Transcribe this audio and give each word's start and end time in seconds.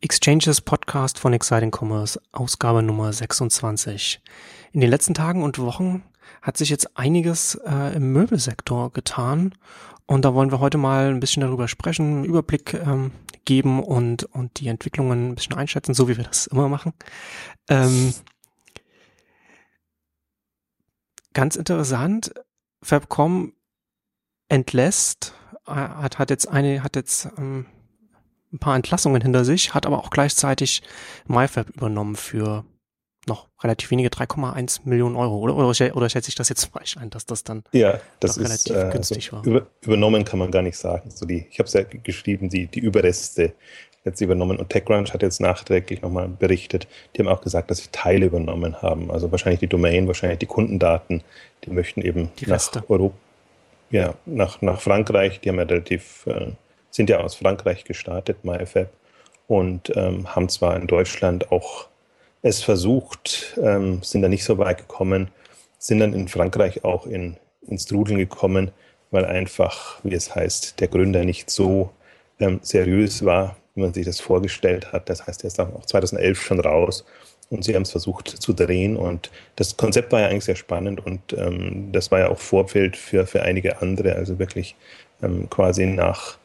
Exchanges 0.00 0.60
Podcast 0.60 1.18
von 1.18 1.32
Exciting 1.32 1.70
Commerce, 1.74 2.20
Ausgabe 2.32 2.82
Nummer 2.82 3.12
26. 3.12 4.20
In 4.72 4.80
den 4.80 4.90
letzten 4.90 5.14
Tagen 5.14 5.42
und 5.42 5.58
Wochen 5.58 6.02
hat 6.42 6.56
sich 6.56 6.68
jetzt 6.68 6.96
einiges 6.96 7.54
äh, 7.66 7.96
im 7.96 8.12
Möbelsektor 8.12 8.92
getan 8.92 9.54
und 10.06 10.24
da 10.24 10.34
wollen 10.34 10.50
wir 10.50 10.60
heute 10.60 10.78
mal 10.78 11.08
ein 11.08 11.20
bisschen 11.20 11.40
darüber 11.40 11.66
sprechen, 11.66 12.18
einen 12.18 12.24
Überblick 12.24 12.74
ähm, 12.74 13.10
geben 13.44 13.82
und, 13.82 14.24
und 14.24 14.60
die 14.60 14.68
Entwicklungen 14.68 15.30
ein 15.30 15.34
bisschen 15.34 15.56
einschätzen, 15.56 15.94
so 15.94 16.08
wie 16.08 16.16
wir 16.16 16.24
das 16.24 16.46
immer 16.46 16.68
machen. 16.68 16.92
Ähm, 17.68 18.14
ganz 21.32 21.56
interessant, 21.56 22.34
Fabcom 22.82 23.54
entlässt, 24.48 25.34
äh, 25.66 25.72
hat, 25.72 26.18
hat 26.18 26.30
jetzt 26.30 26.48
eine, 26.48 26.82
hat 26.82 26.94
jetzt 26.96 27.28
ähm, 27.36 27.66
ein 28.56 28.58
paar 28.58 28.76
Entlassungen 28.76 29.22
hinter 29.22 29.44
sich, 29.44 29.74
hat 29.74 29.86
aber 29.86 29.98
auch 29.98 30.10
gleichzeitig 30.10 30.82
MyFab 31.26 31.70
übernommen 31.70 32.16
für 32.16 32.64
noch 33.28 33.48
relativ 33.62 33.90
wenige 33.90 34.08
3,1 34.08 34.80
Millionen 34.84 35.16
Euro, 35.16 35.38
oder? 35.38 35.56
Oder, 35.56 35.96
oder 35.96 36.08
schätze 36.08 36.28
ich 36.28 36.36
das 36.36 36.48
jetzt 36.48 36.66
falsch 36.66 36.96
ein, 36.96 37.10
dass 37.10 37.26
das 37.26 37.42
dann 37.42 37.64
ja, 37.72 38.00
das 38.20 38.36
ist, 38.36 38.70
relativ 38.70 38.76
äh, 38.76 38.92
günstig 38.92 39.32
war? 39.32 39.44
Über, 39.44 39.66
übernommen 39.80 40.24
kann 40.24 40.38
man 40.38 40.50
gar 40.50 40.62
nicht 40.62 40.78
sagen. 40.78 41.10
So 41.10 41.26
die, 41.26 41.46
ich 41.50 41.58
habe 41.58 41.66
es 41.66 41.72
ja 41.72 41.82
geschrieben, 41.82 42.48
die, 42.48 42.66
die 42.66 42.80
Überreste 42.80 43.54
jetzt 44.04 44.20
übernommen. 44.20 44.58
Und 44.58 44.70
TechCrunch 44.70 45.12
hat 45.12 45.22
jetzt 45.22 45.40
nachträglich 45.40 46.02
nochmal 46.02 46.28
berichtet, 46.28 46.86
die 47.14 47.20
haben 47.20 47.28
auch 47.28 47.40
gesagt, 47.40 47.70
dass 47.70 47.78
sie 47.78 47.88
Teile 47.90 48.26
übernommen 48.26 48.80
haben. 48.80 49.10
Also 49.10 49.32
wahrscheinlich 49.32 49.60
die 49.60 49.66
Domain, 49.66 50.06
wahrscheinlich 50.06 50.38
die 50.38 50.46
Kundendaten, 50.46 51.22
die 51.64 51.70
möchten 51.70 52.02
eben 52.02 52.30
die 52.38 52.46
nach 52.46 52.70
Europa, 52.88 53.16
ja, 53.90 54.14
nach, 54.24 54.62
nach 54.62 54.80
Frankreich, 54.80 55.40
die 55.40 55.48
haben 55.48 55.58
ja 55.58 55.64
relativ 55.64 56.26
äh, 56.26 56.52
sind 56.96 57.10
ja 57.10 57.20
aus 57.20 57.34
Frankreich 57.34 57.84
gestartet, 57.84 58.44
MyFab, 58.44 58.88
und 59.48 59.92
ähm, 59.94 60.34
haben 60.34 60.48
zwar 60.48 60.76
in 60.76 60.88
Deutschland 60.88 61.52
auch 61.52 61.86
es 62.42 62.62
versucht, 62.62 63.56
ähm, 63.62 64.02
sind 64.02 64.22
da 64.22 64.28
nicht 64.28 64.44
so 64.44 64.58
weit 64.58 64.78
gekommen, 64.78 65.28
sind 65.78 66.00
dann 66.00 66.14
in 66.14 66.26
Frankreich 66.26 66.84
auch 66.84 67.06
in, 67.06 67.36
ins 67.68 67.86
Trudeln 67.86 68.18
gekommen, 68.18 68.72
weil 69.10 69.24
einfach, 69.24 70.00
wie 70.02 70.14
es 70.14 70.34
heißt, 70.34 70.80
der 70.80 70.88
Gründer 70.88 71.24
nicht 71.24 71.50
so 71.50 71.90
ähm, 72.40 72.58
seriös 72.62 73.24
war, 73.24 73.56
wie 73.74 73.82
man 73.82 73.94
sich 73.94 74.06
das 74.06 74.20
vorgestellt 74.20 74.92
hat. 74.92 75.08
Das 75.08 75.26
heißt, 75.26 75.44
er 75.44 75.48
ist 75.48 75.60
auch 75.60 75.86
2011 75.86 76.40
schon 76.40 76.60
raus 76.60 77.04
und 77.50 77.62
sie 77.62 77.74
haben 77.74 77.82
es 77.82 77.92
versucht 77.92 78.28
zu 78.28 78.52
drehen 78.52 78.96
und 78.96 79.30
das 79.56 79.76
Konzept 79.76 80.10
war 80.12 80.20
ja 80.20 80.28
eigentlich 80.28 80.44
sehr 80.44 80.56
spannend 80.56 81.04
und 81.04 81.20
ähm, 81.34 81.90
das 81.92 82.10
war 82.10 82.20
ja 82.20 82.28
auch 82.28 82.38
Vorbild 82.38 82.96
für, 82.96 83.26
für 83.26 83.42
einige 83.42 83.80
andere, 83.80 84.16
also 84.16 84.38
wirklich 84.38 84.74
ähm, 85.22 85.48
quasi 85.50 85.86
nach 85.86 86.38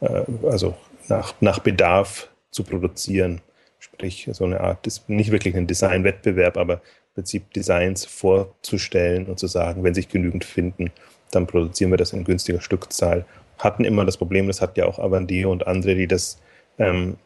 äh, 0.00 0.22
also 0.44 0.74
nach, 1.08 1.34
nach 1.40 1.58
Bedarf 1.58 2.28
zu 2.50 2.64
produzieren. 2.64 3.40
Sprich, 3.78 4.28
so 4.32 4.44
eine 4.44 4.60
Art, 4.60 4.86
nicht 5.08 5.30
wirklich 5.30 5.56
ein 5.56 5.66
Designwettbewerb, 5.66 6.56
aber 6.56 6.74
im 6.74 7.14
Prinzip 7.14 7.52
Designs 7.52 8.04
vorzustellen 8.04 9.26
und 9.26 9.38
zu 9.38 9.46
sagen, 9.46 9.84
wenn 9.84 9.94
sich 9.94 10.08
genügend 10.08 10.44
finden, 10.44 10.90
dann 11.30 11.46
produzieren 11.46 11.90
wir 11.90 11.98
das 11.98 12.12
in 12.12 12.24
günstiger 12.24 12.60
Stückzahl. 12.60 13.24
Hatten 13.58 13.84
immer 13.84 14.04
das 14.04 14.16
Problem, 14.16 14.46
das 14.46 14.60
hat 14.60 14.76
ja 14.76 14.86
auch 14.86 14.98
Avandeo 14.98 15.50
und 15.50 15.66
andere, 15.66 15.94
die 15.94 16.06
das 16.06 16.40
ähm, 16.78 17.16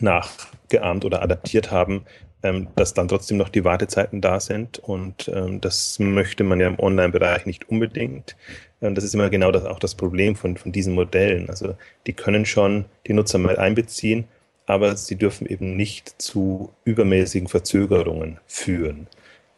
nachgeahmt 0.00 1.04
oder 1.04 1.22
adaptiert 1.22 1.70
haben, 1.70 2.04
ähm, 2.42 2.68
dass 2.76 2.94
dann 2.94 3.08
trotzdem 3.08 3.36
noch 3.36 3.48
die 3.48 3.64
Wartezeiten 3.64 4.20
da 4.20 4.40
sind. 4.40 4.78
Und 4.78 5.30
ähm, 5.34 5.60
das 5.60 5.98
möchte 5.98 6.44
man 6.44 6.60
ja 6.60 6.68
im 6.68 6.78
Online-Bereich 6.78 7.46
nicht 7.46 7.68
unbedingt. 7.68 8.36
Und 8.80 8.96
das 8.96 9.04
ist 9.04 9.14
immer 9.14 9.30
genau 9.30 9.52
das, 9.52 9.64
auch 9.64 9.78
das 9.78 9.94
Problem 9.94 10.34
von, 10.34 10.56
von 10.56 10.72
diesen 10.72 10.94
Modellen. 10.94 11.48
Also 11.48 11.76
die 12.06 12.12
können 12.12 12.44
schon 12.46 12.84
die 13.06 13.12
Nutzer 13.12 13.38
mal 13.38 13.58
einbeziehen, 13.58 14.24
aber 14.66 14.96
sie 14.96 15.16
dürfen 15.16 15.46
eben 15.46 15.76
nicht 15.76 16.20
zu 16.20 16.72
übermäßigen 16.84 17.48
Verzögerungen 17.48 18.38
führen. 18.46 19.06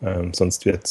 Ähm, 0.03 0.35
sonst 0.35 0.67
wird 0.67 0.85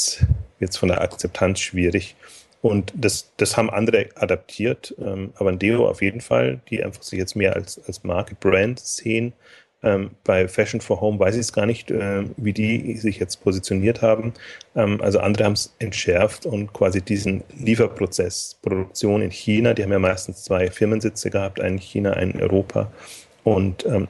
es 0.60 0.78
von 0.78 0.90
der 0.90 1.02
Akzeptanz 1.02 1.60
schwierig. 1.60 2.16
Und 2.62 2.94
das, 2.96 3.32
das 3.36 3.58
haben 3.58 3.70
andere 3.70 4.08
adaptiert, 4.16 4.96
ähm, 4.98 5.34
aber 5.36 5.52
Deo 5.52 5.86
auf 5.88 6.02
jeden 6.02 6.22
Fall, 6.22 6.62
die 6.70 6.82
einfach 6.82 7.04
sich 7.04 7.20
jetzt 7.20 7.36
mehr 7.36 7.56
als, 7.56 7.80
als 7.86 8.06
Marke, 8.06 8.36
Brand 8.40 8.80
sehen 8.80 9.34
ähm, 9.84 10.12
bei 10.24 10.48
Fashion 10.48 10.82
for 10.82 11.02
Home 11.02 11.20
weiß 11.20 11.36
ich 11.36 11.42
es 11.42 11.54
gar 11.54 11.66
nicht, 11.66 11.92
äh, 11.92 12.24
wie 12.38 12.54
die 12.54 12.96
sich 12.98 13.20
jetzt 13.20 13.44
positioniert 13.44 14.02
haben. 14.02 14.34
Ähm, 14.76 15.02
also 15.02 15.20
andere 15.20 15.44
haben 15.44 15.54
es 15.54 15.74
entschärft 15.80 16.46
und 16.46 16.74
quasi 16.74 17.02
diesen 17.02 17.44
Lieferprozess, 17.60 18.58
Produktion 18.62 19.22
in 19.22 19.32
China, 19.32 19.74
die 19.74 19.84
haben 19.84 19.92
ja 19.92 20.00
meistens 20.00 20.44
zwei 20.44 20.72
Firmensitze 20.72 21.30
gehabt, 21.30 21.60
einen 21.60 21.76
in 21.76 21.82
China, 21.82 22.14
einen 22.14 22.32
in 22.32 22.42
Europa. 22.42 22.92
Und, 23.44 23.86
ähm, 23.86 24.08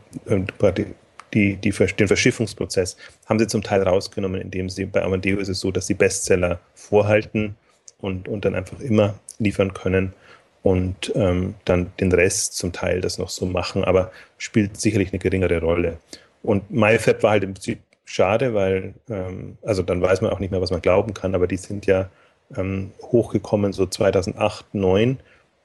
die, 1.34 1.56
die, 1.56 1.72
den 1.72 2.08
Verschiffungsprozess 2.08 2.96
haben 3.26 3.40
sie 3.40 3.48
zum 3.48 3.64
Teil 3.64 3.82
rausgenommen, 3.82 4.40
indem 4.40 4.70
sie 4.70 4.86
bei 4.86 5.02
Amadeo 5.02 5.40
ist 5.40 5.50
es 5.50 5.60
so, 5.60 5.72
dass 5.72 5.88
sie 5.88 5.96
Bestseller 5.96 6.60
vorhalten 6.76 7.56
und, 7.98 8.28
und 8.28 8.46
dann 8.46 8.54
einfach 8.54 8.80
immer 8.80 9.16
liefern 9.40 9.74
können 9.74 10.14
und 10.64 11.12
ähm, 11.16 11.56
dann 11.66 11.92
den 12.00 12.12
Rest 12.12 12.58
zum 12.58 12.72
Teil 12.72 13.02
das 13.02 13.20
noch 13.20 13.30
so 13.30 13.46
machen, 13.46 13.84
aber 13.84 14.12
spielt 14.38 14.80
sicherlich 14.80 15.12
eine 15.12 15.20
geringere 15.20 15.60
Rolle. 15.60 15.98
Und 16.42 16.72
MyFab 16.72 17.22
war 17.22 17.32
halt 17.32 17.44
im 17.44 17.54
Prinzip 17.54 17.80
schade, 18.06 18.54
weil, 18.54 18.94
ähm, 19.10 19.58
also 19.62 19.84
dann 19.84 20.02
weiß 20.02 20.22
man 20.22 20.32
auch 20.32 20.40
nicht 20.40 20.52
mehr, 20.52 20.62
was 20.62 20.72
man 20.72 20.82
glauben 20.82 21.14
kann, 21.14 21.36
aber 21.36 21.48
die 21.48 21.58
sind 21.58 21.86
ja 21.86 22.10
ähm, 22.56 22.92
hochgekommen 23.02 23.74
so 23.74 23.86
2008, 23.86 24.66
2009 24.72 25.20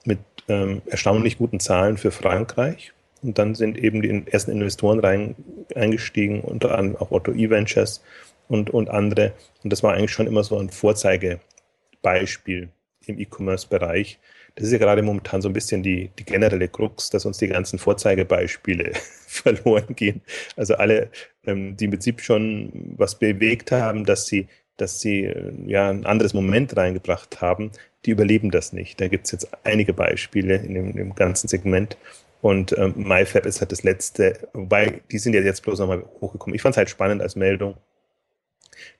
mit 0.04 0.18
ähm, 0.48 0.82
erstaunlich 0.86 1.38
guten 1.38 1.60
Zahlen 1.60 1.96
für 1.96 2.10
Frankreich. 2.10 2.92
Und 3.22 3.38
dann 3.38 3.54
sind 3.54 3.78
eben 3.78 4.02
die 4.02 4.24
ersten 4.30 4.50
Investoren 4.52 5.00
rein, 5.00 5.34
eingestiegen, 5.74 6.40
unter 6.40 6.76
anderem 6.76 7.00
auch 7.00 7.10
Otto 7.10 7.32
E-Ventures 7.32 8.02
und, 8.48 8.70
und 8.70 8.90
andere. 8.90 9.32
Und 9.62 9.72
das 9.72 9.82
war 9.82 9.94
eigentlich 9.94 10.12
schon 10.12 10.26
immer 10.26 10.44
so 10.44 10.58
ein 10.58 10.70
Vorzeigebeispiel 10.70 12.68
im 13.06 13.18
E-Commerce-Bereich, 13.18 14.18
das 14.58 14.66
ist 14.66 14.72
ja 14.72 14.78
gerade 14.78 15.02
momentan 15.02 15.40
so 15.40 15.48
ein 15.48 15.52
bisschen 15.52 15.84
die, 15.84 16.10
die 16.18 16.24
generelle 16.24 16.66
Krux, 16.66 17.10
dass 17.10 17.24
uns 17.24 17.38
die 17.38 17.46
ganzen 17.46 17.78
Vorzeigebeispiele 17.78 18.92
verloren 19.26 19.94
gehen. 19.94 20.20
Also 20.56 20.74
alle, 20.74 21.10
ähm, 21.46 21.76
die 21.76 21.84
im 21.84 21.92
Prinzip 21.92 22.20
schon 22.20 22.72
was 22.96 23.20
bewegt 23.20 23.70
haben, 23.70 24.04
dass 24.04 24.26
sie, 24.26 24.48
dass 24.76 25.00
sie 25.00 25.26
äh, 25.26 25.52
ja 25.66 25.88
ein 25.88 26.06
anderes 26.06 26.34
Moment 26.34 26.76
reingebracht 26.76 27.40
haben, 27.40 27.70
die 28.04 28.10
überleben 28.10 28.50
das 28.50 28.72
nicht. 28.72 29.00
Da 29.00 29.06
gibt 29.06 29.26
es 29.26 29.32
jetzt 29.32 29.48
einige 29.62 29.92
Beispiele 29.92 30.56
in 30.56 30.74
dem, 30.74 30.96
dem 30.96 31.14
ganzen 31.14 31.46
Segment. 31.46 31.96
Und 32.40 32.76
ähm, 32.76 32.94
MyFab 32.96 33.46
ist 33.46 33.60
halt 33.60 33.70
das 33.70 33.84
letzte, 33.84 34.48
wobei 34.54 35.02
die 35.12 35.18
sind 35.18 35.34
ja 35.34 35.40
jetzt 35.40 35.62
bloß 35.62 35.78
nochmal 35.78 36.04
hochgekommen. 36.20 36.56
Ich 36.56 36.62
fand 36.62 36.72
es 36.72 36.78
halt 36.78 36.90
spannend 36.90 37.22
als 37.22 37.36
Meldung, 37.36 37.76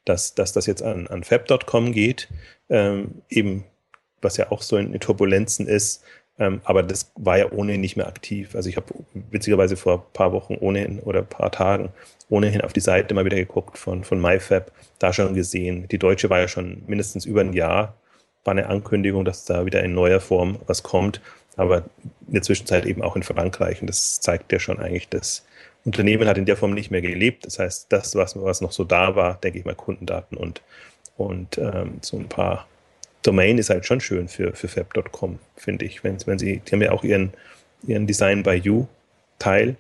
dass, 0.04 0.36
dass 0.36 0.52
das 0.52 0.66
jetzt 0.66 0.82
an, 0.84 1.08
an 1.08 1.25
fab.com 1.25 1.90
geht. 1.92 2.28
Ähm, 2.69 3.22
eben 3.28 3.64
was 4.23 4.37
ja 4.37 4.51
auch 4.51 4.62
so 4.62 4.77
in 4.77 4.99
Turbulenzen 5.01 5.67
ist. 5.67 6.03
Ähm, 6.39 6.61
aber 6.65 6.83
das 6.83 7.11
war 7.17 7.39
ja 7.39 7.51
ohnehin 7.51 7.81
nicht 7.81 7.97
mehr 7.97 8.06
aktiv. 8.06 8.55
Also 8.55 8.69
ich 8.69 8.77
habe 8.77 8.95
witzigerweise 9.31 9.77
vor 9.77 9.95
ein 9.95 10.12
paar 10.12 10.33
Wochen 10.33 10.56
ohnehin 10.61 11.01
oder 11.01 11.21
ein 11.21 11.27
paar 11.27 11.51
Tagen 11.51 11.91
ohnehin 12.29 12.61
auf 12.61 12.73
die 12.73 12.81
Seite 12.81 13.15
mal 13.15 13.25
wieder 13.25 13.37
geguckt 13.37 13.79
von, 13.79 14.05
von 14.05 14.21
MyFab, 14.21 14.71
da 14.99 15.12
schon 15.12 15.34
gesehen. 15.34 15.89
Die 15.89 15.99
deutsche 15.99 16.31
war 16.31 16.39
ja 16.39 16.49
schon 16.49 16.83
mindestens 16.87 17.25
über 17.25 17.41
ein 17.41 17.55
Jahr, 17.55 17.95
war 18.45 18.53
eine 18.53 18.69
Ankündigung, 18.69 19.25
dass 19.25 19.45
da 19.45 19.67
wieder 19.67 19.83
in 19.83 19.95
neuer 19.95 20.21
Form 20.21 20.59
was 20.67 20.83
kommt. 20.83 21.21
Aber 21.56 21.79
in 22.29 22.35
der 22.35 22.43
Zwischenzeit 22.43 22.87
eben 22.87 23.03
auch 23.03 23.17
in 23.17 23.25
Frankreich. 23.25 23.81
Und 23.81 23.89
das 23.89 24.21
zeigt 24.21 24.53
ja 24.53 24.61
schon 24.61 24.79
eigentlich, 24.79 25.09
das 25.09 25.45
Unternehmen 25.85 26.29
hat 26.29 26.39
in 26.39 26.45
der 26.45 26.56
Form 26.56 26.73
nicht 26.73 26.93
mehr 26.93 27.03
gelebt. 27.03 27.47
Das 27.47 27.59
heißt, 27.59 27.87
das, 27.89 28.15
was, 28.15 28.41
was 28.41 28.61
noch 28.61 28.71
so 28.71 28.85
da 28.85 29.17
war, 29.17 29.39
denke 29.41 29.59
ich 29.59 29.65
mal, 29.65 29.75
Kundendaten 29.75 30.37
und, 30.37 30.62
und 31.17 31.59
ähm, 31.59 31.99
so 32.00 32.17
ein 32.17 32.29
paar 32.29 32.69
Domain 33.28 33.59
ist 33.59 33.69
halt 33.69 33.84
schon 33.84 34.00
schön 34.00 34.27
für, 34.27 34.55
für 34.55 34.69
fab.com, 34.69 35.39
finde 35.55 35.84
ich. 35.84 36.03
Wenn, 36.03 36.16
wenn 36.27 36.39
sie, 36.39 36.61
die 36.61 36.72
haben 36.72 36.81
ja 36.81 36.93
auch 36.93 37.05
ihren, 37.05 37.34
ihren 37.87 38.06
Design 38.06 38.43
by 38.43 38.55
You 38.55 38.87
Teil. 39.38 39.76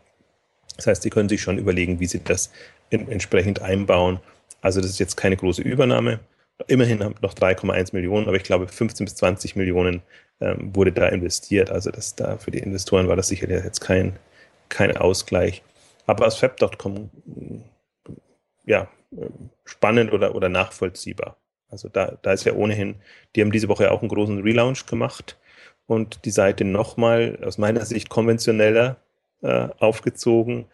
Das 0.76 0.86
heißt, 0.86 1.02
sie 1.02 1.08
können 1.08 1.30
sich 1.30 1.40
schon 1.40 1.56
überlegen, 1.56 1.98
wie 1.98 2.04
sie 2.04 2.22
das 2.22 2.52
in, 2.90 3.08
entsprechend 3.08 3.62
einbauen. 3.62 4.20
Also 4.60 4.82
das 4.82 4.90
ist 4.90 4.98
jetzt 4.98 5.16
keine 5.16 5.38
große 5.38 5.62
Übernahme. 5.62 6.20
Immerhin 6.66 6.98
noch 6.98 7.32
3,1 7.32 7.94
Millionen, 7.94 8.26
aber 8.26 8.36
ich 8.36 8.42
glaube 8.42 8.68
15 8.68 9.06
bis 9.06 9.14
20 9.14 9.56
Millionen 9.56 10.02
ähm, 10.42 10.74
wurde 10.74 10.92
da 10.92 11.08
investiert. 11.08 11.70
Also 11.70 11.90
das 11.90 12.16
da 12.16 12.36
für 12.36 12.50
die 12.50 12.58
Investoren 12.58 13.08
war 13.08 13.16
das 13.16 13.28
sicherlich 13.28 13.64
jetzt 13.64 13.80
kein, 13.80 14.18
kein 14.68 14.94
Ausgleich. 14.94 15.62
Aber 16.06 16.26
aus 16.26 16.36
fab.com 16.36 17.08
ja, 18.66 18.88
spannend 19.64 20.12
oder, 20.12 20.34
oder 20.34 20.50
nachvollziehbar. 20.50 21.38
Also 21.70 21.88
da, 21.88 22.18
da 22.22 22.32
ist 22.32 22.44
ja 22.44 22.54
ohnehin, 22.54 22.96
die 23.34 23.42
haben 23.42 23.52
diese 23.52 23.68
Woche 23.68 23.90
auch 23.90 24.00
einen 24.00 24.08
großen 24.08 24.42
Relaunch 24.42 24.86
gemacht 24.86 25.38
und 25.86 26.24
die 26.24 26.30
Seite 26.30 26.64
nochmal 26.64 27.38
aus 27.44 27.58
meiner 27.58 27.84
Sicht 27.84 28.08
konventioneller 28.08 28.96
äh, 29.42 29.68
aufgezogen. 29.78 30.66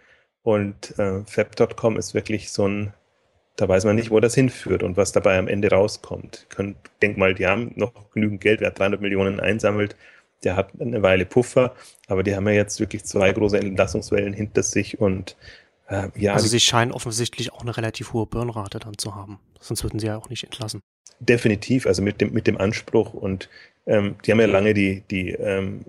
Und 0.42 0.98
äh, 0.98 1.24
Fab.com 1.24 1.96
ist 1.96 2.14
wirklich 2.14 2.50
so 2.50 2.68
ein, 2.68 2.94
da 3.56 3.68
weiß 3.68 3.84
man 3.84 3.96
nicht, 3.96 4.10
wo 4.10 4.20
das 4.20 4.34
hinführt 4.34 4.82
und 4.82 4.96
was 4.96 5.12
dabei 5.12 5.38
am 5.38 5.48
Ende 5.48 5.70
rauskommt. 5.70 6.46
Könnt, 6.50 6.76
denk 7.02 7.16
mal, 7.16 7.34
die 7.34 7.46
haben 7.46 7.72
noch 7.76 8.10
genügend 8.12 8.40
Geld, 8.40 8.60
wer 8.60 8.70
300 8.70 9.00
Millionen 9.00 9.40
einsammelt, 9.40 9.96
der 10.44 10.56
hat 10.56 10.72
eine 10.78 11.02
Weile 11.02 11.24
Puffer, 11.24 11.74
aber 12.06 12.22
die 12.22 12.34
haben 12.36 12.46
ja 12.48 12.54
jetzt 12.54 12.78
wirklich 12.80 13.04
zwei 13.04 13.32
große 13.32 13.58
Entlassungswellen 13.58 14.34
hinter 14.34 14.62
sich 14.62 15.00
und 15.00 15.36
äh, 15.88 16.08
ja. 16.16 16.34
Also 16.34 16.48
sie 16.48 16.60
scheinen 16.60 16.92
offensichtlich 16.92 17.52
auch 17.52 17.62
eine 17.62 17.76
relativ 17.76 18.12
hohe 18.12 18.26
Burnrate 18.26 18.78
dann 18.78 18.98
zu 18.98 19.14
haben. 19.14 19.38
Sonst 19.60 19.82
würden 19.82 19.98
sie 19.98 20.06
ja 20.06 20.16
auch 20.16 20.30
nicht 20.30 20.44
entlassen. 20.44 20.80
Definitiv, 21.20 21.86
also 21.86 22.02
mit 22.02 22.20
dem, 22.20 22.32
mit 22.32 22.46
dem 22.46 22.58
Anspruch 22.58 23.14
und 23.14 23.48
ähm, 23.86 24.16
die 24.24 24.32
haben 24.32 24.40
ja 24.40 24.46
lange 24.46 24.74
die, 24.74 25.02
die 25.10 25.30
ähm, 25.30 25.84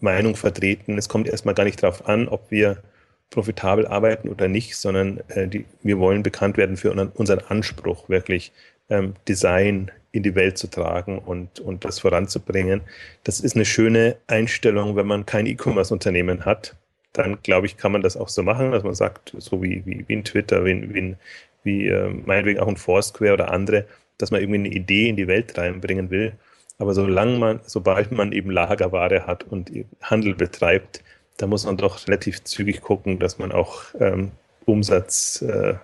Meinung 0.00 0.36
vertreten, 0.36 0.98
es 0.98 1.08
kommt 1.08 1.28
erstmal 1.28 1.54
gar 1.54 1.64
nicht 1.64 1.82
darauf 1.82 2.06
an, 2.06 2.28
ob 2.28 2.50
wir 2.50 2.82
profitabel 3.30 3.86
arbeiten 3.86 4.28
oder 4.28 4.48
nicht, 4.48 4.76
sondern 4.76 5.20
äh, 5.28 5.48
die, 5.48 5.64
wir 5.82 5.98
wollen 5.98 6.22
bekannt 6.22 6.56
werden 6.56 6.76
für 6.76 6.92
unseren 6.92 7.40
Anspruch, 7.40 8.08
wirklich 8.08 8.52
ähm, 8.88 9.14
Design 9.26 9.90
in 10.12 10.22
die 10.22 10.34
Welt 10.34 10.56
zu 10.56 10.68
tragen 10.68 11.18
und, 11.18 11.60
und 11.60 11.84
das 11.84 11.98
voranzubringen. 11.98 12.80
Das 13.24 13.40
ist 13.40 13.54
eine 13.54 13.66
schöne 13.66 14.16
Einstellung, 14.26 14.96
wenn 14.96 15.06
man 15.06 15.26
kein 15.26 15.46
E-Commerce-Unternehmen 15.46 16.44
hat. 16.44 16.74
Dann, 17.18 17.42
glaube 17.42 17.66
ich, 17.66 17.76
kann 17.76 17.90
man 17.90 18.02
das 18.02 18.16
auch 18.16 18.28
so 18.28 18.44
machen, 18.44 18.70
dass 18.70 18.84
man 18.84 18.94
sagt, 18.94 19.34
so 19.38 19.60
wie, 19.60 19.82
wie, 19.84 20.04
wie 20.06 20.12
in 20.12 20.22
Twitter, 20.22 20.64
wie, 20.64 20.94
wie, 20.94 21.16
wie 21.64 21.88
äh, 21.88 22.08
meinetwegen 22.08 22.60
auch 22.60 22.68
ein 22.68 22.76
Foursquare 22.76 23.32
oder 23.32 23.50
andere, 23.50 23.86
dass 24.18 24.30
man 24.30 24.40
irgendwie 24.40 24.60
eine 24.60 24.68
Idee 24.68 25.08
in 25.08 25.16
die 25.16 25.26
Welt 25.26 25.58
reinbringen 25.58 26.10
will. 26.10 26.34
Aber 26.78 26.94
solange 26.94 27.36
man, 27.36 27.60
sobald 27.66 28.12
man 28.12 28.30
eben 28.30 28.52
Lagerware 28.52 29.26
hat 29.26 29.42
und 29.42 29.72
Handel 30.00 30.36
betreibt, 30.36 31.02
da 31.38 31.48
muss 31.48 31.64
man 31.64 31.76
doch 31.76 32.06
relativ 32.06 32.44
zügig 32.44 32.82
gucken, 32.82 33.18
dass 33.18 33.38
man 33.40 33.50
auch 33.50 33.82
ähm, 33.98 34.30
Umsatz 34.64 35.42
äh, 35.42 35.74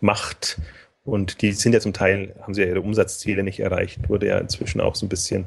macht. 0.00 0.60
Und 1.04 1.42
die 1.42 1.50
sind 1.50 1.72
ja 1.72 1.80
zum 1.80 1.92
Teil, 1.92 2.36
haben 2.40 2.54
sie 2.54 2.62
ja 2.62 2.68
ihre 2.68 2.82
Umsatzziele 2.82 3.42
nicht 3.42 3.58
erreicht, 3.58 4.08
wurde 4.08 4.28
ja 4.28 4.38
inzwischen 4.38 4.80
auch 4.80 4.94
so 4.94 5.06
ein 5.06 5.08
bisschen 5.08 5.46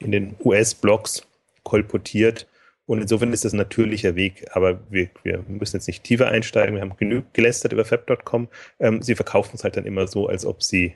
in 0.00 0.12
den 0.12 0.36
US-Blogs 0.44 1.26
kolportiert. 1.62 2.46
Und 2.86 3.00
insofern 3.00 3.32
ist 3.32 3.44
das 3.44 3.52
ein 3.52 3.58
natürlicher 3.58 4.14
Weg, 4.14 4.46
aber 4.52 4.80
wir, 4.90 5.08
wir 5.24 5.44
müssen 5.48 5.76
jetzt 5.76 5.88
nicht 5.88 6.04
tiefer 6.04 6.28
einsteigen. 6.28 6.76
Wir 6.76 6.82
haben 6.82 6.96
genug 6.96 7.34
gelästert 7.34 7.72
über 7.72 7.84
fab.com. 7.84 8.48
Ähm, 8.78 9.02
sie 9.02 9.16
verkaufen 9.16 9.56
es 9.56 9.64
halt 9.64 9.76
dann 9.76 9.86
immer 9.86 10.06
so, 10.06 10.28
als 10.28 10.46
ob 10.46 10.62
sie 10.62 10.94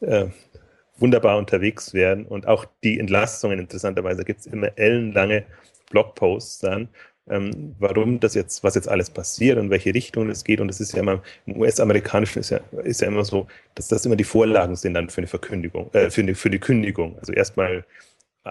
äh, 0.00 0.26
wunderbar 0.98 1.38
unterwegs 1.38 1.94
wären. 1.94 2.26
Und 2.26 2.48
auch 2.48 2.66
die 2.82 2.98
Entlastungen, 2.98 3.58
interessanterweise, 3.58 4.24
gibt 4.24 4.40
es 4.40 4.46
immer 4.46 4.76
ellenlange 4.76 5.44
Blogposts 5.90 6.58
dann, 6.58 6.88
ähm, 7.30 7.74
warum 7.78 8.20
das 8.20 8.34
jetzt, 8.34 8.64
was 8.64 8.74
jetzt 8.74 8.88
alles 8.88 9.10
passiert 9.10 9.58
und 9.58 9.70
welche 9.70 9.94
Richtung 9.94 10.30
es 10.30 10.44
geht. 10.44 10.60
Und 10.60 10.68
es 10.68 10.80
ist 10.80 10.92
ja 10.92 11.00
immer, 11.00 11.22
im 11.46 11.60
US-amerikanischen 11.60 12.40
ist 12.40 12.50
ja, 12.50 12.60
ist 12.82 13.00
ja 13.00 13.08
immer 13.08 13.24
so, 13.24 13.46
dass 13.74 13.88
das 13.88 14.04
immer 14.06 14.16
die 14.16 14.24
Vorlagen 14.24 14.76
sind 14.76 14.94
dann 14.94 15.10
für 15.10 15.18
eine 15.18 15.28
Verkündigung, 15.28 15.92
äh, 15.92 16.10
für, 16.10 16.22
eine, 16.22 16.34
für 16.34 16.50
die 16.50 16.58
Kündigung. 16.58 17.16
Also 17.18 17.32
erstmal 17.32 17.84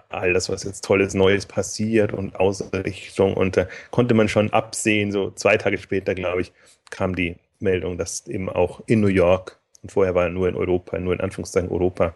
all 0.10 0.34
das, 0.34 0.50
was 0.50 0.64
jetzt 0.64 0.84
Tolles, 0.84 1.14
Neues 1.14 1.46
passiert 1.46 2.14
und 2.14 2.36
Ausrichtung. 2.36 3.34
Und 3.34 3.58
da 3.58 3.68
konnte 3.92 4.14
man 4.14 4.30
schon 4.30 4.52
absehen, 4.54 5.12
so 5.12 5.32
zwei 5.32 5.58
Tage 5.58 5.78
später, 5.78 6.16
glaube 6.16 6.42
ich, 6.42 6.52
kam 6.90 7.16
die 7.16 7.36
Meldung, 7.60 7.98
dass 7.98 8.28
eben 8.28 8.50
auch 8.50 8.82
in 8.86 9.02
New 9.02 9.08
York, 9.08 9.60
und 9.84 9.92
vorher 9.92 10.16
war 10.16 10.30
nur 10.30 10.48
in 10.48 10.56
Europa, 10.56 10.98
nur 11.00 11.14
in 11.14 11.22
Anführungszeichen 11.22 11.70
Europa, 11.70 12.14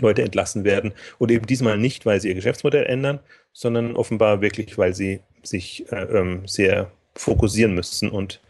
Leute 0.00 0.22
entlassen 0.22 0.64
werden. 0.64 0.92
Und 1.18 1.30
eben 1.30 1.46
diesmal 1.46 1.78
nicht, 1.78 2.06
weil 2.06 2.20
sie 2.20 2.28
ihr 2.28 2.34
Geschäftsmodell 2.34 2.84
ändern, 2.84 3.20
sondern 3.52 3.96
offenbar 3.96 4.40
wirklich, 4.42 4.76
weil 4.76 4.94
sie 4.94 5.20
sich 5.42 5.90
äh, 5.90 6.02
ähm, 6.04 6.46
sehr 6.46 6.90
fokussieren 7.14 7.74
müssen 7.74 8.10
und 8.10 8.40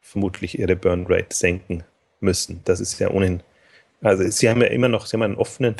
vermutlich 0.00 0.58
ihre 0.58 0.76
Burn 0.76 1.06
Rate 1.06 1.34
senken 1.34 1.84
müssen. 2.20 2.60
Das 2.64 2.80
ist 2.80 2.98
ja 2.98 3.10
ohnehin, 3.10 3.42
also 4.04 4.28
sie 4.28 4.50
haben 4.50 4.60
ja 4.60 4.68
immer 4.68 4.88
noch, 4.88 5.06
sie 5.06 5.16
haben 5.16 5.22
einen 5.22 5.36
offenen, 5.36 5.76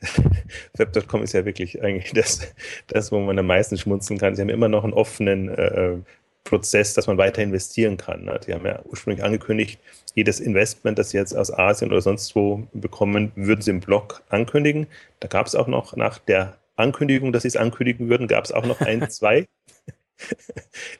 Web.com 0.76 1.22
ist 1.22 1.34
ja 1.34 1.44
wirklich 1.44 1.82
eigentlich 1.82 2.12
das, 2.12 2.52
das, 2.86 3.12
wo 3.12 3.20
man 3.20 3.38
am 3.38 3.46
meisten 3.46 3.76
schmunzeln 3.76 4.18
kann. 4.18 4.34
Sie 4.34 4.40
haben 4.42 4.48
immer 4.48 4.68
noch 4.68 4.84
einen 4.84 4.94
offenen 4.94 5.50
äh, 5.50 5.98
Prozess, 6.44 6.94
dass 6.94 7.06
man 7.06 7.18
weiter 7.18 7.42
investieren 7.42 7.98
kann. 7.98 8.24
Ne? 8.24 8.40
Die 8.46 8.54
haben 8.54 8.64
ja 8.64 8.80
ursprünglich 8.86 9.22
angekündigt, 9.22 9.78
jedes 10.14 10.40
Investment, 10.40 10.98
das 10.98 11.10
sie 11.10 11.18
jetzt 11.18 11.36
aus 11.36 11.52
Asien 11.52 11.90
oder 11.90 12.00
sonst 12.00 12.34
wo 12.34 12.66
bekommen, 12.72 13.32
würden 13.36 13.60
sie 13.60 13.70
im 13.70 13.80
Blog 13.80 14.22
ankündigen. 14.30 14.86
Da 15.20 15.28
gab 15.28 15.46
es 15.46 15.54
auch 15.54 15.66
noch 15.66 15.94
nach 15.94 16.18
der 16.18 16.56
Ankündigung, 16.76 17.32
dass 17.32 17.42
sie 17.42 17.48
es 17.48 17.56
ankündigen 17.56 18.08
würden, 18.08 18.28
gab 18.28 18.44
es 18.44 18.52
auch 18.52 18.64
noch 18.64 18.80
ein, 18.80 19.10
zwei. 19.10 19.46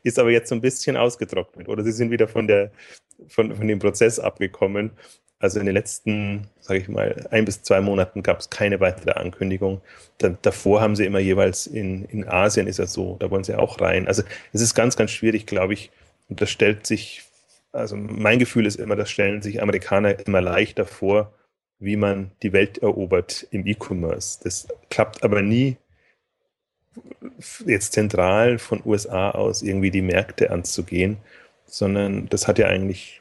Ist 0.03 0.19
aber 0.19 0.31
jetzt 0.31 0.50
so 0.50 0.55
ein 0.55 0.61
bisschen 0.61 0.97
ausgetrocknet 0.97 1.69
oder 1.69 1.82
sie 1.82 1.93
sind 1.93 2.11
wieder 2.11 2.29
von, 2.29 2.47
der, 2.47 2.70
von, 3.26 3.56
von 3.56 3.67
dem 3.67 3.79
Prozess 3.79 4.19
abgekommen. 4.20 4.91
Also 5.40 5.61
in 5.61 5.67
den 5.67 5.75
letzten, 5.75 6.49
sage 6.61 6.81
ich 6.81 6.88
mal, 6.88 7.26
ein 7.31 7.44
bis 7.44 7.62
zwei 7.62 7.81
Monaten 7.81 8.23
gab 8.25 8.40
es 8.40 8.50
keine 8.50 8.81
weitere 8.81 9.12
Ankündigung. 9.12 9.81
Da, 10.19 10.31
davor 10.43 10.81
haben 10.81 10.96
sie 10.96 11.05
immer 11.05 11.20
jeweils 11.20 11.67
in, 11.69 12.05
in 12.06 12.26
Asien 12.26 12.67
ist 12.67 12.81
es 12.81 12.93
so, 12.93 13.17
da 13.20 13.31
wollen 13.31 13.44
sie 13.44 13.55
auch 13.55 13.81
rein. 13.81 14.08
Also 14.08 14.25
es 14.52 14.61
ist 14.61 14.75
ganz, 14.75 14.96
ganz 14.96 15.12
schwierig, 15.12 15.46
glaube 15.46 15.75
ich. 15.75 15.93
Und 16.29 16.40
das 16.40 16.50
stellt 16.50 16.87
sich, 16.87 17.23
also 17.73 17.96
mein 17.96 18.40
Gefühl 18.40 18.67
ist 18.67 18.76
immer, 18.76 18.96
das 18.96 19.11
stellen 19.11 19.40
sich 19.40 19.62
Amerikaner 19.62 20.26
immer 20.26 20.40
leichter 20.40 20.85
vor, 20.85 21.32
wie 21.79 21.96
man 21.96 22.32
die 22.43 22.52
Welt 22.52 22.79
erobert 22.79 23.46
im 23.52 23.64
E-Commerce. 23.64 24.41
Das 24.43 24.67
klappt 24.91 25.23
aber 25.23 25.43
nie 25.43 25.76
jetzt 27.64 27.93
zentral 27.93 28.58
von 28.58 28.82
USA 28.84 29.31
aus 29.31 29.62
irgendwie 29.62 29.93
die 29.93 30.02
Märkte 30.02 30.50
anzugehen, 30.50 31.19
sondern 31.67 32.29
das 32.29 32.49
hat 32.49 32.58
ja 32.58 32.67
eigentlich 32.67 33.18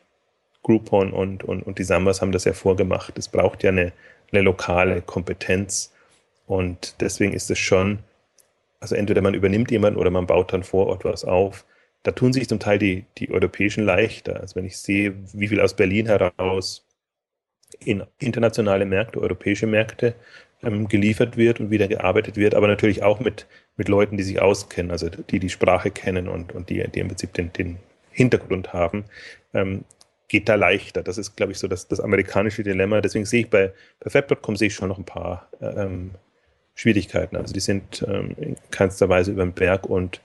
Groupon 0.67 1.13
und, 1.13 1.45
und, 1.45 1.63
und 1.63 1.79
die 1.79 1.83
Sambas 1.83 2.21
haben 2.21 2.33
das 2.33 2.43
ja 2.43 2.51
vorgemacht. 2.51 3.17
Es 3.17 3.29
braucht 3.29 3.63
ja 3.63 3.69
eine, 3.69 3.93
eine 4.31 4.41
lokale 4.41 5.01
Kompetenz 5.01 5.93
und 6.45 6.95
deswegen 6.99 7.31
ist 7.31 7.49
es 7.49 7.57
schon, 7.57 7.99
also 8.81 8.95
entweder 8.95 9.21
man 9.21 9.33
übernimmt 9.33 9.71
jemanden 9.71 9.97
oder 9.97 10.09
man 10.09 10.27
baut 10.27 10.51
dann 10.51 10.63
vor 10.63 10.87
Ort 10.87 11.05
was 11.05 11.23
auf. 11.23 11.65
Da 12.03 12.11
tun 12.11 12.33
sich 12.33 12.49
zum 12.49 12.59
Teil 12.59 12.79
die, 12.79 13.05
die 13.17 13.31
Europäischen 13.31 13.85
leichter. 13.85 14.41
Also 14.41 14.55
wenn 14.55 14.65
ich 14.65 14.77
sehe, 14.77 15.15
wie 15.33 15.47
viel 15.47 15.61
aus 15.61 15.73
Berlin 15.73 16.05
heraus 16.05 16.85
in 17.79 18.03
internationale 18.19 18.85
Märkte, 18.85 19.21
europäische 19.21 19.67
Märkte 19.67 20.15
ähm, 20.63 20.89
geliefert 20.89 21.37
wird 21.37 21.61
und 21.61 21.71
wieder 21.71 21.87
gearbeitet 21.87 22.35
wird, 22.35 22.55
aber 22.55 22.67
natürlich 22.67 23.03
auch 23.03 23.21
mit, 23.21 23.47
mit 23.77 23.87
Leuten, 23.87 24.17
die 24.17 24.23
sich 24.23 24.41
auskennen, 24.41 24.91
also 24.91 25.09
die 25.09 25.39
die 25.39 25.49
Sprache 25.49 25.91
kennen 25.91 26.27
und, 26.27 26.53
und 26.53 26.69
die, 26.69 26.85
die 26.89 26.99
im 26.99 27.07
Prinzip 27.07 27.33
den, 27.33 27.53
den 27.53 27.77
Hintergrund 28.11 28.73
haben. 28.73 29.05
Ähm, 29.53 29.85
geht 30.27 30.49
da 30.49 30.55
leichter. 30.55 31.03
Das 31.03 31.17
ist, 31.17 31.35
glaube 31.35 31.51
ich, 31.53 31.59
so 31.59 31.67
das, 31.67 31.87
das 31.87 31.99
amerikanische 31.99 32.63
Dilemma. 32.63 33.01
Deswegen 33.01 33.25
sehe 33.25 33.41
ich 33.41 33.49
bei, 33.49 33.71
bei 33.99 34.09
Fab.com 34.09 34.55
sehe 34.55 34.67
ich 34.67 34.75
schon 34.75 34.89
noch 34.89 34.97
ein 34.97 35.05
paar 35.05 35.49
ähm, 35.61 36.11
Schwierigkeiten. 36.75 37.35
Also 37.35 37.53
die 37.53 37.59
sind 37.59 38.05
ähm, 38.07 38.35
in 38.37 38.55
keinster 38.71 39.09
Weise 39.09 39.31
über 39.31 39.43
den 39.43 39.53
Berg 39.53 39.89
und 39.89 40.21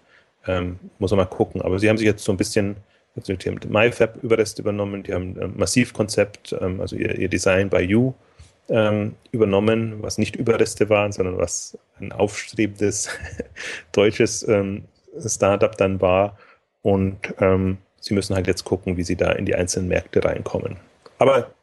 ähm, 0.47 0.79
muss 0.99 1.11
man 1.13 1.19
mal 1.19 1.27
gucken. 1.27 1.63
Aber 1.63 1.79
sie 1.79 1.89
haben 1.89 1.99
sich 1.99 2.07
jetzt 2.07 2.25
so 2.25 2.33
ein 2.33 2.37
bisschen, 2.37 2.77
also 3.17 3.35
die 3.35 3.49
haben 3.49 3.61
MyFab 3.69 4.23
Überrest 4.23 4.59
übernommen, 4.59 5.03
die 5.03 5.15
haben 5.15 5.41
ein 5.41 5.57
Massivkonzept, 5.57 6.57
ähm, 6.61 6.81
also 6.81 6.97
ihr, 6.97 7.17
ihr 7.19 7.29
Design 7.29 7.69
bei 7.69 7.83
You 7.83 8.13
ähm, 8.69 9.15
übernommen, 9.31 10.03
was 10.03 10.19
nicht 10.19 10.37
Überreste 10.37 10.89
waren, 10.89 11.13
sondern 11.13 11.39
was 11.39 11.79
ein 12.01 12.13
aufstrebendes 12.13 13.09
deutsches 13.93 14.47
ähm, 14.49 14.85
Startup 15.25 15.77
dann 15.77 16.01
war. 16.01 16.39
Und 16.83 17.35
ähm, 17.39 17.79
sie 18.03 18.15
müssen 18.15 18.35
halt 18.35 18.47
jetzt 18.49 18.65
gucken, 18.65 18.97
wie 18.97 19.05
sie 19.05 19.17
da 19.17 19.33
in 19.33 19.47
die 19.47 19.55
einzelnen 19.55 19.89
Märkte 19.89 20.25
reinkommen. 20.25 20.77
Aber 21.19 21.55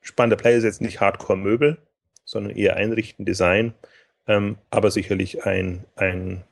spannender 0.00 0.36
Play 0.36 0.56
ist 0.56 0.64
jetzt 0.64 0.80
nicht 0.80 1.00
Hardcore-Möbel, 1.00 1.76
sondern 2.24 2.56
eher 2.56 2.76
Einrichten, 2.76 3.26
Design, 3.26 3.74
ähm, 4.26 4.56
aber 4.70 4.90
sicherlich 4.90 5.44
ein, 5.44 5.84
ein 5.96 6.42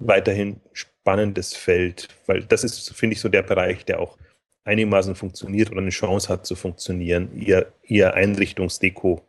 weiterhin 0.00 0.60
spannendes 0.72 1.54
Feld, 1.54 2.08
weil 2.26 2.42
das 2.42 2.64
ist, 2.64 2.94
finde 2.94 3.14
ich, 3.14 3.20
so 3.20 3.28
der 3.28 3.42
Bereich, 3.42 3.84
der 3.84 4.00
auch 4.00 4.18
einigermaßen 4.64 5.14
funktioniert 5.14 5.70
oder 5.70 5.80
eine 5.80 5.90
Chance 5.90 6.28
hat 6.28 6.44
zu 6.44 6.56
funktionieren, 6.56 7.40
eher, 7.40 7.66
eher 7.84 8.14
Einrichtungsdeko 8.14 9.22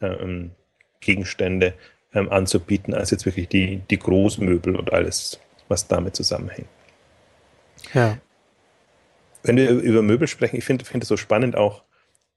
ähm, 0.00 0.52
ähm, 2.14 2.30
anzubieten, 2.30 2.94
als 2.94 3.10
jetzt 3.10 3.26
wirklich 3.26 3.48
die, 3.48 3.82
die 3.90 3.98
Großmöbel 3.98 4.76
und 4.76 4.92
alles, 4.92 5.40
was 5.68 5.88
damit 5.88 6.14
zusammenhängt. 6.14 6.68
Ja. 7.92 8.18
Wenn 9.46 9.56
wir 9.56 9.70
über 9.70 10.02
Möbel 10.02 10.26
sprechen, 10.26 10.56
ich 10.56 10.64
finde 10.64 10.84
find 10.84 11.02
es 11.02 11.08
so 11.08 11.16
spannend 11.16 11.56
auch, 11.56 11.84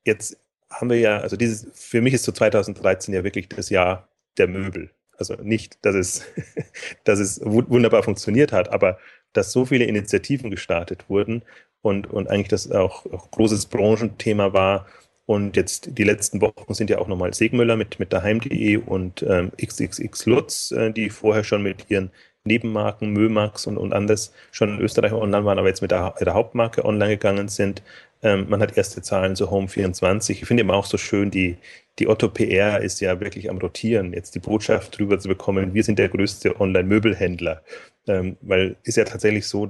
jetzt 0.06 0.38
haben 0.70 0.90
wir 0.90 1.00
ja, 1.00 1.20
also 1.20 1.36
dieses, 1.36 1.68
für 1.74 2.02
mich 2.02 2.14
ist 2.14 2.24
so 2.24 2.32
2013 2.32 3.14
ja 3.14 3.24
wirklich 3.24 3.50
das 3.50 3.70
Jahr 3.70 4.08
der 4.38 4.48
Möbel. 4.48 4.92
Also 5.18 5.36
nicht, 5.36 5.84
dass 5.84 5.96
es, 5.96 6.24
dass 7.04 7.20
es 7.20 7.42
wunderbar 7.44 8.04
funktioniert 8.04 8.52
hat, 8.52 8.72
aber 8.72 9.00
dass 9.34 9.52
so 9.52 9.66
viele 9.66 9.86
Initiativen 9.86 10.52
gestartet 10.52 11.10
wurden 11.10 11.44
und, 11.82 12.08
und 12.08 12.30
eigentlich 12.30 12.48
das 12.48 12.72
auch, 12.72 13.06
auch 13.08 13.32
großes 13.32 13.68
Branchenthema 13.68 14.54
war. 14.54 14.86
Und 15.26 15.56
jetzt 15.56 15.98
die 15.98 16.04
letzten 16.04 16.42
Wochen 16.42 16.74
sind 16.74 16.90
ja 16.90 16.98
auch 16.98 17.08
nochmal 17.08 17.34
Segmüller 17.34 17.76
mit, 17.76 18.00
mit 18.00 18.14
daheim.de 18.14 18.78
und 18.78 19.24
ähm, 19.24 19.52
XXX 19.62 20.26
Lutz, 20.26 20.72
äh, 20.72 20.92
die 20.92 21.10
vorher 21.10 21.44
schon 21.44 21.62
mit 21.62 21.90
ihren 21.90 22.12
Nebenmarken, 22.50 23.14
Mömax 23.14 23.68
und, 23.68 23.78
und 23.78 23.94
anders 23.94 24.34
schon 24.52 24.70
in 24.70 24.82
Österreich 24.82 25.14
online 25.14 25.46
waren, 25.46 25.60
aber 25.60 25.68
jetzt 25.68 25.82
mit 25.82 25.92
der, 25.92 26.16
ihrer 26.20 26.34
Hauptmarke 26.34 26.84
online 26.84 27.12
gegangen 27.12 27.48
sind. 27.48 27.82
Ähm, 28.22 28.48
man 28.50 28.62
hat 28.62 28.76
erste 28.76 29.02
Zahlen 29.02 29.36
zu 29.36 29.50
Home 29.50 29.70
24. 29.70 30.42
Ich 30.42 30.48
finde 30.48 30.62
eben 30.62 30.72
auch 30.72 30.86
so 30.86 30.98
schön, 30.98 31.32
die, 31.32 31.58
die 32.00 32.08
Otto 32.08 32.28
PR 32.28 32.82
ist 32.82 33.00
ja 33.00 33.20
wirklich 33.20 33.50
am 33.50 33.60
Rotieren, 33.60 34.14
jetzt 34.14 34.36
die 34.36 34.40
Botschaft 34.40 34.98
drüber 34.98 35.20
zu 35.20 35.30
bekommen, 35.30 35.74
wir 35.74 35.84
sind 35.84 36.00
der 36.00 36.10
größte 36.10 36.60
Online-Möbelhändler. 36.60 37.62
Ähm, 38.08 38.38
weil 38.42 38.76
ist 38.84 38.98
ja 38.98 39.06
tatsächlich 39.06 39.48
so, 39.48 39.70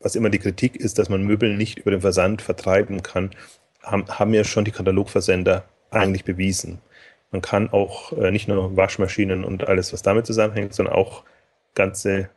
was 0.00 0.14
immer 0.14 0.30
die 0.30 0.38
Kritik 0.38 0.76
ist, 0.76 0.98
dass 0.98 1.08
man 1.08 1.22
Möbel 1.22 1.56
nicht 1.56 1.80
über 1.80 1.90
den 1.90 2.00
Versand 2.00 2.42
vertreiben 2.42 3.02
kann, 3.02 3.30
haben, 3.82 4.06
haben 4.08 4.34
ja 4.34 4.44
schon 4.44 4.64
die 4.64 4.70
Katalogversender 4.70 5.64
eigentlich 5.90 6.24
bewiesen. 6.24 6.80
Man 7.30 7.42
kann 7.42 7.70
auch 7.70 8.12
äh, 8.12 8.30
nicht 8.30 8.48
nur 8.48 8.76
Waschmaschinen 8.76 9.44
und 9.44 9.66
alles, 9.66 9.92
was 9.92 10.02
damit 10.02 10.26
zusammenhängt, 10.26 10.74
sondern 10.74 10.94
auch 10.94 11.24
ganze 11.74 12.30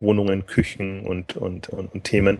Wohnungen, 0.00 0.46
Küchen 0.46 1.06
und, 1.06 1.36
und, 1.36 1.68
und, 1.68 1.92
und 1.94 2.04
Themen 2.04 2.38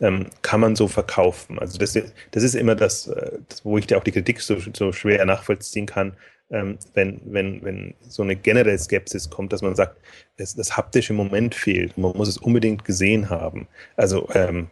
ähm, 0.00 0.26
kann 0.42 0.60
man 0.60 0.76
so 0.76 0.88
verkaufen. 0.88 1.58
Also 1.58 1.78
das, 1.78 1.98
das 2.30 2.42
ist 2.42 2.54
immer 2.54 2.74
das, 2.74 3.08
äh, 3.08 3.38
das, 3.48 3.64
wo 3.64 3.76
ich 3.78 3.86
da 3.86 3.98
auch 3.98 4.04
die 4.04 4.12
Kritik 4.12 4.40
so, 4.40 4.56
so 4.74 4.92
schwer 4.92 5.24
nachvollziehen 5.26 5.86
kann, 5.86 6.16
ähm, 6.50 6.78
wenn, 6.94 7.20
wenn, 7.26 7.62
wenn 7.62 7.94
so 8.00 8.22
eine 8.22 8.36
generelle 8.36 8.78
Skepsis 8.78 9.30
kommt, 9.30 9.52
dass 9.52 9.62
man 9.62 9.76
sagt, 9.76 9.96
das, 10.36 10.54
das 10.54 10.76
haptische 10.76 11.12
Moment 11.12 11.54
fehlt. 11.54 11.96
Man 11.98 12.16
muss 12.16 12.28
es 12.28 12.38
unbedingt 12.38 12.84
gesehen 12.84 13.30
haben. 13.30 13.68
Also 13.96 14.28
ähm, 14.34 14.68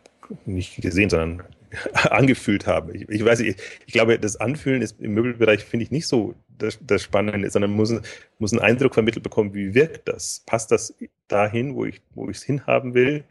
nicht 0.47 0.77
gesehen, 0.77 1.11
sondern 1.11 1.43
angefühlt 1.93 2.67
haben. 2.67 2.95
Ich, 2.95 3.09
ich 3.09 3.25
weiß 3.25 3.41
nicht, 3.41 3.59
ich, 3.59 3.81
ich, 3.87 3.93
glaube, 3.93 4.19
das 4.19 4.37
Anfühlen 4.37 4.83
ist 4.83 5.01
im 5.01 5.15
Möbelbereich, 5.15 5.65
finde 5.65 5.85
ich, 5.85 5.91
nicht 5.91 6.07
so 6.07 6.35
das, 6.59 6.79
das 6.81 7.03
Spannende, 7.03 7.51
sondern 7.51 7.73
muss, 7.73 7.95
muss 8.39 8.53
einen 8.53 8.63
Eindruck 8.63 8.95
vermittelt 8.95 9.23
bekommen, 9.23 9.55
wie 9.55 9.75
wirkt 9.75 10.09
das? 10.09 10.43
Passt 10.47 10.71
das 10.71 10.95
dahin, 11.29 11.75
wo 11.75 11.85
ich 11.85 12.01
wo 12.15 12.29
es 12.29 12.43
hinhaben 12.43 12.95
will? 12.95 13.25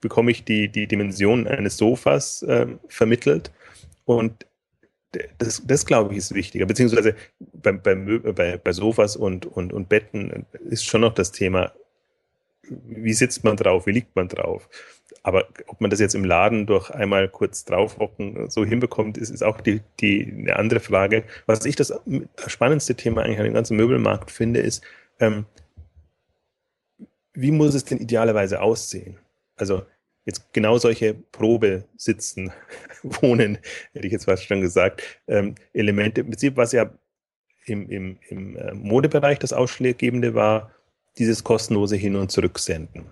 Bekomme 0.00 0.30
ich 0.30 0.44
die, 0.44 0.68
die 0.68 0.86
Dimension 0.86 1.46
eines 1.46 1.76
Sofas 1.76 2.42
äh, 2.42 2.66
vermittelt? 2.88 3.52
Und 4.04 4.46
das, 5.38 5.62
das 5.64 5.86
glaube 5.86 6.12
ich 6.12 6.18
ist 6.18 6.34
wichtiger. 6.34 6.66
Beziehungsweise 6.66 7.14
bei, 7.38 7.72
bei, 7.72 7.94
bei, 7.94 8.56
bei 8.56 8.72
Sofas 8.72 9.16
und, 9.16 9.46
und, 9.46 9.72
und 9.72 9.88
Betten 9.88 10.46
ist 10.68 10.84
schon 10.84 11.02
noch 11.02 11.14
das 11.14 11.32
Thema, 11.32 11.72
wie 12.68 13.12
sitzt 13.12 13.44
man 13.44 13.56
drauf, 13.56 13.86
wie 13.86 13.92
liegt 13.92 14.14
man 14.16 14.28
drauf? 14.28 14.68
Aber 15.22 15.46
ob 15.66 15.80
man 15.80 15.90
das 15.90 16.00
jetzt 16.00 16.14
im 16.14 16.24
Laden 16.24 16.66
durch 16.66 16.90
einmal 16.90 17.28
kurz 17.28 17.64
draufhocken 17.64 18.48
so 18.50 18.64
hinbekommt, 18.64 19.18
ist, 19.18 19.30
ist 19.30 19.42
auch 19.42 19.60
die, 19.60 19.80
die, 20.00 20.24
eine 20.24 20.56
andere 20.56 20.80
Frage. 20.80 21.24
Was 21.46 21.64
ich 21.64 21.76
das 21.76 21.92
spannendste 22.46 22.94
Thema 22.94 23.22
eigentlich 23.22 23.38
an 23.38 23.44
dem 23.44 23.54
ganzen 23.54 23.76
Möbelmarkt 23.76 24.30
finde, 24.30 24.60
ist, 24.60 24.84
ähm, 25.20 25.46
wie 27.34 27.50
muss 27.50 27.74
es 27.74 27.84
denn 27.84 27.98
idealerweise 27.98 28.60
aussehen? 28.60 29.18
Also 29.56 29.82
jetzt 30.24 30.52
genau 30.52 30.78
solche 30.78 31.14
Probesitzen, 31.14 32.52
Wohnen, 33.02 33.58
hätte 33.92 34.06
ich 34.06 34.12
jetzt 34.12 34.24
fast 34.24 34.44
schon 34.44 34.60
gesagt, 34.60 35.02
ähm, 35.28 35.54
Elemente. 35.72 36.22
Im 36.22 36.28
Prinzip, 36.28 36.56
was 36.56 36.72
ja 36.72 36.90
im, 37.66 37.88
im, 37.88 38.18
im 38.28 38.56
äh, 38.56 38.74
Modebereich 38.74 39.38
das 39.38 39.52
Ausschlaggebende 39.52 40.34
war, 40.34 40.70
dieses 41.18 41.44
kostenlose 41.44 41.96
Hin- 41.96 42.16
und 42.16 42.30
Zurücksenden. 42.30 43.06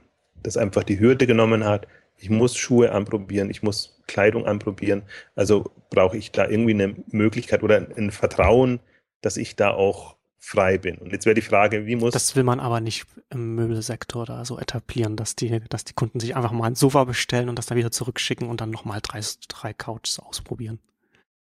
Das 0.44 0.56
einfach 0.56 0.84
die 0.84 1.00
Hürde 1.00 1.26
genommen 1.26 1.64
hat, 1.64 1.88
ich 2.16 2.30
muss 2.30 2.56
Schuhe 2.56 2.92
anprobieren, 2.92 3.50
ich 3.50 3.62
muss 3.62 4.00
Kleidung 4.06 4.46
anprobieren. 4.46 5.02
Also 5.34 5.72
brauche 5.90 6.16
ich 6.16 6.30
da 6.30 6.48
irgendwie 6.48 6.74
eine 6.74 6.94
Möglichkeit 7.08 7.62
oder 7.62 7.86
ein 7.96 8.10
Vertrauen, 8.10 8.80
dass 9.20 9.36
ich 9.36 9.56
da 9.56 9.70
auch 9.70 10.16
frei 10.38 10.78
bin. 10.78 10.96
Und 10.98 11.12
jetzt 11.12 11.24
wäre 11.24 11.34
die 11.34 11.40
Frage, 11.40 11.86
wie 11.86 11.96
muss. 11.96 12.12
Das 12.12 12.36
will 12.36 12.44
man 12.44 12.60
aber 12.60 12.80
nicht 12.80 13.06
im 13.30 13.54
Möbelsektor 13.54 14.26
da 14.26 14.44
so 14.44 14.58
etablieren, 14.58 15.16
dass 15.16 15.36
die, 15.36 15.60
dass 15.70 15.84
die 15.84 15.94
Kunden 15.94 16.20
sich 16.20 16.36
einfach 16.36 16.52
mal 16.52 16.66
ein 16.66 16.74
Sofa 16.74 17.04
bestellen 17.04 17.48
und 17.48 17.58
das 17.58 17.66
dann 17.66 17.78
wieder 17.78 17.90
zurückschicken 17.90 18.48
und 18.48 18.60
dann 18.60 18.70
nochmal 18.70 19.00
drei, 19.02 19.20
drei 19.48 19.72
Couches 19.72 20.18
ausprobieren. 20.18 20.78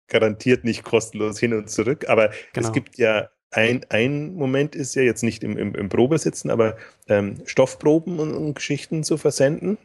Garantiert 0.08 0.64
nicht 0.64 0.84
kostenlos 0.84 1.40
hin 1.40 1.54
und 1.54 1.70
zurück, 1.70 2.08
aber 2.10 2.32
genau. 2.54 2.68
es 2.68 2.74
gibt 2.74 2.98
ja 2.98 3.30
ein, 3.52 3.86
ein 3.90 4.34
Moment 4.36 4.76
ist 4.76 4.96
ja 4.96 5.02
jetzt 5.02 5.24
nicht 5.24 5.44
im, 5.44 5.58
im, 5.58 5.76
im 5.76 5.90
Probesitzen, 5.90 6.50
aber 6.50 6.78
ähm, 7.08 7.36
Stoffproben 7.46 8.20
und, 8.20 8.34
und, 8.34 8.56
Geschichten 8.56 9.04
zu 9.04 9.18
versenden. 9.18 9.78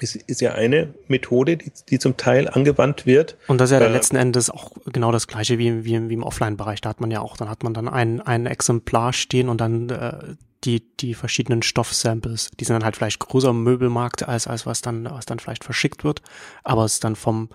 Ist, 0.00 0.16
ist 0.16 0.40
ja 0.40 0.52
eine 0.52 0.94
Methode, 1.08 1.58
die, 1.58 1.70
die 1.88 1.98
zum 1.98 2.16
Teil 2.16 2.48
angewandt 2.48 3.04
wird. 3.04 3.36
Und 3.48 3.60
das 3.60 3.70
ist 3.70 3.78
ja 3.78 3.86
äh, 3.86 3.92
letzten 3.92 4.16
Endes 4.16 4.48
auch 4.48 4.72
genau 4.86 5.12
das 5.12 5.26
gleiche 5.26 5.58
wie, 5.58 5.84
wie, 5.84 6.08
wie 6.08 6.14
im 6.14 6.22
Offline-Bereich. 6.22 6.80
Da 6.80 6.88
hat 6.88 7.00
man 7.00 7.10
ja 7.10 7.20
auch, 7.20 7.36
dann 7.36 7.50
hat 7.50 7.62
man 7.62 7.74
dann 7.74 7.86
ein, 7.86 8.20
ein 8.20 8.46
Exemplar 8.46 9.12
stehen 9.12 9.50
und 9.50 9.60
dann 9.60 9.90
äh, 9.90 10.36
die, 10.64 10.96
die 10.96 11.14
verschiedenen 11.14 11.62
Stoffsamples. 11.62 12.50
Die 12.58 12.64
sind 12.64 12.74
dann 12.74 12.84
halt 12.84 12.96
vielleicht 12.96 13.18
größer 13.18 13.50
im 13.50 13.62
Möbelmarkt 13.62 14.26
als, 14.26 14.46
als 14.46 14.66
was 14.66 14.80
dann, 14.80 15.04
was 15.04 15.26
dann 15.26 15.38
vielleicht 15.38 15.64
verschickt 15.64 16.02
wird. 16.02 16.22
Aber 16.64 16.84
es 16.86 16.94
ist 16.94 17.04
dann 17.04 17.14
vom, 17.14 17.50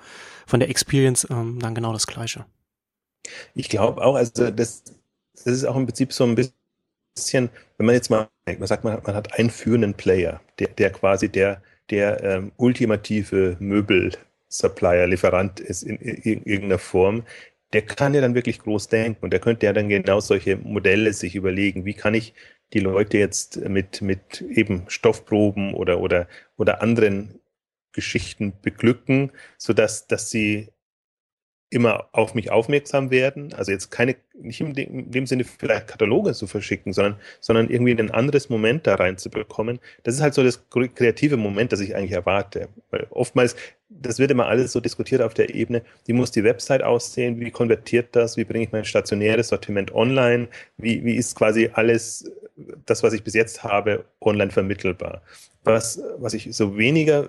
von 0.46 0.60
der 0.60 0.70
Experience 0.70 1.28
ähm, 1.30 1.60
dann 1.60 1.74
genau 1.76 1.94
das 1.94 2.08
gleiche. 2.08 2.46
Ich 3.54 3.70
glaube 3.70 4.04
auch, 4.04 4.16
also 4.16 4.52
das, 4.52 4.84
das 5.46 5.54
ist 5.54 5.66
auch 5.66 5.76
im 5.76 5.86
Prinzip 5.86 6.12
so 6.12 6.26
ein 6.26 6.36
bisschen, 6.36 7.50
wenn 7.78 7.86
man 7.86 7.96
jetzt 7.96 8.10
mal, 8.10 8.28
man 8.46 8.68
sagt, 8.68 8.84
man, 8.84 9.00
man 9.04 9.16
hat 9.16 9.38
einen 9.40 9.50
führenden 9.50 9.94
Player, 9.94 10.42
der, 10.60 10.70
der 10.70 10.90
quasi 10.90 11.30
der, 11.30 11.62
der 11.90 12.24
ähm, 12.24 12.52
ultimative 12.58 13.56
Möbel-Supplier, 13.60 15.08
Lieferant 15.08 15.60
ist 15.60 15.84
in, 15.84 15.98
in, 15.98 16.16
in, 16.16 16.44
irgendeiner 16.44 16.80
Form, 16.80 17.24
der 17.74 17.84
kann 17.84 18.14
ja 18.14 18.22
dann 18.22 18.36
wirklich 18.36 18.60
groß 18.60 18.88
denken 18.88 19.24
und 19.24 19.32
der 19.32 19.40
könnte 19.40 19.68
ja 19.68 19.74
dann 19.74 19.90
genau 19.90 20.20
solche 20.20 20.58
Modelle 20.58 21.14
sich 21.14 21.36
überlegen, 21.36 21.86
wie 21.86 21.94
kann 21.94 22.14
ich 22.16 22.34
die 22.74 22.80
Leute 22.80 23.18
jetzt 23.18 23.58
mit, 23.58 24.02
mit 24.02 24.42
eben 24.42 24.86
Stoffproben 24.88 25.74
oder, 25.76 26.00
oder, 26.00 26.28
oder 26.58 26.82
anderen 26.82 27.40
Geschichten 27.92 28.54
beglücken, 28.62 29.32
sodass 29.58 30.08
dass 30.08 30.30
sie 30.32 30.70
immer 31.70 32.08
auf 32.12 32.36
mich 32.36 32.52
aufmerksam 32.52 33.10
werden. 33.12 33.54
Also 33.54 33.72
jetzt 33.72 33.90
keine, 33.90 34.16
nicht 34.40 34.62
in 34.62 34.74
dem, 34.74 35.00
in 35.00 35.12
dem, 35.12 35.26
Sinne 35.26 35.44
vielleicht 35.44 35.88
Kataloge 35.88 36.34
zu 36.34 36.48
verschicken, 36.48 36.94
sondern, 36.94 37.20
sondern 37.40 37.70
irgendwie 37.70 37.98
ein 37.98 38.12
anderes 38.12 38.50
Moment 38.50 38.86
da 38.86 38.96
reinzubekommen. 38.96 39.80
Das 40.04 40.16
ist 40.16 40.22
halt 40.22 40.36
so 40.36 40.44
das 40.44 40.64
kreative 40.70 41.38
Moment, 41.38 41.72
das 41.72 41.80
ich 41.80 41.96
eigentlich 41.96 42.12
erwarte. 42.12 42.70
Weil 42.92 43.08
oftmals, 43.10 43.56
das 43.90 44.20
wird 44.20 44.32
immer 44.32 44.46
alles 44.46 44.72
so 44.72 44.80
diskutiert 44.80 45.22
auf 45.22 45.34
der 45.34 45.54
Ebene, 45.54 45.82
wie 46.06 46.14
muss 46.14 46.32
die 46.32 46.44
Website 46.44 46.84
aussehen, 46.84 47.40
wie 47.40 47.52
konvertiert 47.52 48.16
das, 48.16 48.38
wie 48.38 48.46
bringe 48.46 48.66
ich 48.66 48.72
mein 48.72 48.86
stationäres 48.86 49.48
Sortiment 49.48 49.94
online, 49.94 50.48
wie, 50.78 51.04
wie 51.04 51.16
ist 51.16 51.36
quasi 51.36 51.72
alles, 51.74 52.32
das, 52.86 53.02
was 53.02 53.14
ich 53.14 53.24
bis 53.24 53.34
jetzt 53.34 53.64
habe, 53.64 54.06
online 54.22 54.52
vermittelbar. 54.52 55.22
Was, 55.64 56.00
was 56.20 56.36
ich 56.36 56.56
so 56.56 56.78
weniger 56.78 57.28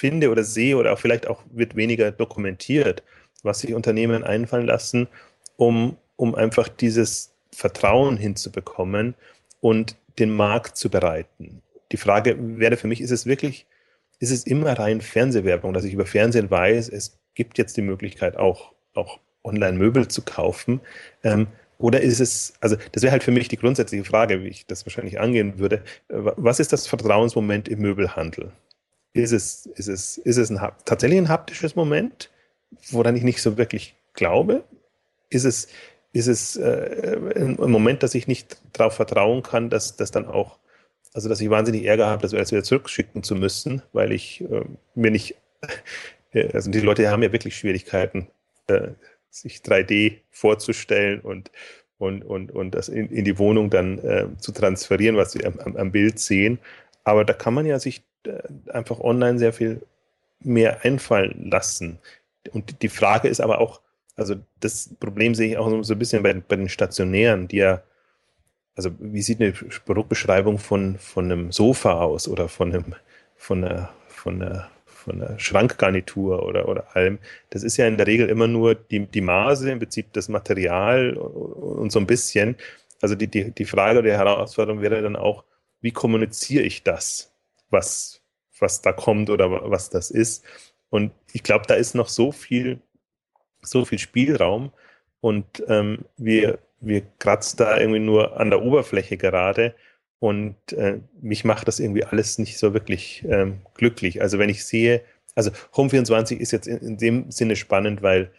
finde 0.00 0.30
oder 0.30 0.44
sehe 0.44 0.78
oder 0.78 0.94
auch 0.94 0.98
vielleicht 0.98 1.26
auch 1.26 1.42
wird 1.52 1.76
weniger 1.76 2.10
dokumentiert, 2.10 3.02
was 3.42 3.60
sich 3.60 3.74
Unternehmen 3.74 4.24
einfallen 4.24 4.66
lassen, 4.66 5.08
um, 5.56 5.98
um 6.16 6.34
einfach 6.34 6.68
dieses 6.68 7.34
Vertrauen 7.52 8.16
hinzubekommen 8.16 9.14
und 9.60 9.96
den 10.18 10.30
Markt 10.30 10.78
zu 10.78 10.88
bereiten. 10.88 11.60
Die 11.92 11.98
Frage 11.98 12.36
wäre 12.38 12.78
für 12.78 12.86
mich, 12.86 13.02
ist 13.02 13.10
es 13.10 13.26
wirklich, 13.26 13.66
ist 14.20 14.30
es 14.30 14.46
immer 14.46 14.78
rein 14.78 15.02
Fernsehwerbung, 15.02 15.74
dass 15.74 15.84
ich 15.84 15.92
über 15.92 16.06
Fernsehen 16.06 16.50
weiß, 16.50 16.88
es 16.88 17.18
gibt 17.34 17.58
jetzt 17.58 17.76
die 17.76 17.82
Möglichkeit 17.82 18.38
auch, 18.38 18.72
auch 18.94 19.18
Online-Möbel 19.44 20.08
zu 20.08 20.22
kaufen? 20.22 20.80
Ähm, 21.24 21.46
oder 21.76 22.00
ist 22.00 22.20
es, 22.20 22.54
also 22.60 22.76
das 22.92 23.02
wäre 23.02 23.12
halt 23.12 23.22
für 23.22 23.32
mich 23.32 23.48
die 23.48 23.56
grundsätzliche 23.56 24.04
Frage, 24.04 24.42
wie 24.44 24.48
ich 24.48 24.66
das 24.66 24.86
wahrscheinlich 24.86 25.20
angehen 25.20 25.58
würde. 25.58 25.82
Was 26.08 26.58
ist 26.58 26.72
das 26.72 26.86
Vertrauensmoment 26.86 27.68
im 27.68 27.80
Möbelhandel? 27.80 28.52
Ist 29.12 29.32
es, 29.32 29.66
ist 29.66 29.88
es, 29.88 30.18
ist 30.18 30.36
es 30.36 30.50
ein, 30.50 30.60
tatsächlich 30.84 31.18
ein 31.18 31.28
haptisches 31.28 31.76
Moment, 31.76 32.30
woran 32.90 33.16
ich 33.16 33.22
nicht 33.22 33.42
so 33.42 33.56
wirklich 33.56 33.94
glaube? 34.14 34.64
Ist 35.30 35.44
es, 35.44 35.68
ist 36.12 36.28
es 36.28 36.56
äh, 36.56 37.18
ein 37.36 37.56
Moment, 37.70 38.02
dass 38.02 38.14
ich 38.14 38.26
nicht 38.26 38.60
darauf 38.72 38.94
vertrauen 38.94 39.42
kann, 39.42 39.70
dass 39.70 39.96
das 39.96 40.10
dann 40.10 40.26
auch, 40.26 40.58
also 41.12 41.28
dass 41.28 41.40
ich 41.40 41.50
wahnsinnig 41.50 41.84
Ärger 41.84 42.06
habe, 42.06 42.22
das 42.22 42.32
wieder 42.32 42.62
zurückschicken 42.62 43.22
zu 43.22 43.34
müssen, 43.34 43.82
weil 43.92 44.12
ich 44.12 44.42
äh, 44.42 44.64
mir 44.94 45.10
nicht, 45.10 45.36
äh, 46.32 46.52
also 46.52 46.70
die 46.70 46.80
Leute 46.80 47.08
haben 47.10 47.22
ja 47.22 47.32
wirklich 47.32 47.56
Schwierigkeiten, 47.56 48.28
äh, 48.66 48.88
sich 49.30 49.58
3D 49.58 50.18
vorzustellen 50.30 51.20
und 51.20 51.50
und, 51.98 52.24
und, 52.24 52.50
und 52.50 52.74
das 52.74 52.88
in, 52.88 53.10
in 53.10 53.26
die 53.26 53.38
Wohnung 53.38 53.68
dann 53.68 53.98
äh, 53.98 54.26
zu 54.38 54.52
transferieren, 54.52 55.18
was 55.18 55.32
sie 55.32 55.44
am, 55.44 55.58
am 55.76 55.92
Bild 55.92 56.18
sehen. 56.18 56.58
Aber 57.04 57.26
da 57.26 57.34
kann 57.34 57.52
man 57.52 57.66
ja 57.66 57.78
sich 57.78 58.02
einfach 58.68 59.00
online 59.00 59.38
sehr 59.38 59.52
viel 59.52 59.82
mehr 60.40 60.84
einfallen 60.84 61.50
lassen. 61.50 61.98
Und 62.52 62.82
die 62.82 62.88
Frage 62.88 63.28
ist 63.28 63.40
aber 63.40 63.60
auch, 63.60 63.80
also 64.16 64.36
das 64.60 64.94
Problem 65.00 65.34
sehe 65.34 65.50
ich 65.50 65.58
auch 65.58 65.82
so 65.82 65.94
ein 65.94 65.98
bisschen 65.98 66.22
bei, 66.22 66.34
bei 66.34 66.56
den 66.56 66.68
Stationären, 66.68 67.48
die 67.48 67.58
ja, 67.58 67.82
also 68.74 68.90
wie 68.98 69.22
sieht 69.22 69.40
eine 69.40 69.52
Produktbeschreibung 69.52 70.58
von, 70.58 70.98
von 70.98 71.26
einem 71.26 71.52
Sofa 71.52 72.00
aus 72.00 72.28
oder 72.28 72.48
von 72.48 72.72
einem, 72.72 72.94
von 73.36 73.64
einer, 73.64 73.90
von 74.08 74.42
einer, 74.42 74.70
von 74.84 75.22
einer 75.22 75.38
Schrankgarnitur 75.38 76.42
oder, 76.42 76.68
oder 76.68 76.96
allem. 76.96 77.18
Das 77.50 77.62
ist 77.62 77.76
ja 77.76 77.86
in 77.86 77.96
der 77.96 78.06
Regel 78.06 78.28
immer 78.28 78.46
nur 78.46 78.74
die, 78.74 79.06
die 79.06 79.20
Maße, 79.20 79.70
im 79.70 79.78
Prinzip 79.78 80.12
das 80.12 80.28
Material 80.28 81.14
und 81.14 81.90
so 81.90 81.98
ein 81.98 82.06
bisschen. 82.06 82.56
Also 83.00 83.14
die, 83.14 83.28
die, 83.28 83.50
die 83.50 83.64
Frage 83.64 84.00
oder 84.00 84.10
die 84.10 84.16
Herausforderung 84.16 84.82
wäre 84.82 85.00
dann 85.00 85.16
auch, 85.16 85.44
wie 85.80 85.92
kommuniziere 85.92 86.64
ich 86.64 86.82
das? 86.82 87.32
Was, 87.70 88.22
was 88.58 88.82
da 88.82 88.92
kommt 88.92 89.30
oder 89.30 89.70
was 89.70 89.90
das 89.90 90.10
ist. 90.10 90.44
Und 90.90 91.12
ich 91.32 91.42
glaube, 91.42 91.66
da 91.66 91.74
ist 91.74 91.94
noch 91.94 92.08
so 92.08 92.32
viel, 92.32 92.80
so 93.62 93.84
viel 93.84 93.98
Spielraum 93.98 94.72
und 95.20 95.62
ähm, 95.68 96.04
wir, 96.16 96.58
wir 96.80 97.02
kratzen 97.18 97.58
da 97.58 97.78
irgendwie 97.78 98.00
nur 98.00 98.38
an 98.40 98.50
der 98.50 98.62
Oberfläche 98.62 99.16
gerade 99.16 99.74
und 100.18 100.56
äh, 100.72 101.00
mich 101.20 101.44
macht 101.44 101.68
das 101.68 101.80
irgendwie 101.80 102.04
alles 102.04 102.38
nicht 102.38 102.58
so 102.58 102.74
wirklich 102.74 103.24
ähm, 103.28 103.60
glücklich. 103.74 104.20
Also 104.20 104.38
wenn 104.38 104.50
ich 104.50 104.64
sehe, 104.64 105.02
also 105.34 105.50
Home24 105.74 106.36
ist 106.36 106.52
jetzt 106.52 106.66
in, 106.66 106.78
in, 106.78 106.98
dem 106.98 107.30
Sinne 107.30 107.56
spannend, 107.56 108.02
weil 108.02 108.30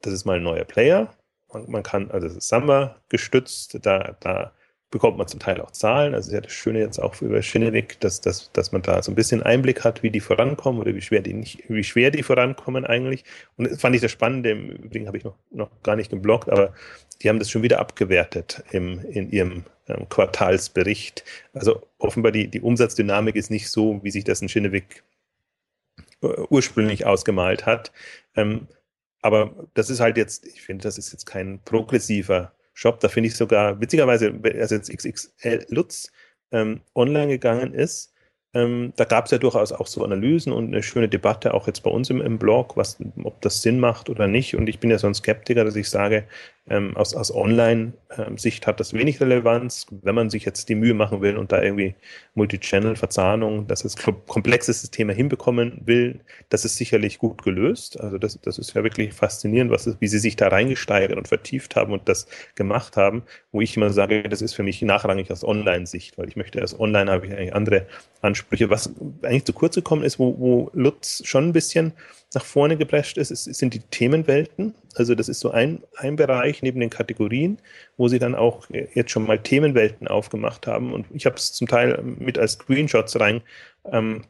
das 0.00 0.12
ist 0.12 0.24
mal 0.24 0.36
ein 0.36 0.42
neuer 0.42 0.64
Player. 0.64 1.14
Man, 1.52 1.70
man 1.70 1.82
kann, 1.82 2.10
also 2.10 2.26
das 2.26 2.36
ist 2.36 2.48
Samba 2.48 3.00
gestützt, 3.08 3.78
da, 3.82 4.16
da 4.20 4.52
bekommt 4.92 5.16
man 5.16 5.26
zum 5.26 5.40
Teil 5.40 5.60
auch 5.60 5.72
Zahlen. 5.72 6.14
Also 6.14 6.28
ist 6.28 6.34
ja 6.34 6.40
das 6.42 6.52
Schöne 6.52 6.78
jetzt 6.78 7.00
auch 7.00 7.20
über 7.22 7.42
Shinnewick, 7.42 7.98
dass, 8.00 8.20
dass, 8.20 8.52
dass 8.52 8.72
man 8.72 8.82
da 8.82 9.02
so 9.02 9.10
ein 9.10 9.14
bisschen 9.14 9.42
Einblick 9.42 9.82
hat, 9.82 10.02
wie 10.02 10.10
die 10.10 10.20
vorankommen 10.20 10.80
oder 10.80 10.94
wie 10.94 11.00
schwer 11.00 11.22
die 11.22 11.32
nicht, 11.32 11.64
wie 11.68 11.82
schwer 11.82 12.10
die 12.10 12.22
vorankommen 12.22 12.84
eigentlich. 12.84 13.24
Und 13.56 13.70
das 13.70 13.80
fand 13.80 13.96
ich 13.96 14.02
das 14.02 14.12
Spannende, 14.12 14.50
im 14.50 14.68
Übrigen 14.68 15.08
habe 15.08 15.16
ich 15.16 15.24
noch, 15.24 15.34
noch 15.50 15.70
gar 15.82 15.96
nicht 15.96 16.10
geblockt, 16.10 16.50
aber 16.50 16.74
die 17.22 17.28
haben 17.28 17.38
das 17.38 17.50
schon 17.50 17.62
wieder 17.62 17.80
abgewertet 17.80 18.62
im, 18.70 19.00
in 19.10 19.30
ihrem 19.30 19.64
ähm, 19.88 20.08
Quartalsbericht. 20.10 21.24
Also 21.54 21.82
offenbar 21.98 22.30
die, 22.30 22.48
die 22.48 22.60
Umsatzdynamik 22.60 23.34
ist 23.34 23.50
nicht 23.50 23.70
so, 23.70 23.98
wie 24.02 24.10
sich 24.10 24.24
das 24.24 24.42
in 24.42 24.50
Shinnewick 24.50 25.02
äh, 26.20 26.26
ursprünglich 26.50 27.06
ausgemalt 27.06 27.64
hat. 27.64 27.92
Ähm, 28.36 28.68
aber 29.22 29.68
das 29.72 29.88
ist 29.88 30.00
halt 30.00 30.18
jetzt, 30.18 30.46
ich 30.46 30.60
finde, 30.60 30.82
das 30.82 30.98
ist 30.98 31.12
jetzt 31.12 31.24
kein 31.24 31.60
progressiver 31.64 32.52
Shop. 32.74 33.00
Da 33.00 33.08
finde 33.08 33.28
ich 33.28 33.36
sogar, 33.36 33.80
witzigerweise, 33.80 34.32
als 34.58 34.70
jetzt 34.70 34.90
XXL 34.90 35.66
Lutz 35.68 36.10
ähm, 36.52 36.80
online 36.94 37.28
gegangen 37.28 37.74
ist, 37.74 38.12
ähm, 38.54 38.92
da 38.96 39.04
gab 39.04 39.24
es 39.24 39.30
ja 39.30 39.38
durchaus 39.38 39.72
auch 39.72 39.86
so 39.86 40.04
Analysen 40.04 40.52
und 40.52 40.68
eine 40.68 40.82
schöne 40.82 41.08
Debatte, 41.08 41.54
auch 41.54 41.66
jetzt 41.66 41.82
bei 41.82 41.90
uns 41.90 42.10
im, 42.10 42.20
im 42.20 42.38
Blog, 42.38 42.76
was, 42.76 42.98
ob 43.22 43.40
das 43.40 43.62
Sinn 43.62 43.80
macht 43.80 44.10
oder 44.10 44.28
nicht. 44.28 44.54
Und 44.56 44.68
ich 44.68 44.78
bin 44.78 44.90
ja 44.90 44.98
so 44.98 45.06
ein 45.06 45.14
Skeptiker, 45.14 45.64
dass 45.64 45.76
ich 45.76 45.88
sage, 45.88 46.26
ähm, 46.68 46.96
aus, 46.96 47.14
aus 47.14 47.34
Online-Sicht 47.34 48.66
hat 48.68 48.78
das 48.78 48.94
wenig 48.94 49.20
Relevanz. 49.20 49.86
Wenn 49.90 50.14
man 50.14 50.30
sich 50.30 50.44
jetzt 50.44 50.68
die 50.68 50.76
Mühe 50.76 50.94
machen 50.94 51.20
will 51.20 51.36
und 51.36 51.50
da 51.50 51.60
irgendwie 51.60 51.96
Multichannel-Verzahnung, 52.34 53.66
dass 53.66 53.84
es 53.84 53.96
komplexe 53.96 54.72
Systeme 54.72 55.12
hinbekommen 55.12 55.80
will, 55.84 56.20
das 56.50 56.64
ist 56.64 56.76
sicherlich 56.76 57.18
gut 57.18 57.42
gelöst. 57.42 58.00
Also 58.00 58.16
das, 58.16 58.40
das 58.40 58.58
ist 58.58 58.74
ja 58.74 58.84
wirklich 58.84 59.12
faszinierend, 59.12 59.72
was, 59.72 59.96
wie 59.98 60.06
sie 60.06 60.20
sich 60.20 60.36
da 60.36 60.48
reingesteigert 60.48 61.16
und 61.18 61.26
vertieft 61.26 61.74
haben 61.74 61.92
und 61.92 62.08
das 62.08 62.28
gemacht 62.54 62.96
haben, 62.96 63.24
wo 63.50 63.60
ich 63.60 63.76
immer 63.76 63.90
sage, 63.90 64.22
das 64.22 64.40
ist 64.40 64.54
für 64.54 64.62
mich 64.62 64.80
nachrangig 64.82 65.32
aus 65.32 65.42
Online-Sicht, 65.42 66.16
weil 66.16 66.28
ich 66.28 66.36
möchte, 66.36 66.60
als 66.60 66.78
Online 66.78 67.10
habe 67.10 67.26
ich 67.26 67.32
eigentlich 67.32 67.54
andere 67.54 67.86
Ansprüche. 68.20 68.70
Was 68.70 68.94
eigentlich 69.22 69.44
zu 69.44 69.52
kurz 69.52 69.74
gekommen 69.74 70.04
ist, 70.04 70.20
wo, 70.20 70.38
wo 70.38 70.70
Lutz 70.74 71.22
schon 71.26 71.48
ein 71.48 71.52
bisschen 71.52 71.92
nach 72.34 72.44
vorne 72.44 72.76
geprescht 72.76 73.18
ist, 73.18 73.30
ist, 73.30 73.44
sind 73.44 73.74
die 73.74 73.80
Themenwelten. 73.80 74.74
Also 74.94 75.14
das 75.14 75.28
ist 75.28 75.40
so 75.40 75.50
ein, 75.50 75.82
ein 75.96 76.16
Bereich 76.16 76.62
neben 76.62 76.80
den 76.80 76.90
Kategorien, 76.90 77.58
wo 77.96 78.08
sie 78.08 78.18
dann 78.18 78.34
auch 78.34 78.68
jetzt 78.70 79.10
schon 79.10 79.26
mal 79.26 79.38
Themenwelten 79.38 80.08
aufgemacht 80.08 80.66
haben. 80.66 80.92
Und 80.92 81.06
ich 81.12 81.26
habe 81.26 81.36
es 81.36 81.52
zum 81.52 81.68
Teil 81.68 82.02
mit 82.02 82.38
als 82.38 82.52
Screenshots 82.52 83.18
rein 83.20 83.42
ähm, 83.90 84.24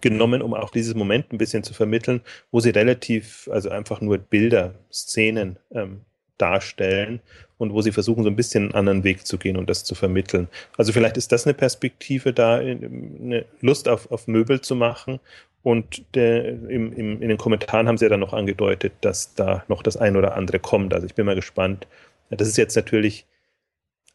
genommen, 0.00 0.42
um 0.42 0.54
auch 0.54 0.70
dieses 0.70 0.94
Moment 0.94 1.32
ein 1.32 1.38
bisschen 1.38 1.62
zu 1.62 1.74
vermitteln, 1.74 2.22
wo 2.50 2.60
sie 2.60 2.70
relativ, 2.70 3.48
also 3.52 3.70
einfach 3.70 4.00
nur 4.00 4.18
Bilder, 4.18 4.74
Szenen 4.90 5.58
ähm, 5.72 6.00
darstellen 6.38 7.20
und 7.58 7.72
wo 7.72 7.82
sie 7.82 7.92
versuchen, 7.92 8.24
so 8.24 8.30
ein 8.30 8.36
bisschen 8.36 8.64
einen 8.64 8.74
anderen 8.74 9.04
Weg 9.04 9.26
zu 9.26 9.38
gehen 9.38 9.56
und 9.56 9.70
das 9.70 9.84
zu 9.84 9.94
vermitteln. 9.94 10.48
Also 10.76 10.92
vielleicht 10.92 11.16
ist 11.16 11.30
das 11.30 11.46
eine 11.46 11.54
Perspektive, 11.54 12.32
da 12.32 12.56
eine 12.56 13.44
Lust 13.60 13.88
auf, 13.88 14.10
auf 14.10 14.26
Möbel 14.26 14.60
zu 14.60 14.74
machen 14.74 15.20
und 15.62 16.04
der, 16.14 16.48
im, 16.48 16.92
im, 16.92 17.22
in 17.22 17.28
den 17.28 17.38
Kommentaren 17.38 17.86
haben 17.86 17.98
sie 17.98 18.04
ja 18.04 18.08
dann 18.08 18.20
noch 18.20 18.32
angedeutet, 18.32 18.92
dass 19.00 19.34
da 19.34 19.64
noch 19.68 19.82
das 19.82 19.96
ein 19.96 20.16
oder 20.16 20.36
andere 20.36 20.58
kommt. 20.58 20.92
Also 20.92 21.06
ich 21.06 21.14
bin 21.14 21.26
mal 21.26 21.36
gespannt. 21.36 21.86
Das 22.30 22.48
ist 22.48 22.56
jetzt 22.56 22.74
natürlich, 22.74 23.26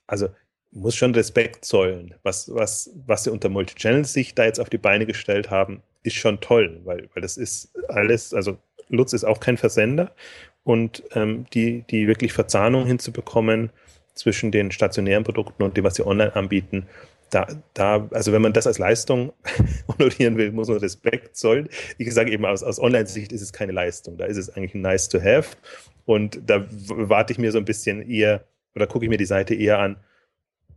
also 0.07 0.29
muss 0.71 0.95
schon 0.95 1.15
Respekt 1.15 1.63
zollen. 1.63 2.15
Was, 2.23 2.53
was, 2.53 2.91
was 3.05 3.23
sie 3.23 3.31
unter 3.31 3.49
Multichannel-Sicht 3.49 4.37
da 4.37 4.45
jetzt 4.45 4.59
auf 4.59 4.69
die 4.69 4.77
Beine 4.77 5.05
gestellt 5.05 5.49
haben, 5.49 5.81
ist 6.03 6.15
schon 6.15 6.41
toll, 6.41 6.81
weil, 6.83 7.09
weil 7.13 7.21
das 7.21 7.37
ist 7.37 7.71
alles, 7.87 8.33
also 8.33 8.57
Lutz 8.89 9.13
ist 9.13 9.23
auch 9.23 9.39
kein 9.39 9.57
Versender 9.57 10.11
und 10.63 11.03
ähm, 11.13 11.45
die, 11.53 11.83
die 11.89 12.07
wirklich 12.07 12.33
Verzahnung 12.33 12.85
hinzubekommen 12.85 13.69
zwischen 14.13 14.51
den 14.51 14.71
stationären 14.71 15.23
Produkten 15.23 15.63
und 15.63 15.77
dem, 15.77 15.83
was 15.83 15.95
sie 15.95 16.05
online 16.05 16.35
anbieten, 16.35 16.87
da, 17.29 17.47
da, 17.73 18.07
also 18.11 18.31
wenn 18.31 18.41
man 18.41 18.53
das 18.53 18.67
als 18.67 18.77
Leistung 18.77 19.33
honorieren 19.87 20.37
will, 20.37 20.51
muss 20.51 20.67
man 20.67 20.77
Respekt 20.77 21.35
zollen. 21.35 21.69
Ich 21.97 22.13
sage 22.13 22.31
eben, 22.31 22.45
aus, 22.45 22.63
aus 22.63 22.79
Online-Sicht 22.79 23.31
ist 23.31 23.41
es 23.41 23.53
keine 23.53 23.71
Leistung. 23.71 24.17
Da 24.17 24.25
ist 24.25 24.37
es 24.37 24.49
eigentlich 24.49 24.75
nice 24.75 25.09
to 25.09 25.19
have. 25.19 25.57
Und 26.05 26.39
da 26.45 26.65
warte 26.69 27.33
ich 27.33 27.39
mir 27.39 27.51
so 27.51 27.57
ein 27.57 27.65
bisschen 27.65 28.09
eher, 28.09 28.45
oder 28.75 28.87
gucke 28.87 29.05
ich 29.05 29.09
mir 29.09 29.17
die 29.17 29.25
Seite 29.25 29.55
eher 29.55 29.79
an, 29.79 29.97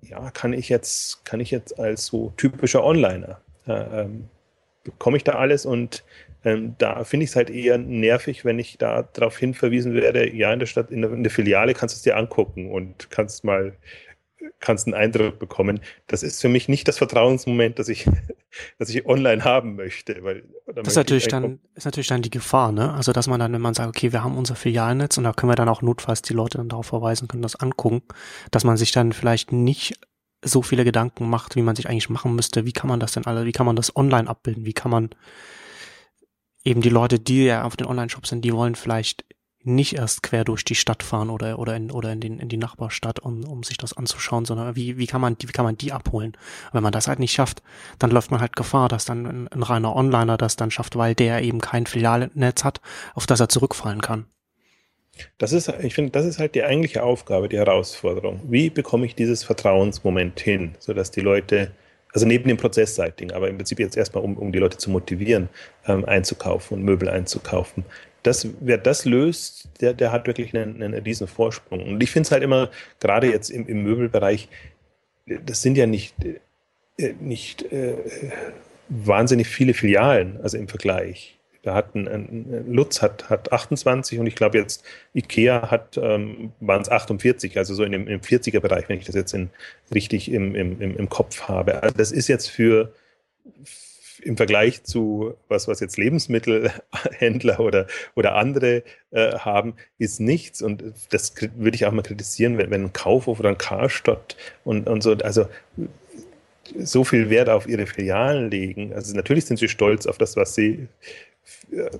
ja, 0.03 0.31
kann 0.31 0.53
ich 0.53 0.69
jetzt, 0.69 1.25
kann 1.25 1.41
ich 1.41 1.51
jetzt 1.51 1.79
als 1.79 2.07
so 2.07 2.33
typischer 2.37 2.85
Onliner, 2.85 3.41
äh, 3.67 4.03
ähm, 4.03 4.29
bekomme 4.83 5.17
ich 5.17 5.25
da 5.25 5.33
alles 5.33 5.67
und 5.67 6.05
ähm, 6.43 6.75
da 6.79 7.05
finde 7.05 7.25
ich 7.25 7.31
es 7.31 7.37
halt 7.37 7.51
eher 7.51 7.77
nervig, 7.77 8.45
wenn 8.45 8.59
ich 8.59 8.79
da 8.79 9.03
darauf 9.03 9.37
hinverwiesen 9.39 9.95
werde, 9.95 10.35
ja, 10.35 10.53
in 10.53 10.59
der 10.59 10.67
Stadt, 10.67 10.91
in 10.91 11.03
der, 11.03 11.13
in 11.13 11.23
der 11.23 11.31
Filiale 11.31 11.75
kannst 11.75 11.95
du 11.95 11.99
es 11.99 12.03
dir 12.03 12.17
angucken 12.17 12.71
und 12.71 13.11
kannst 13.11 13.45
mal 13.45 13.75
kannst 14.61 14.87
einen 14.87 14.95
Eindruck 14.95 15.39
bekommen. 15.39 15.81
Das 16.07 16.23
ist 16.23 16.41
für 16.41 16.49
mich 16.49 16.69
nicht 16.69 16.87
das 16.89 16.99
Vertrauensmoment, 16.99 17.79
das 17.79 17.89
ich, 17.89 18.07
das 18.79 18.89
ich 18.89 19.07
online 19.07 19.45
haben 19.45 19.77
möchte. 19.77 20.23
Weil, 20.23 20.45
das 20.67 20.89
ist 20.89 20.97
natürlich, 20.97 21.29
dann, 21.29 21.61
ist 21.75 21.85
natürlich 21.85 22.09
dann 22.09 22.23
die 22.23 22.31
Gefahr, 22.31 22.73
ne? 22.73 22.93
Also, 22.93 23.13
dass 23.13 23.27
man 23.27 23.41
dann, 23.41 23.53
wenn 23.53 23.61
man 23.61 23.75
sagt, 23.75 23.89
okay, 23.89 24.13
wir 24.13 24.23
haben 24.23 24.37
unser 24.37 24.55
Filialnetz 24.55 25.19
und 25.19 25.25
da 25.25 25.33
können 25.33 25.51
wir 25.51 25.57
dann 25.57 25.69
auch 25.69 25.83
notfalls 25.83 26.23
die 26.23 26.35
Leute 26.35 26.59
dann 26.59 26.69
darauf 26.69 26.87
verweisen 26.87 27.29
können, 27.29 27.43
das 27.43 27.57
angucken, 27.57 28.03
dass 28.51 28.65
man 28.65 28.77
sich 28.77 28.93
dann 28.93 29.13
vielleicht 29.13 29.53
nicht 29.53 29.99
so 30.43 30.63
viele 30.63 30.85
Gedanken 30.85 31.29
macht, 31.29 31.57
wie 31.57 31.63
man 31.63 31.77
sich 31.77 31.89
eigentlich 31.89 32.09
machen 32.09 32.35
müsste. 32.35 32.65
Wie 32.65 32.73
kann 32.73 32.89
man 32.89 33.01
das 33.01 33.13
denn 33.13 33.27
alle, 33.27 33.45
wie 33.45 33.53
kann 33.53 33.67
man 33.67 33.77
das 33.77 33.95
online 33.95 34.29
abbilden? 34.29 34.65
Wie 34.65 34.73
kann 34.73 34.91
man 34.91 35.11
eben 36.65 36.81
die 36.81 36.89
Leute, 36.89 37.19
die 37.19 37.45
ja 37.45 37.65
auf 37.65 37.77
den 37.77 37.87
Online-Shops 37.87 38.31
sind, 38.31 38.45
die 38.45 38.53
wollen 38.53 38.75
vielleicht 38.75 39.25
nicht 39.63 39.95
erst 39.97 40.23
quer 40.23 40.45
durch 40.45 40.65
die 40.65 40.75
Stadt 40.75 41.03
fahren 41.03 41.29
oder 41.29 41.59
oder 41.59 41.77
in 41.77 41.91
oder 41.91 42.13
in, 42.13 42.21
den, 42.21 42.39
in 42.39 42.49
die 42.49 42.57
Nachbarstadt, 42.57 43.21
um, 43.21 43.45
um 43.45 43.63
sich 43.63 43.77
das 43.77 43.97
anzuschauen, 43.97 44.45
sondern 44.45 44.75
wie 44.75 44.97
wie 44.97 45.07
kann 45.07 45.21
man 45.21 45.37
die 45.37 45.49
wie 45.49 45.53
kann 45.53 45.65
man 45.65 45.77
die 45.77 45.93
abholen? 45.93 46.37
Wenn 46.73 46.83
man 46.83 46.93
das 46.93 47.09
halt 47.09 47.19
nicht 47.19 47.33
schafft, 47.33 47.63
dann 47.99 48.11
läuft 48.11 48.31
man 48.31 48.41
halt 48.41 48.57
Gefahr, 48.57 48.89
dass 48.89 49.05
dann 49.05 49.27
ein, 49.27 49.49
ein 49.49 49.63
reiner 49.63 49.95
Onliner 49.95 50.39
das 50.39 50.57
dann 50.57 50.71
schafft, 50.71 50.97
weil 50.97 51.15
der 51.15 51.43
eben 51.43 51.61
kein 51.61 51.87
Filialnetz 51.87 52.65
hat, 52.65 52.81
auf 53.15 53.27
das 53.27 53.41
er 53.41 53.49
zurückfallen 53.49 54.01
kann. 54.01 54.27
Das 55.39 55.53
ist, 55.53 55.69
ich 55.83 55.95
finde, 55.95 56.13
das 56.13 56.25
ist 56.25 56.39
halt 56.39 56.55
die 56.55 56.63
eigentliche 56.63 57.03
Aufgabe, 57.03 57.49
die 57.49 57.59
Herausforderung. 57.59 58.41
Wie 58.49 58.71
bekomme 58.71 59.05
ich 59.05 59.15
dieses 59.15 59.45
Vertrauensmoment 59.45 60.41
hin, 60.41 60.75
sodass 60.79 61.11
die 61.11 61.21
Leute, 61.21 61.73
also 62.13 62.27
neben 62.27 62.49
dem 62.49 62.57
Prozessseitigen, 62.57 63.33
aber 63.33 63.49
im 63.49 63.57
Prinzip 63.57 63.81
jetzt 63.81 63.99
erstmal, 63.99 64.25
um, 64.25 64.39
um 64.39 64.53
die 64.53 64.59
Leute 64.59 64.79
zu 64.79 64.91
motivieren, 64.91 65.51
ähm, 65.87 66.07
einzukaufen 66.07 66.79
und 66.79 66.85
Möbel 66.85 67.11
einzukaufen, 67.11 67.85
das, 68.23 68.47
wer 68.61 68.79
das 68.79 69.05
löst, 69.05 69.69
der, 69.81 69.95
der 69.95 70.13
hat 70.13 70.27
wirklich 70.27 70.55
einen, 70.55 70.83
einen 70.83 71.03
riesen 71.03 71.27
Vorsprung. 71.27 71.83
Und 71.83 72.03
ich 72.03 72.11
finde 72.11 72.27
es 72.27 72.33
halt 72.33 72.43
immer, 72.43 72.71
gerade 73.01 73.31
jetzt 73.31 73.51
im, 73.51 73.67
im 73.67 73.83
Möbelbereich, 73.83 74.49
das 75.27 75.63
sind 75.63 75.77
ja 75.77 75.87
nicht, 75.87 76.15
äh, 76.99 77.15
nicht 77.21 77.63
äh, 77.73 77.97
wahnsinnig 78.89 79.49
viele 79.49 79.75
Filialen, 79.75 80.39
also 80.43 80.59
im 80.59 80.69
Vergleich. 80.69 81.39
Da 81.63 81.75
hat 81.75 81.95
ein, 81.95 82.09
ein 82.09 82.73
Lutz 82.73 83.03
hat, 83.03 83.29
hat 83.29 83.53
28 83.53 84.19
und 84.19 84.27
ich 84.27 84.35
glaube 84.35 84.57
jetzt 84.57 84.83
Ikea 85.15 85.71
hat 85.71 85.99
ähm, 86.03 86.53
waren 86.61 86.81
es 86.81 86.89
48, 86.89 87.59
also 87.59 87.75
so 87.75 87.85
in 87.85 87.93
dem, 87.93 88.09
im 88.09 88.21
40er-Bereich, 88.21 88.89
wenn 88.89 88.99
ich 88.99 89.05
das 89.05 89.15
jetzt 89.15 89.35
in, 89.35 89.51
richtig 89.95 90.33
im, 90.33 90.55
im, 90.55 90.81
im 90.81 91.09
Kopf 91.11 91.49
habe. 91.49 91.83
Also 91.83 91.95
das 91.95 92.13
ist 92.13 92.29
jetzt 92.29 92.49
für 92.49 92.95
im 94.23 94.37
Vergleich 94.37 94.85
zu 94.85 95.35
was, 95.49 95.69
was 95.69 95.81
jetzt 95.81 95.99
Lebensmittelhändler 95.99 97.61
oder, 97.61 97.87
oder 98.15 98.35
andere 98.35 98.83
äh, 99.11 99.33
haben, 99.39 99.75
ist 99.99 100.21
nichts. 100.21 100.63
Und 100.63 100.85
das 101.11 101.35
würde 101.57 101.75
ich 101.75 101.87
auch 101.87 101.93
mal 101.93 102.03
kritisieren, 102.03 102.59
wenn, 102.59 102.71
wenn 102.71 102.85
ein 102.85 102.93
Kaufhof 102.93 103.41
oder 103.41 103.49
ein 103.51 103.59
Karstadt 103.59 104.37
und, 104.65 104.89
und 104.89 105.03
so, 105.03 105.13
also 105.13 105.47
so 106.79 107.05
viel 107.05 107.31
Wert 107.31 107.49
auf 107.49 107.67
ihre 107.67 107.87
Filialen 107.87 108.51
legen. 108.51 108.93
Also 108.93 109.15
natürlich 109.15 109.45
sind 109.47 109.59
sie 109.59 109.69
stolz 109.69 110.07
auf 110.07 110.19
das, 110.19 110.37
was 110.37 110.55
sie, 110.55 110.89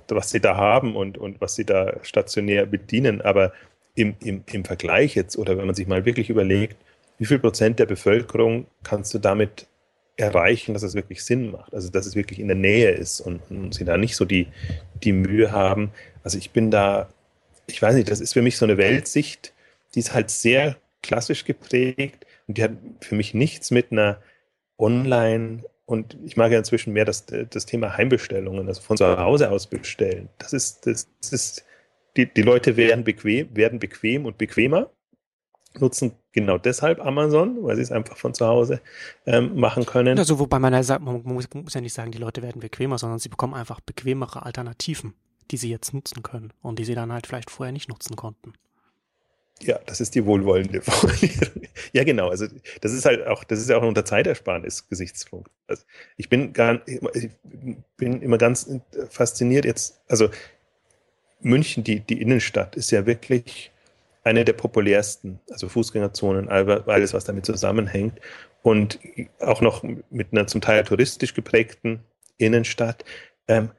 was 0.07 0.29
sie 0.29 0.39
da 0.39 0.55
haben 0.55 0.95
und, 0.95 1.17
und 1.17 1.41
was 1.41 1.55
sie 1.55 1.65
da 1.65 1.93
stationär 2.03 2.65
bedienen. 2.65 3.21
Aber 3.21 3.53
im, 3.95 4.15
im, 4.23 4.43
im 4.51 4.65
Vergleich 4.65 5.15
jetzt, 5.15 5.37
oder 5.37 5.57
wenn 5.57 5.65
man 5.65 5.75
sich 5.75 5.87
mal 5.87 6.05
wirklich 6.05 6.29
überlegt, 6.29 6.77
wie 7.17 7.25
viel 7.25 7.39
Prozent 7.39 7.79
der 7.79 7.85
Bevölkerung 7.85 8.65
kannst 8.83 9.13
du 9.13 9.19
damit 9.19 9.67
erreichen, 10.17 10.73
dass 10.73 10.83
es 10.83 10.93
wirklich 10.93 11.23
Sinn 11.23 11.51
macht, 11.51 11.73
also 11.73 11.89
dass 11.89 12.05
es 12.05 12.15
wirklich 12.15 12.39
in 12.39 12.47
der 12.47 12.57
Nähe 12.57 12.91
ist 12.91 13.21
und, 13.21 13.41
und 13.49 13.73
sie 13.73 13.85
da 13.85 13.97
nicht 13.97 14.15
so 14.15 14.25
die, 14.25 14.47
die 15.03 15.13
Mühe 15.13 15.51
haben. 15.51 15.91
Also 16.23 16.37
ich 16.37 16.51
bin 16.51 16.69
da, 16.69 17.09
ich 17.67 17.81
weiß 17.81 17.95
nicht, 17.95 18.09
das 18.09 18.21
ist 18.21 18.33
für 18.33 18.41
mich 18.41 18.57
so 18.57 18.65
eine 18.65 18.77
Weltsicht, 18.77 19.53
die 19.95 19.99
ist 19.99 20.13
halt 20.13 20.29
sehr 20.29 20.77
klassisch 21.01 21.45
geprägt 21.45 22.25
und 22.47 22.57
die 22.57 22.63
hat 22.63 22.71
für 22.99 23.15
mich 23.15 23.33
nichts 23.33 23.71
mit 23.71 23.91
einer 23.91 24.21
Online- 24.77 25.63
und 25.85 26.17
ich 26.23 26.37
mag 26.37 26.51
ja 26.51 26.57
inzwischen 26.57 26.93
mehr 26.93 27.03
das, 27.03 27.25
das 27.25 27.65
Thema 27.65 27.97
Heimbestellungen, 27.97 28.67
also 28.67 28.81
von 28.81 28.95
zu 28.95 29.17
Hause 29.17 29.51
aus 29.51 29.67
bestellen. 29.67 30.29
Das 30.37 30.53
ist, 30.53 30.85
das, 30.85 31.09
das 31.19 31.33
ist, 31.33 31.65
die, 32.15 32.31
die 32.31 32.43
Leute 32.43 32.77
werden 32.77 33.03
bequem, 33.03 33.53
werden 33.55 33.79
bequem 33.79 34.25
und 34.25 34.37
bequemer, 34.37 34.89
nutzen 35.79 36.13
genau 36.31 36.57
deshalb 36.57 36.99
Amazon, 36.99 37.63
weil 37.63 37.75
sie 37.75 37.81
es 37.81 37.91
einfach 37.91 38.17
von 38.17 38.33
zu 38.33 38.45
Hause 38.45 38.81
ähm, 39.25 39.55
machen 39.55 39.85
können. 39.85 40.17
Also 40.17 40.39
wobei 40.39 40.59
man 40.59 40.73
ja 40.73 40.83
sagt, 40.83 41.03
man 41.03 41.21
muss, 41.23 41.47
muss 41.53 41.73
ja 41.73 41.81
nicht 41.81 41.93
sagen, 41.93 42.11
die 42.11 42.17
Leute 42.17 42.41
werden 42.41 42.59
bequemer, 42.59 42.97
sondern 42.97 43.19
sie 43.19 43.29
bekommen 43.29 43.53
einfach 43.53 43.79
bequemere 43.79 44.43
Alternativen, 44.43 45.13
die 45.51 45.57
sie 45.57 45.69
jetzt 45.69 45.93
nutzen 45.93 46.23
können 46.23 46.53
und 46.61 46.79
die 46.79 46.85
sie 46.85 46.95
dann 46.95 47.11
halt 47.11 47.27
vielleicht 47.27 47.49
vorher 47.49 47.71
nicht 47.71 47.89
nutzen 47.89 48.15
konnten. 48.15 48.53
Ja, 49.63 49.79
das 49.85 50.01
ist 50.01 50.15
die 50.15 50.25
wohlwollende 50.25 50.81
Formulierung. 50.81 51.67
ja, 51.93 52.03
genau. 52.03 52.29
Also 52.29 52.47
das 52.81 52.93
ist 52.93 53.05
halt 53.05 53.27
auch, 53.27 53.43
das 53.43 53.59
ist 53.59 53.69
ja 53.69 53.77
auch 53.77 53.83
ein 53.83 53.87
unter 53.87 54.05
Zeitersparnis 54.05 54.87
Gesichtspunkt. 54.89 55.51
Also 55.67 55.83
ich 56.17 56.29
bin 56.29 56.53
gar, 56.53 56.81
ich 56.87 57.29
bin 57.97 58.21
immer 58.21 58.37
ganz 58.37 58.69
fasziniert 59.09 59.65
jetzt. 59.65 60.01
Also 60.07 60.29
München, 61.41 61.83
die 61.83 61.99
die 61.99 62.21
Innenstadt, 62.21 62.75
ist 62.75 62.91
ja 62.91 63.05
wirklich 63.05 63.71
eine 64.23 64.45
der 64.45 64.53
populärsten, 64.53 65.39
also 65.49 65.67
Fußgängerzonen, 65.67 66.49
alles 66.49 67.13
was 67.13 67.25
damit 67.25 67.45
zusammenhängt 67.45 68.19
und 68.61 68.99
auch 69.39 69.61
noch 69.61 69.83
mit 70.09 70.31
einer 70.31 70.47
zum 70.47 70.61
Teil 70.61 70.83
touristisch 70.83 71.33
geprägten 71.33 72.03
Innenstadt. 72.37 73.03
Ähm, 73.47 73.71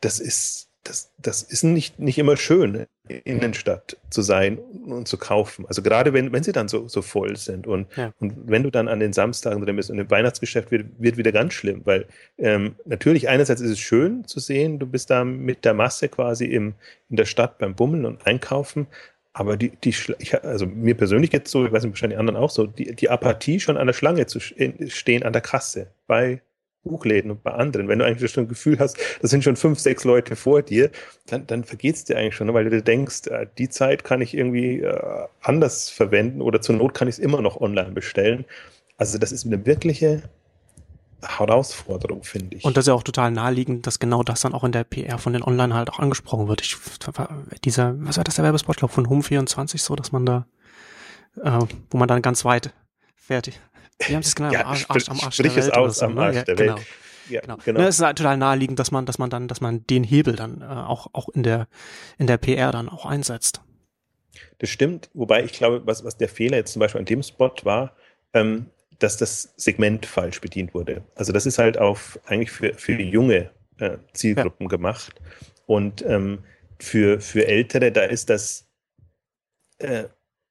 das 0.00 0.20
ist 0.20 0.70
das, 0.84 1.12
das 1.18 1.42
ist 1.42 1.64
nicht, 1.64 1.98
nicht 1.98 2.18
immer 2.18 2.36
schön, 2.36 2.86
Innenstadt 3.08 3.96
zu 4.10 4.22
sein 4.22 4.58
und 4.58 5.08
zu 5.08 5.18
kaufen. 5.18 5.66
Also 5.66 5.82
gerade 5.82 6.12
wenn, 6.12 6.32
wenn 6.32 6.42
sie 6.42 6.52
dann 6.52 6.68
so, 6.68 6.88
so 6.88 7.02
voll 7.02 7.36
sind 7.36 7.66
und, 7.66 7.88
ja. 7.96 8.12
und 8.20 8.48
wenn 8.48 8.62
du 8.62 8.70
dann 8.70 8.88
an 8.88 9.00
den 9.00 9.12
Samstagen 9.12 9.64
drin 9.64 9.76
bist 9.76 9.90
und 9.90 9.98
im 9.98 10.10
Weihnachtsgeschäft 10.10 10.70
wird, 10.70 10.86
wird 10.98 11.16
wieder 11.16 11.32
ganz 11.32 11.54
schlimm, 11.54 11.82
weil 11.84 12.06
ähm, 12.38 12.76
natürlich 12.84 13.28
einerseits 13.28 13.60
ist 13.60 13.70
es 13.70 13.80
schön 13.80 14.26
zu 14.26 14.40
sehen, 14.40 14.78
du 14.78 14.86
bist 14.86 15.10
da 15.10 15.24
mit 15.24 15.64
der 15.64 15.74
Masse 15.74 16.08
quasi 16.08 16.44
im, 16.44 16.74
in 17.08 17.16
der 17.16 17.26
Stadt 17.26 17.58
beim 17.58 17.74
Bummeln 17.74 18.04
und 18.04 18.26
Einkaufen, 18.26 18.86
aber 19.34 19.56
die, 19.56 19.70
die, 19.70 19.94
ich, 20.18 20.44
also 20.44 20.64
mir 20.64 20.96
persönlich 20.96 21.32
jetzt 21.32 21.50
so, 21.50 21.66
ich 21.66 21.72
weiß 21.72 21.82
nicht, 21.82 21.92
wahrscheinlich 21.92 22.18
anderen 22.18 22.38
auch 22.38 22.50
so, 22.50 22.66
die, 22.66 22.94
die 22.94 23.10
Apathie 23.10 23.58
schon 23.58 23.76
an 23.76 23.88
der 23.88 23.94
Schlange 23.94 24.26
zu 24.26 24.38
stehen, 24.40 25.22
an 25.24 25.32
der 25.32 25.42
Kasse 25.42 25.88
bei 26.06 26.40
Buchläden 26.84 27.32
und 27.32 27.42
bei 27.42 27.50
anderen, 27.50 27.88
wenn 27.88 27.98
du 27.98 28.04
eigentlich 28.04 28.30
schon 28.30 28.44
ein 28.44 28.48
Gefühl 28.48 28.78
hast, 28.78 28.96
das 29.20 29.30
sind 29.30 29.42
schon 29.42 29.56
fünf, 29.56 29.80
sechs 29.80 30.04
Leute 30.04 30.36
vor 30.36 30.62
dir, 30.62 30.90
dann, 31.26 31.46
dann 31.46 31.64
vergeht 31.64 31.96
es 31.96 32.04
dir 32.04 32.16
eigentlich 32.16 32.36
schon, 32.36 32.52
weil 32.54 32.70
du 32.70 32.80
denkst, 32.80 33.26
äh, 33.26 33.46
die 33.58 33.68
Zeit 33.68 34.04
kann 34.04 34.20
ich 34.20 34.34
irgendwie 34.34 34.80
äh, 34.80 35.26
anders 35.40 35.90
verwenden 35.90 36.40
oder 36.40 36.60
zur 36.60 36.76
Not 36.76 36.94
kann 36.94 37.08
ich 37.08 37.14
es 37.14 37.18
immer 37.18 37.42
noch 37.42 37.60
online 37.60 37.90
bestellen. 37.90 38.44
Also 38.98 39.18
das 39.18 39.32
ist 39.32 39.46
eine 39.46 39.66
wirkliche 39.66 40.22
Herausforderung, 41.26 42.22
finde 42.22 42.56
ich. 42.56 42.64
Und 42.64 42.76
das 42.76 42.84
ist 42.84 42.88
ja 42.88 42.94
auch 42.94 43.02
total 43.02 43.30
naheliegend, 43.30 43.86
dass 43.86 43.98
genau 43.98 44.22
das 44.22 44.40
dann 44.40 44.54
auch 44.54 44.64
in 44.64 44.72
der 44.72 44.84
PR 44.84 45.18
von 45.18 45.32
den 45.32 45.42
Online 45.42 45.74
halt 45.74 45.90
auch 45.90 45.98
angesprochen 45.98 46.48
wird. 46.48 46.60
Ich, 46.62 46.76
dieser, 47.64 47.94
was 47.98 48.16
war 48.16 48.24
das, 48.24 48.36
der 48.36 48.44
Werbespot, 48.44 48.76
glaube 48.76 48.92
von 48.92 49.06
Home24 49.06 49.78
so, 49.78 49.96
dass 49.96 50.12
man 50.12 50.26
da, 50.26 50.46
äh, 51.42 51.58
wo 51.90 51.98
man 51.98 52.08
dann 52.08 52.22
ganz 52.22 52.44
weit 52.44 52.72
fertig, 53.16 53.60
wie 54.00 54.14
haben 54.14 54.22
sie 54.22 54.28
es 54.28 54.34
genannt? 54.34 54.54
Ja, 54.54 54.66
Arsch, 54.66 54.86
Arsch, 54.88 55.08
am 55.08 55.20
Arsch 55.20 55.36
sprich 55.36 55.56
es 55.56 55.70
aus 55.70 55.98
so, 55.98 56.06
am 56.06 56.14
ne? 56.14 56.22
Arsch 56.22 56.36
ja, 56.36 56.42
der 56.44 56.54
genau. 56.56 56.76
Welt. 56.76 56.86
Ja, 57.28 57.40
genau. 57.40 57.56
genau. 57.64 57.80
Ne, 57.80 57.86
es 57.86 57.96
ist 57.96 58.04
halt 58.04 58.18
total 58.18 58.36
naheliegend, 58.36 58.78
dass 58.78 58.90
man, 58.90 59.06
dass 59.06 59.18
man 59.18 59.30
dann, 59.30 59.48
dass 59.48 59.60
man 59.60 59.86
den 59.86 60.04
Hebel 60.04 60.36
dann 60.36 60.60
äh, 60.60 60.64
auch, 60.64 61.08
auch 61.12 61.28
in 61.30 61.42
der, 61.42 61.68
in 62.18 62.26
der 62.26 62.36
PR 62.36 62.70
dann 62.70 62.88
auch 62.88 63.06
einsetzt. 63.06 63.60
Das 64.58 64.68
stimmt, 64.68 65.10
wobei 65.14 65.44
ich 65.44 65.52
glaube, 65.52 65.82
was, 65.86 66.04
was 66.04 66.16
der 66.16 66.28
Fehler 66.28 66.56
jetzt 66.58 66.72
zum 66.72 66.80
Beispiel 66.80 66.98
an 66.98 67.06
dem 67.06 67.22
Spot 67.22 67.52
war, 67.62 67.92
ähm, 68.32 68.66
dass 68.98 69.16
das 69.16 69.54
Segment 69.56 70.06
falsch 70.06 70.40
bedient 70.40 70.74
wurde. 70.74 71.02
Also 71.14 71.32
das 71.32 71.46
ist 71.46 71.58
halt 71.58 71.78
auf 71.78 72.18
eigentlich 72.26 72.50
für, 72.50 72.74
für 72.74 73.00
junge 73.00 73.50
äh, 73.78 73.98
Zielgruppen 74.12 74.66
ja. 74.66 74.68
gemacht. 74.68 75.20
Und 75.66 76.04
ähm, 76.06 76.40
für, 76.78 77.20
für 77.20 77.46
Ältere, 77.46 77.92
da 77.92 78.02
ist 78.04 78.30
das 78.30 78.66
äh, 79.78 80.04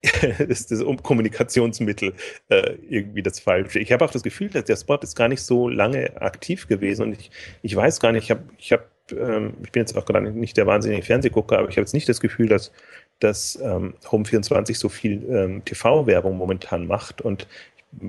ist 0.47 0.69
das 0.69 0.83
Kommunikationsmittel 1.01 2.13
äh, 2.49 2.73
irgendwie 2.89 3.23
das 3.23 3.39
Falsche. 3.39 3.79
Ich 3.79 3.91
habe 3.91 4.03
auch 4.03 4.11
das 4.11 4.23
Gefühl, 4.23 4.49
dass 4.49 4.65
der 4.65 4.75
Spot 4.75 4.97
ist 4.97 5.15
gar 5.15 5.29
nicht 5.29 5.41
so 5.41 5.69
lange 5.69 6.21
aktiv 6.21 6.67
gewesen 6.67 7.03
und 7.03 7.13
ich, 7.13 7.31
ich 7.61 7.75
weiß 7.75 8.01
gar 8.01 8.11
nicht, 8.11 8.25
ich 8.25 8.31
habe, 8.31 8.43
ich 8.57 8.73
habe, 8.73 8.83
ähm, 9.11 9.53
ich 9.63 9.71
bin 9.71 9.81
jetzt 9.81 9.95
auch 9.97 10.05
gerade 10.05 10.29
nicht 10.31 10.57
der 10.57 10.67
wahnsinnige 10.67 11.03
Fernsehgucker, 11.03 11.57
aber 11.57 11.69
ich 11.69 11.75
habe 11.75 11.83
jetzt 11.83 11.93
nicht 11.93 12.09
das 12.09 12.19
Gefühl, 12.19 12.49
dass, 12.49 12.73
dass 13.19 13.57
ähm, 13.63 13.93
Home24 14.03 14.75
so 14.75 14.89
viel 14.89 15.23
ähm, 15.29 15.63
TV-Werbung 15.63 16.35
momentan 16.35 16.85
macht 16.85 17.21
und 17.21 17.47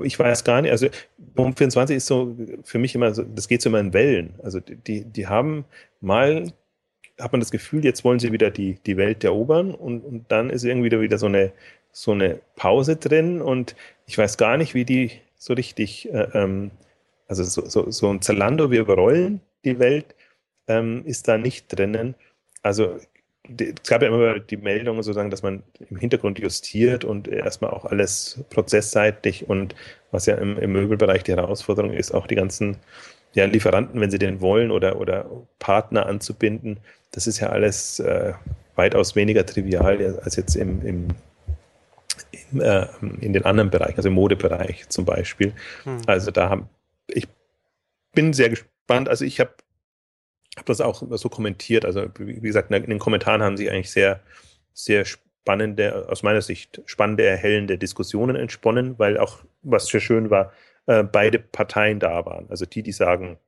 ich 0.03 0.19
weiß 0.19 0.45
gar 0.45 0.63
nicht, 0.63 0.71
also 0.71 0.89
Home24 1.37 1.95
ist 1.95 2.07
so 2.07 2.37
für 2.63 2.79
mich 2.79 2.95
immer 2.95 3.15
so, 3.15 3.23
das 3.23 3.49
geht 3.49 3.63
so 3.63 3.69
immer 3.69 3.81
in 3.81 3.93
Wellen. 3.93 4.35
Also 4.43 4.61
die, 4.61 5.05
die 5.05 5.27
haben 5.27 5.65
mal 6.01 6.53
hat 7.21 7.33
man 7.33 7.41
das 7.41 7.51
Gefühl, 7.51 7.85
jetzt 7.85 8.05
wollen 8.05 8.19
sie 8.19 8.33
wieder 8.33 8.51
die, 8.51 8.79
die 8.87 8.97
Welt 8.97 9.23
erobern 9.23 9.73
und, 9.75 10.01
und 10.01 10.33
dann 10.33 10.51
ist 10.51 10.65
irgendwie 10.65 10.91
wieder 11.01 11.19
so 11.19 11.27
eine, 11.27 11.53
so 11.93 12.13
eine 12.13 12.41
Pause 12.57 12.97
drin 12.97 13.41
und 13.41 13.77
ich 14.07 14.19
weiß 14.19 14.37
gar 14.37 14.57
nicht, 14.57 14.75
wie 14.75 14.85
die 14.85 15.13
so 15.37 15.55
richtig, 15.55 16.13
äh, 16.13 16.29
ähm, 16.35 16.71
also 17.29 17.45
so, 17.45 17.69
so, 17.69 17.91
so 17.91 18.11
ein 18.11 18.21
Zalando, 18.21 18.71
wir 18.71 18.81
überrollen 18.81 19.41
die 19.65 19.79
Welt, 19.79 20.15
ähm, 20.67 21.03
ist 21.07 21.29
da 21.29 21.39
nicht 21.39 21.67
drinnen. 21.69 22.15
Also 22.63 22.99
es 23.49 23.89
gab 23.89 24.03
ja 24.03 24.09
immer 24.09 24.39
die 24.39 24.57
Meldung 24.57 25.03
sozusagen, 25.03 25.31
dass 25.31 25.43
man 25.43 25.63
im 25.91 25.99
Hintergrund 25.99 26.39
justiert 26.39 27.05
und 27.05 27.29
erstmal 27.29 27.71
auch 27.71 27.85
alles 27.85 28.43
prozessseitig 28.51 29.49
und 29.49 29.75
was 30.11 30.27
ja 30.27 30.37
im, 30.37 30.59
im 30.59 30.73
Möbelbereich 30.73 31.25
die 31.25 31.33
Herausforderung 31.33 31.93
ist, 31.93 32.13
auch 32.13 32.27
die 32.27 32.37
ganzen 32.37 32.77
ja, 33.35 33.45
Lieferanten, 33.45 34.01
wenn 34.01 34.11
sie 34.11 34.19
den 34.19 34.41
wollen 34.41 34.71
oder, 34.71 34.99
oder 34.99 35.29
Partner 35.59 36.07
anzubinden, 36.07 36.79
das 37.11 37.27
ist 37.27 37.41
ja 37.41 37.49
alles 37.49 38.01
äh, 38.01 38.33
weitaus 38.77 39.15
weniger 39.15 39.45
trivial 39.45 40.21
als 40.23 40.37
jetzt 40.37 40.57
im, 40.57 40.85
im 40.87 41.09
in, 42.53 42.61
äh, 42.61 42.87
in 43.21 43.33
den 43.33 43.45
anderen 43.45 43.71
Bereichen, 43.71 43.97
also 43.97 44.09
im 44.09 44.15
Modebereich 44.15 44.89
zum 44.89 45.05
Beispiel. 45.05 45.53
Hm. 45.85 46.03
Also 46.07 46.31
da 46.31 46.49
haben, 46.49 46.69
ich 47.09 47.29
bin 48.13 48.33
sehr 48.33 48.51
gespannt. 48.51 49.09
Also 49.09 49.25
ich 49.25 49.41
habe 49.41 49.53
hab 50.57 50.67
das 50.67 50.81
auch 50.81 51.03
so 51.11 51.29
kommentiert. 51.29 51.85
Also 51.85 52.09
wie 52.19 52.41
gesagt, 52.41 52.71
in 52.71 52.83
den 52.83 52.99
Kommentaren 52.99 53.43
haben 53.43 53.57
sie 53.57 53.71
eigentlich 53.71 53.91
sehr, 53.91 54.21
sehr 54.73 55.05
spannende, 55.05 56.09
aus 56.09 56.23
meiner 56.23 56.43
Sicht 56.43 56.83
spannende, 56.87 57.25
erhellende 57.25 57.79
Diskussionen 57.79 58.37
entsponnen, 58.37 58.99
weil 58.99 59.19
auch, 59.19 59.45
was 59.63 59.87
sehr 59.87 60.01
schön 60.01 60.31
war, 60.31 60.53
äh, 60.87 61.03
beide 61.03 61.39
Parteien 61.39 61.99
da 61.99 62.25
waren. 62.25 62.49
Also 62.51 62.67
die, 62.67 62.83
die 62.83 62.93
sagen, 62.93 63.39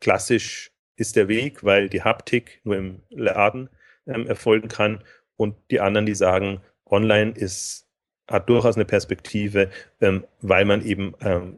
klassisch 0.00 0.72
ist 0.96 1.16
der 1.16 1.28
Weg, 1.28 1.64
weil 1.64 1.88
die 1.88 2.02
Haptik 2.02 2.60
nur 2.64 2.76
im 2.76 3.02
Laden 3.10 3.68
ähm, 4.06 4.26
erfolgen 4.26 4.68
kann 4.68 5.02
und 5.36 5.56
die 5.70 5.80
anderen, 5.80 6.06
die 6.06 6.14
sagen, 6.14 6.60
online 6.86 7.32
ist, 7.32 7.86
hat 8.28 8.48
durchaus 8.48 8.76
eine 8.76 8.84
Perspektive, 8.84 9.70
ähm, 10.00 10.24
weil 10.40 10.64
man 10.64 10.84
eben 10.84 11.14
ähm, 11.20 11.56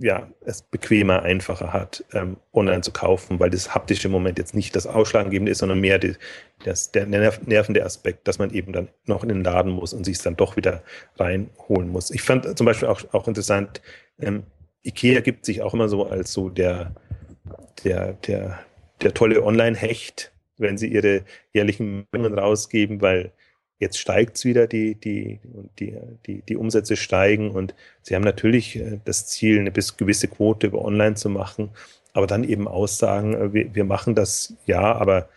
ja, 0.00 0.28
es 0.44 0.62
bequemer, 0.62 1.22
einfacher 1.22 1.72
hat, 1.72 2.04
ähm, 2.12 2.36
online 2.52 2.82
zu 2.82 2.92
kaufen, 2.92 3.40
weil 3.40 3.50
das 3.50 3.74
haptische 3.74 4.08
Moment 4.08 4.38
jetzt 4.38 4.54
nicht 4.54 4.76
das 4.76 4.86
Ausschlaggebende 4.86 5.50
ist, 5.50 5.58
sondern 5.58 5.80
mehr 5.80 5.98
die, 5.98 6.14
das, 6.64 6.92
der 6.92 7.06
nervende 7.06 7.84
Aspekt, 7.84 8.28
dass 8.28 8.38
man 8.38 8.50
eben 8.50 8.72
dann 8.72 8.88
noch 9.06 9.22
in 9.22 9.28
den 9.28 9.42
Laden 9.42 9.72
muss 9.72 9.92
und 9.92 10.04
sich 10.04 10.16
es 10.16 10.22
dann 10.22 10.36
doch 10.36 10.56
wieder 10.56 10.82
reinholen 11.16 11.88
muss. 11.88 12.10
Ich 12.10 12.22
fand 12.22 12.56
zum 12.56 12.64
Beispiel 12.64 12.88
auch, 12.88 13.02
auch 13.12 13.26
interessant, 13.26 13.82
ähm, 14.20 14.44
Ikea 14.84 15.20
gibt 15.20 15.44
sich 15.44 15.62
auch 15.62 15.74
immer 15.74 15.88
so 15.88 16.06
als 16.06 16.32
so 16.32 16.48
der, 16.48 16.94
der, 17.84 18.12
der, 18.12 18.60
der 19.02 19.14
tolle 19.14 19.42
Online-Hecht, 19.42 20.32
wenn 20.58 20.78
sie 20.78 20.88
ihre 20.88 21.24
jährlichen 21.52 22.06
Mengen 22.12 22.38
rausgeben, 22.38 23.00
weil 23.00 23.32
Jetzt 23.78 23.98
steigt 23.98 24.36
es 24.36 24.44
wieder, 24.44 24.66
die, 24.66 24.94
die, 24.96 25.38
die, 25.78 25.96
die, 26.26 26.42
die 26.42 26.56
Umsätze 26.56 26.96
steigen 26.96 27.50
und 27.50 27.74
sie 28.02 28.14
haben 28.14 28.24
natürlich 28.24 28.76
äh, 28.76 28.98
das 29.04 29.26
Ziel, 29.26 29.60
eine 29.60 29.70
gewisse 29.70 30.28
Quote 30.28 30.66
über 30.66 30.84
online 30.84 31.14
zu 31.14 31.28
machen, 31.28 31.70
aber 32.12 32.26
dann 32.26 32.44
eben 32.44 32.66
aussagen, 32.66 33.34
äh, 33.34 33.52
wir, 33.52 33.74
wir 33.74 33.84
machen 33.84 34.14
das 34.14 34.54
ja, 34.66 34.80
aber 34.80 35.28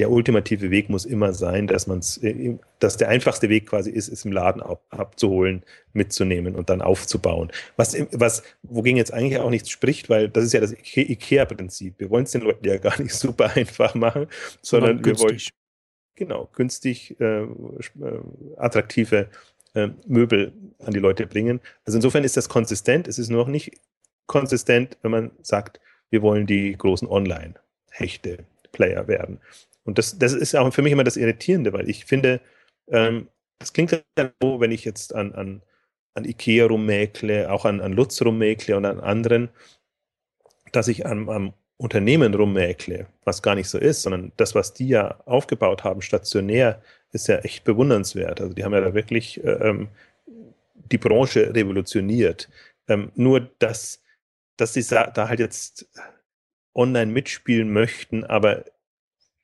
der 0.00 0.10
ultimative 0.10 0.70
Weg 0.70 0.88
muss 0.88 1.04
immer 1.04 1.34
sein, 1.34 1.66
dass 1.66 1.86
man 1.86 1.98
es, 1.98 2.16
äh, 2.18 2.56
dass 2.78 2.96
der 2.96 3.08
einfachste 3.08 3.48
Weg 3.50 3.68
quasi 3.68 3.90
ist, 3.90 4.08
es 4.08 4.24
im 4.24 4.32
Laden 4.32 4.62
ab, 4.62 4.82
abzuholen, 4.88 5.62
mitzunehmen 5.92 6.56
und 6.56 6.70
dann 6.70 6.80
aufzubauen. 6.80 7.52
Was, 7.76 7.96
was, 8.12 8.42
wogegen 8.62 8.96
jetzt 8.96 9.12
eigentlich 9.12 9.38
auch 9.38 9.50
nichts 9.50 9.70
spricht, 9.70 10.08
weil 10.08 10.28
das 10.28 10.44
ist 10.44 10.54
ja 10.54 10.60
das 10.60 10.72
IKEA-Prinzip. 10.72 11.94
Wir 11.98 12.08
wollen 12.10 12.24
es 12.24 12.32
den 12.32 12.40
Leuten 12.40 12.66
ja 12.66 12.78
gar 12.78 13.00
nicht 13.00 13.14
super 13.14 13.54
einfach 13.54 13.94
machen, 13.94 14.26
sondern 14.62 15.04
wir 15.04 15.18
wollen 15.18 15.38
genau, 16.20 16.48
günstig, 16.54 17.20
äh, 17.20 17.42
äh, 17.42 17.48
attraktive 18.56 19.28
äh, 19.74 19.88
Möbel 20.06 20.52
an 20.78 20.92
die 20.92 21.00
Leute 21.00 21.26
bringen. 21.26 21.60
Also 21.84 21.98
insofern 21.98 22.22
ist 22.22 22.36
das 22.36 22.48
konsistent. 22.48 23.08
Es 23.08 23.18
ist 23.18 23.28
nur 23.28 23.44
noch 23.44 23.50
nicht 23.50 23.72
konsistent, 24.26 24.96
wenn 25.02 25.10
man 25.10 25.32
sagt, 25.42 25.80
wir 26.10 26.22
wollen 26.22 26.46
die 26.46 26.76
großen 26.76 27.08
Online-Hechte-Player 27.08 29.08
werden. 29.08 29.40
Und 29.84 29.98
das, 29.98 30.18
das 30.18 30.32
ist 30.32 30.54
auch 30.54 30.72
für 30.72 30.82
mich 30.82 30.92
immer 30.92 31.04
das 31.04 31.16
Irritierende, 31.16 31.72
weil 31.72 31.90
ich 31.90 32.04
finde, 32.04 32.40
ähm, 32.88 33.26
das 33.58 33.72
klingt 33.72 33.90
ja 33.92 34.30
so, 34.40 34.60
wenn 34.60 34.70
ich 34.70 34.84
jetzt 34.84 35.14
an, 35.14 35.34
an 35.34 35.62
an 36.14 36.24
Ikea 36.24 36.66
rummäkle, 36.66 37.50
auch 37.50 37.64
an, 37.64 37.80
an 37.80 37.92
Lutz 37.92 38.20
rummäkle 38.22 38.76
und 38.76 38.84
an 38.84 39.00
anderen, 39.00 39.50
dass 40.72 40.88
ich 40.88 41.06
am, 41.06 41.28
am 41.28 41.52
Unternehmen 41.80 42.34
rummäkle, 42.34 43.06
was 43.24 43.40
gar 43.40 43.54
nicht 43.54 43.68
so 43.70 43.78
ist, 43.78 44.02
sondern 44.02 44.32
das, 44.36 44.54
was 44.54 44.74
die 44.74 44.88
ja 44.88 45.18
aufgebaut 45.24 45.82
haben, 45.82 46.02
stationär, 46.02 46.82
ist 47.12 47.26
ja 47.26 47.36
echt 47.38 47.64
bewundernswert. 47.64 48.38
Also 48.38 48.52
die 48.52 48.64
haben 48.64 48.74
ja 48.74 48.82
da 48.82 48.92
wirklich 48.92 49.42
äh, 49.42 49.50
ähm, 49.50 49.88
die 50.74 50.98
Branche 50.98 51.54
revolutioniert. 51.54 52.50
Ähm, 52.86 53.12
nur, 53.14 53.40
dass, 53.60 54.02
dass 54.58 54.74
sie 54.74 54.84
da 54.84 55.28
halt 55.28 55.40
jetzt 55.40 55.88
online 56.74 57.10
mitspielen 57.10 57.72
möchten, 57.72 58.24
aber 58.24 58.66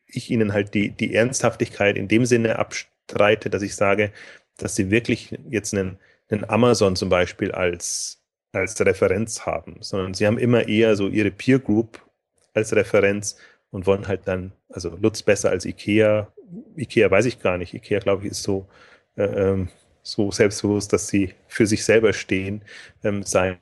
ich 0.07 0.31
ihnen 0.31 0.53
halt 0.53 0.75
die, 0.75 0.91
die 0.91 1.15
Ernsthaftigkeit 1.15 1.97
in 1.97 2.07
dem 2.07 2.27
Sinne 2.27 2.59
abstreite, 2.59 3.49
dass 3.49 3.63
ich 3.63 3.75
sage, 3.75 4.13
dass 4.59 4.77
sie 4.77 4.91
wirklich 4.91 5.39
jetzt 5.49 5.73
einen, 5.73 5.99
einen 6.29 6.45
Amazon 6.45 6.97
zum 6.97 7.09
Beispiel 7.09 7.53
als, 7.53 8.23
als 8.53 8.79
Referenz 8.79 9.47
haben, 9.47 9.79
sondern 9.81 10.13
sie 10.13 10.27
haben 10.27 10.39
immer 10.39 10.69
eher 10.69 10.97
so 10.97 11.09
ihre 11.09 11.31
Peer 11.31 11.59
Group 11.59 12.06
als 12.57 12.75
Referenz 12.75 13.37
und 13.71 13.87
wollen 13.87 14.09
halt 14.09 14.23
dann, 14.25 14.53
also 14.69 14.97
Lutz 15.01 15.23
besser 15.23 15.51
als 15.51 15.65
Ikea. 15.65 16.29
Ikea 16.77 17.11
weiß 17.11 17.27
ich 17.27 17.41
gar 17.41 17.59
nicht. 17.59 17.75
Ikea, 17.75 18.01
glaube 18.01 18.25
ich, 18.25 18.33
ist 18.33 18.43
so, 18.43 18.67
äh, 19.17 19.25
ähm, 19.25 19.69
so 20.03 20.31
selbstbewusst, 20.31 20.93
dass 20.93 21.09
sie 21.09 21.35
für 21.49 21.67
sich 21.67 21.85
selber 21.85 22.13
stehen, 22.13 22.63
ähm, 23.05 23.23
sein 23.23 23.59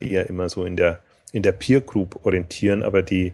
eher 0.00 0.28
immer 0.28 0.48
so 0.48 0.64
in 0.64 0.76
der, 0.76 1.00
in 1.32 1.42
der 1.42 1.52
Peer 1.52 1.80
Group 1.80 2.24
orientieren, 2.24 2.82
aber 2.82 3.02
die, 3.02 3.32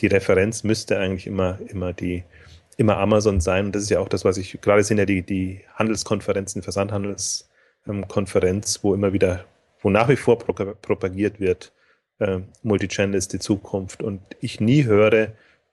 die 0.00 0.06
Referenz 0.06 0.64
müsste 0.64 0.98
eigentlich 0.98 1.26
immer, 1.26 1.58
immer 1.68 1.92
die, 1.92 2.24
immer 2.76 2.96
Amazon 2.98 3.40
sein. 3.40 3.66
Und 3.66 3.74
das 3.74 3.82
ist 3.84 3.90
ja 3.90 4.00
auch 4.00 4.08
das, 4.08 4.24
was 4.24 4.36
ich, 4.36 4.60
gerade 4.60 4.82
sind 4.84 4.98
ja 4.98 5.06
die, 5.06 5.22
die 5.22 5.60
Handelskonferenzen, 5.74 6.62
Versandhandelskonferenz, 6.62 8.80
wo 8.82 8.94
immer 8.94 9.12
wieder, 9.12 9.44
wo 9.80 9.90
nach 9.90 10.08
wie 10.08 10.16
vor 10.16 10.38
propagiert 10.38 11.40
wird, 11.40 11.72
äh, 12.22 12.40
Multichannel 12.62 13.16
ist 13.16 13.32
die 13.32 13.38
Zukunft. 13.38 14.02
Und 14.02 14.22
ich 14.40 14.60
nie 14.60 14.84
höre, 14.84 15.32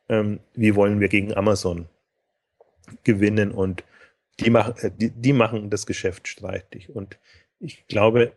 ähm, 0.09 0.39
wie 0.53 0.75
wollen 0.75 0.99
wir 0.99 1.07
gegen 1.07 1.33
Amazon 1.35 1.87
gewinnen 3.03 3.51
und 3.51 3.83
die, 4.39 4.49
mach, 4.49 4.75
äh, 4.83 4.91
die, 4.95 5.11
die 5.11 5.33
machen 5.33 5.69
das 5.69 5.85
Geschäft 5.85 6.27
streitig. 6.27 6.89
Und 6.89 7.17
ich 7.59 7.87
glaube, 7.87 8.33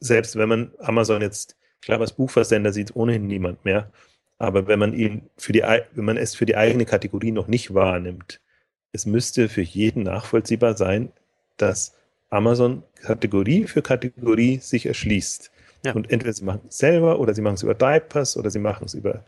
selbst 0.00 0.36
wenn 0.36 0.48
man 0.48 0.72
Amazon 0.78 1.22
jetzt, 1.22 1.56
klar, 1.80 2.00
als 2.00 2.12
Buchversender 2.12 2.72
sieht 2.72 2.96
ohnehin 2.96 3.26
niemand 3.26 3.64
mehr, 3.64 3.90
aber 4.38 4.66
wenn 4.66 4.78
man 4.78 4.92
ihn 4.92 5.30
für 5.38 5.52
die, 5.52 5.62
wenn 5.62 6.04
man 6.04 6.16
es 6.16 6.34
für 6.34 6.44
die 6.44 6.56
eigene 6.56 6.84
Kategorie 6.84 7.32
noch 7.32 7.46
nicht 7.46 7.72
wahrnimmt, 7.72 8.40
es 8.92 9.06
müsste 9.06 9.48
für 9.48 9.62
jeden 9.62 10.02
nachvollziehbar 10.02 10.76
sein, 10.76 11.12
dass 11.56 11.94
Amazon 12.28 12.82
Kategorie 13.02 13.64
für 13.64 13.82
Kategorie 13.82 14.58
sich 14.58 14.86
erschließt. 14.86 15.50
Ja. 15.86 15.92
Und 15.92 16.10
entweder 16.10 16.32
sie 16.32 16.44
machen 16.44 16.62
es 16.68 16.78
selber 16.78 17.20
oder 17.20 17.32
sie 17.32 17.42
machen 17.42 17.54
es 17.54 17.62
über 17.62 17.74
Diapers 17.74 18.36
oder 18.36 18.50
sie 18.50 18.58
machen 18.58 18.86
es 18.86 18.94
über 18.94 19.24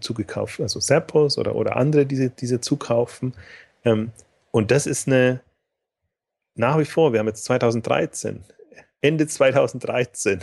zugekauft, 0.00 0.60
also 0.60 0.80
Zappos 0.80 1.38
oder, 1.38 1.54
oder 1.54 1.76
andere, 1.76 2.04
die 2.04 2.16
sie, 2.16 2.30
die 2.30 2.46
sie 2.46 2.60
zukaufen. 2.60 3.32
Ähm, 3.84 4.12
und 4.50 4.70
das 4.70 4.86
ist 4.86 5.06
eine, 5.06 5.40
nach 6.54 6.78
wie 6.78 6.84
vor, 6.84 7.12
wir 7.12 7.20
haben 7.20 7.26
jetzt 7.26 7.44
2013, 7.44 8.44
Ende 9.00 9.26
2013. 9.26 10.40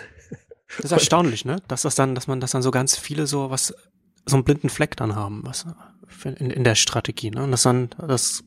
Das 0.78 0.86
ist 0.86 0.92
erstaunlich, 0.92 1.46
ne? 1.46 1.62
Dass 1.68 1.84
das 1.84 1.94
dann, 1.94 2.16
dass 2.16 2.28
man, 2.28 2.40
dass 2.40 2.52
dann 2.52 2.64
so 2.64 2.72
ganz 2.72 2.98
viele 2.98 3.28
so 3.28 3.52
was, 3.52 3.76
so 4.26 4.36
einen 4.36 4.44
blinden 4.44 4.70
Fleck 4.70 4.98
dann 4.98 5.16
haben, 5.16 5.42
was 5.46 5.68
in, 6.24 6.50
in 6.50 6.64
der 6.64 6.76
Strategie, 6.76 7.30
ne? 7.30 7.44
Und 7.44 7.52
das 7.52 7.64
dann, 7.64 7.90
das 8.00 8.44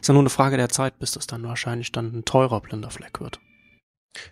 ist 0.00 0.08
ja 0.08 0.14
nur 0.14 0.22
eine 0.22 0.30
Frage 0.30 0.56
der 0.56 0.68
Zeit, 0.68 0.98
bis 1.00 1.12
das 1.12 1.26
dann 1.26 1.42
wahrscheinlich 1.42 1.90
dann 1.90 2.14
ein 2.14 2.24
teurer 2.24 2.60
blinder 2.60 2.90
Fleck 2.90 3.20
wird. 3.20 3.40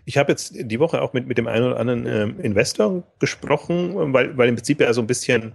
Ich 0.05 0.19
habe 0.19 0.33
jetzt 0.33 0.55
die 0.55 0.81
Woche 0.81 1.01
auch 1.03 1.13
mit, 1.13 1.27
mit 1.27 1.39
dem 1.39 1.47
einen 1.47 1.67
oder 1.67 1.79
anderen 1.79 2.07
ähm, 2.07 2.41
Investor 2.41 3.05
gesprochen, 3.21 4.13
weil, 4.13 4.37
weil 4.37 4.49
im 4.49 4.57
Prinzip 4.57 4.81
ja 4.81 4.93
so 4.93 5.01
ein 5.01 5.07
bisschen 5.07 5.53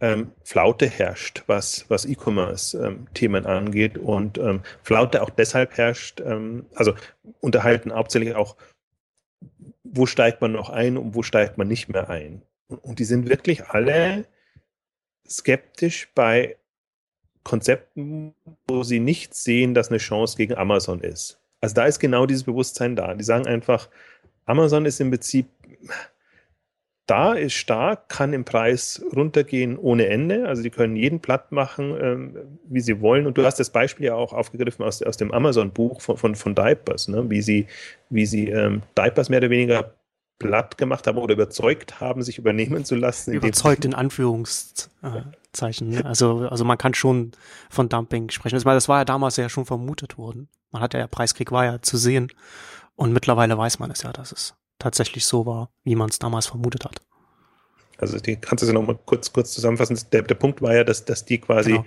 ähm, 0.00 0.32
Flaute 0.44 0.86
herrscht, 0.86 1.42
was, 1.46 1.84
was 1.88 2.04
E-Commerce-Themen 2.04 3.44
ähm, 3.44 3.50
angeht. 3.50 3.98
Und 3.98 4.38
ähm, 4.38 4.62
Flaute 4.82 5.22
auch 5.22 5.30
deshalb 5.30 5.76
herrscht, 5.76 6.20
ähm, 6.20 6.66
also 6.74 6.94
unterhalten 7.40 7.92
hauptsächlich 7.92 8.34
auch, 8.34 8.56
wo 9.82 10.06
steigt 10.06 10.40
man 10.40 10.52
noch 10.52 10.70
ein 10.70 10.96
und 10.96 11.14
wo 11.14 11.22
steigt 11.22 11.58
man 11.58 11.68
nicht 11.68 11.88
mehr 11.88 12.08
ein. 12.08 12.42
Und 12.68 12.98
die 12.98 13.04
sind 13.04 13.28
wirklich 13.28 13.66
alle 13.66 14.26
skeptisch 15.28 16.10
bei 16.14 16.56
Konzepten, 17.42 18.34
wo 18.66 18.82
sie 18.82 19.00
nicht 19.00 19.34
sehen, 19.34 19.74
dass 19.74 19.88
eine 19.88 19.98
Chance 19.98 20.36
gegen 20.36 20.54
Amazon 20.54 21.00
ist. 21.00 21.40
Also 21.60 21.74
da 21.74 21.86
ist 21.86 21.98
genau 21.98 22.26
dieses 22.26 22.44
Bewusstsein 22.44 22.96
da. 22.96 23.14
Die 23.14 23.24
sagen 23.24 23.46
einfach, 23.46 23.88
Amazon 24.46 24.86
ist 24.86 25.00
im 25.00 25.10
Prinzip 25.10 25.46
da, 27.06 27.32
ist 27.32 27.54
stark, 27.54 28.08
kann 28.10 28.32
im 28.32 28.44
Preis 28.44 29.02
runtergehen 29.16 29.78
ohne 29.78 30.06
Ende. 30.06 30.46
Also 30.46 30.62
die 30.62 30.70
können 30.70 30.94
jeden 30.94 31.20
platt 31.20 31.52
machen, 31.52 31.96
ähm, 32.00 32.36
wie 32.64 32.80
sie 32.80 33.00
wollen. 33.00 33.26
Und 33.26 33.38
du 33.38 33.44
hast 33.44 33.58
das 33.58 33.70
Beispiel 33.70 34.06
ja 34.06 34.14
auch 34.14 34.32
aufgegriffen 34.32 34.84
aus, 34.84 35.02
aus 35.02 35.16
dem 35.16 35.32
Amazon-Buch 35.32 36.00
von, 36.00 36.16
von, 36.16 36.34
von 36.34 36.54
Diapers, 36.54 37.08
ne? 37.08 37.28
wie 37.30 37.40
sie, 37.40 37.66
wie 38.10 38.26
sie 38.26 38.50
ähm, 38.50 38.82
Diapers 38.96 39.30
mehr 39.30 39.38
oder 39.38 39.50
weniger 39.50 39.94
platt 40.38 40.78
gemacht 40.78 41.06
haben 41.06 41.18
oder 41.18 41.34
überzeugt 41.34 42.00
haben, 42.00 42.22
sich 42.22 42.38
übernehmen 42.38 42.84
zu 42.84 42.94
lassen. 42.94 43.32
Überzeugt 43.32 43.84
in 43.84 43.94
Anführungszeichen. 43.94 45.88
Ne? 45.88 46.04
Also, 46.04 46.48
also 46.48 46.64
man 46.64 46.78
kann 46.78 46.94
schon 46.94 47.32
von 47.70 47.88
Dumping 47.88 48.30
sprechen. 48.30 48.54
Das 48.54 48.88
war 48.88 48.98
ja 48.98 49.04
damals 49.04 49.36
ja 49.36 49.48
schon 49.48 49.66
vermutet 49.66 50.18
worden. 50.18 50.48
Man 50.70 50.82
hat 50.82 50.94
ja, 50.94 51.00
der 51.00 51.08
Preiskrieg 51.08 51.50
war 51.50 51.64
ja 51.64 51.82
zu 51.82 51.96
sehen. 51.96 52.32
Und 52.94 53.12
mittlerweile 53.12 53.56
weiß 53.56 53.78
man 53.78 53.90
es 53.90 54.02
ja, 54.02 54.12
dass 54.12 54.32
es 54.32 54.54
tatsächlich 54.78 55.26
so 55.26 55.46
war, 55.46 55.70
wie 55.84 55.96
man 55.96 56.08
es 56.08 56.18
damals 56.18 56.46
vermutet 56.46 56.84
hat. 56.84 57.00
Also 57.98 58.18
die 58.18 58.36
kannst 58.36 58.62
du 58.62 58.66
ja 58.66 58.72
nochmal 58.72 58.98
kurz, 59.06 59.32
kurz 59.32 59.52
zusammenfassen. 59.52 59.98
Der, 60.12 60.22
der 60.22 60.34
Punkt 60.36 60.62
war 60.62 60.74
ja, 60.74 60.84
dass, 60.84 61.04
dass 61.04 61.24
die 61.24 61.38
quasi. 61.38 61.72
Genau. 61.72 61.84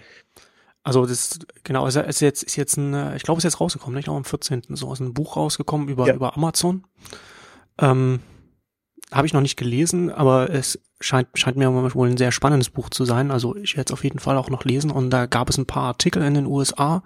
Also 0.83 1.05
das, 1.05 1.39
genau, 1.63 1.85
ist, 1.85 1.95
ist 1.95 2.21
jetzt, 2.21 2.43
ist 2.43 2.55
jetzt 2.55 2.75
ein, 2.77 3.15
ich 3.15 3.23
glaube, 3.23 3.37
es 3.37 3.45
ist 3.45 3.53
jetzt 3.53 3.61
rausgekommen, 3.61 3.95
nicht? 3.95 4.09
Auch 4.09 4.15
am 4.15 4.25
14. 4.25 4.63
so 4.69 4.87
aus 4.87 4.99
einem 4.99 5.13
Buch 5.13 5.37
rausgekommen 5.37 5.87
über, 5.87 6.07
ja. 6.07 6.15
über 6.15 6.35
Amazon. 6.35 6.85
Ähm, 7.77 8.19
habe 9.11 9.27
ich 9.27 9.33
noch 9.33 9.41
nicht 9.41 9.57
gelesen, 9.57 10.09
aber 10.09 10.49
es 10.49 10.79
scheint, 11.01 11.27
scheint 11.33 11.57
mir 11.57 11.93
wohl 11.93 12.09
ein 12.09 12.17
sehr 12.17 12.31
spannendes 12.31 12.69
Buch 12.69 12.89
zu 12.89 13.03
sein. 13.05 13.31
Also 13.31 13.55
ich 13.55 13.75
werde 13.75 13.89
es 13.89 13.93
auf 13.93 14.03
jeden 14.03 14.19
Fall 14.19 14.37
auch 14.37 14.49
noch 14.49 14.63
lesen. 14.63 14.91
Und 14.91 15.09
da 15.09 15.25
gab 15.25 15.49
es 15.49 15.57
ein 15.57 15.65
paar 15.65 15.83
Artikel 15.83 16.23
in 16.23 16.33
den 16.33 16.45
USA, 16.45 17.03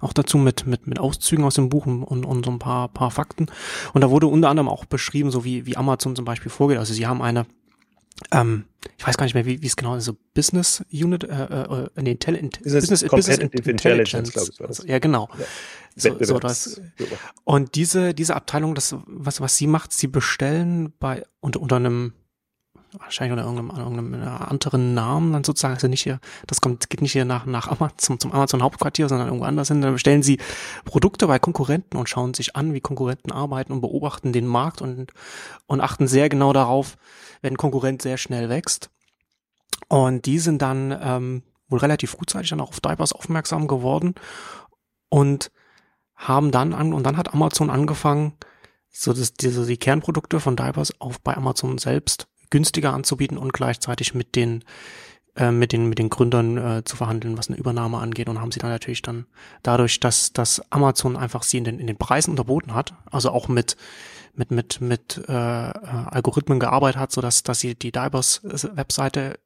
auch 0.00 0.12
dazu 0.12 0.38
mit, 0.38 0.66
mit, 0.66 0.86
mit 0.86 0.98
Auszügen 0.98 1.44
aus 1.44 1.54
dem 1.54 1.68
Buch 1.68 1.86
und, 1.86 2.04
und 2.04 2.44
so 2.44 2.50
ein 2.50 2.58
paar, 2.58 2.88
paar 2.88 3.10
Fakten. 3.10 3.46
Und 3.92 4.02
da 4.02 4.10
wurde 4.10 4.26
unter 4.26 4.50
anderem 4.50 4.68
auch 4.68 4.84
beschrieben, 4.84 5.30
so 5.30 5.44
wie, 5.44 5.66
wie 5.66 5.76
Amazon 5.76 6.14
zum 6.14 6.24
Beispiel 6.24 6.50
vorgeht. 6.50 6.78
Also 6.78 6.94
sie 6.94 7.06
haben 7.06 7.22
eine, 7.22 7.46
ähm, 8.30 8.64
ich 8.96 9.06
weiß 9.06 9.16
gar 9.16 9.24
nicht 9.24 9.34
mehr, 9.34 9.46
wie, 9.46 9.60
wie 9.62 9.66
es 9.66 9.76
genau 9.76 9.96
ist, 9.96 10.04
so 10.04 10.16
Business 10.34 10.84
Unit, 10.92 11.24
äh, 11.24 11.26
äh, 11.26 11.88
nee, 11.96 12.12
Intelligent, 12.12 12.62
Business, 12.62 12.88
Business, 12.88 13.10
Business 13.10 13.38
Intelligence, 13.38 13.68
Intelligence 13.68 14.32
glaube 14.32 14.48
ich, 14.52 14.60
war 14.60 14.68
das. 14.68 14.84
Ja, 14.86 14.98
genau. 14.98 15.28
Ja. 15.38 15.44
So, 15.98 16.16
so 16.20 16.38
das. 16.38 16.80
Und 17.44 17.74
diese, 17.74 18.14
diese 18.14 18.36
Abteilung, 18.36 18.74
das, 18.74 18.94
was, 19.06 19.40
was 19.40 19.56
sie 19.56 19.66
macht, 19.66 19.92
sie 19.92 20.06
bestellen 20.06 20.92
bei, 21.00 21.24
unter, 21.40 21.60
unter 21.60 21.76
einem, 21.76 22.12
wahrscheinlich 22.92 23.32
unter 23.32 23.44
irgendeinem, 23.44 23.76
irgendeinem 23.76 24.38
anderen 24.38 24.94
Namen 24.94 25.32
dann 25.32 25.42
sozusagen, 25.42 25.74
also 25.74 25.88
nicht 25.88 26.02
hier, 26.02 26.20
das 26.46 26.60
kommt, 26.60 26.88
geht 26.88 27.02
nicht 27.02 27.12
hier 27.12 27.24
nach, 27.24 27.46
nach 27.46 27.66
Amazon, 27.68 28.20
zum 28.20 28.32
Amazon 28.32 28.62
Hauptquartier, 28.62 29.08
sondern 29.08 29.26
irgendwo 29.26 29.44
anders 29.44 29.68
hin, 29.68 29.80
dann 29.80 29.92
bestellen 29.92 30.22
sie 30.22 30.38
Produkte 30.84 31.26
bei 31.26 31.40
Konkurrenten 31.40 31.98
und 31.98 32.08
schauen 32.08 32.32
sich 32.32 32.54
an, 32.54 32.74
wie 32.74 32.80
Konkurrenten 32.80 33.32
arbeiten 33.32 33.72
und 33.72 33.80
beobachten 33.80 34.32
den 34.32 34.46
Markt 34.46 34.80
und, 34.80 35.12
und 35.66 35.80
achten 35.80 36.06
sehr 36.06 36.28
genau 36.28 36.52
darauf, 36.52 36.96
wenn 37.42 37.54
ein 37.54 37.58
Konkurrent 37.58 38.02
sehr 38.02 38.18
schnell 38.18 38.48
wächst. 38.48 38.90
Und 39.88 40.26
die 40.26 40.38
sind 40.38 40.62
dann 40.62 40.96
ähm, 41.02 41.42
wohl 41.68 41.80
relativ 41.80 42.12
frühzeitig 42.12 42.50
dann 42.50 42.60
auch 42.60 42.68
auf 42.68 42.80
Diapers 42.80 43.12
aufmerksam 43.12 43.66
geworden 43.66 44.14
und 45.08 45.50
haben 46.18 46.50
dann 46.50 46.74
an, 46.74 46.92
und 46.92 47.04
dann 47.04 47.16
hat 47.16 47.32
Amazon 47.32 47.70
angefangen, 47.70 48.34
so 48.90 49.12
das, 49.12 49.32
diese, 49.34 49.64
die 49.64 49.76
Kernprodukte 49.76 50.40
von 50.40 50.56
Diapers 50.56 51.00
auch 51.00 51.16
bei 51.18 51.36
Amazon 51.36 51.78
selbst 51.78 52.26
günstiger 52.50 52.92
anzubieten 52.92 53.38
und 53.38 53.52
gleichzeitig 53.52 54.14
mit 54.14 54.34
den 54.34 54.64
äh, 55.36 55.52
mit 55.52 55.72
den 55.72 55.88
mit 55.88 55.98
den 55.98 56.08
Gründern 56.08 56.56
äh, 56.56 56.84
zu 56.84 56.96
verhandeln, 56.96 57.38
was 57.38 57.48
eine 57.48 57.58
Übernahme 57.58 57.98
angeht. 57.98 58.28
Und 58.28 58.40
haben 58.40 58.50
sie 58.50 58.58
dann 58.58 58.70
natürlich 58.70 59.02
dann 59.02 59.26
dadurch, 59.62 60.00
dass 60.00 60.32
dass 60.32 60.60
Amazon 60.72 61.16
einfach 61.16 61.44
sie 61.44 61.58
in 61.58 61.64
den 61.64 61.78
in 61.78 61.86
den 61.86 61.98
Preisen 61.98 62.30
unterboten 62.30 62.74
hat, 62.74 62.94
also 63.10 63.30
auch 63.30 63.46
mit 63.48 63.76
mit 64.34 64.50
mit 64.50 64.80
mit 64.80 65.22
äh, 65.28 65.32
äh 65.32 65.72
Algorithmen 65.74 66.58
gearbeitet 66.58 67.00
hat, 67.00 67.12
so 67.12 67.20
dass 67.20 67.44
dass 67.44 67.60
sie 67.60 67.74
die 67.76 67.92
Divers 67.92 68.40
Webseite 68.42 69.38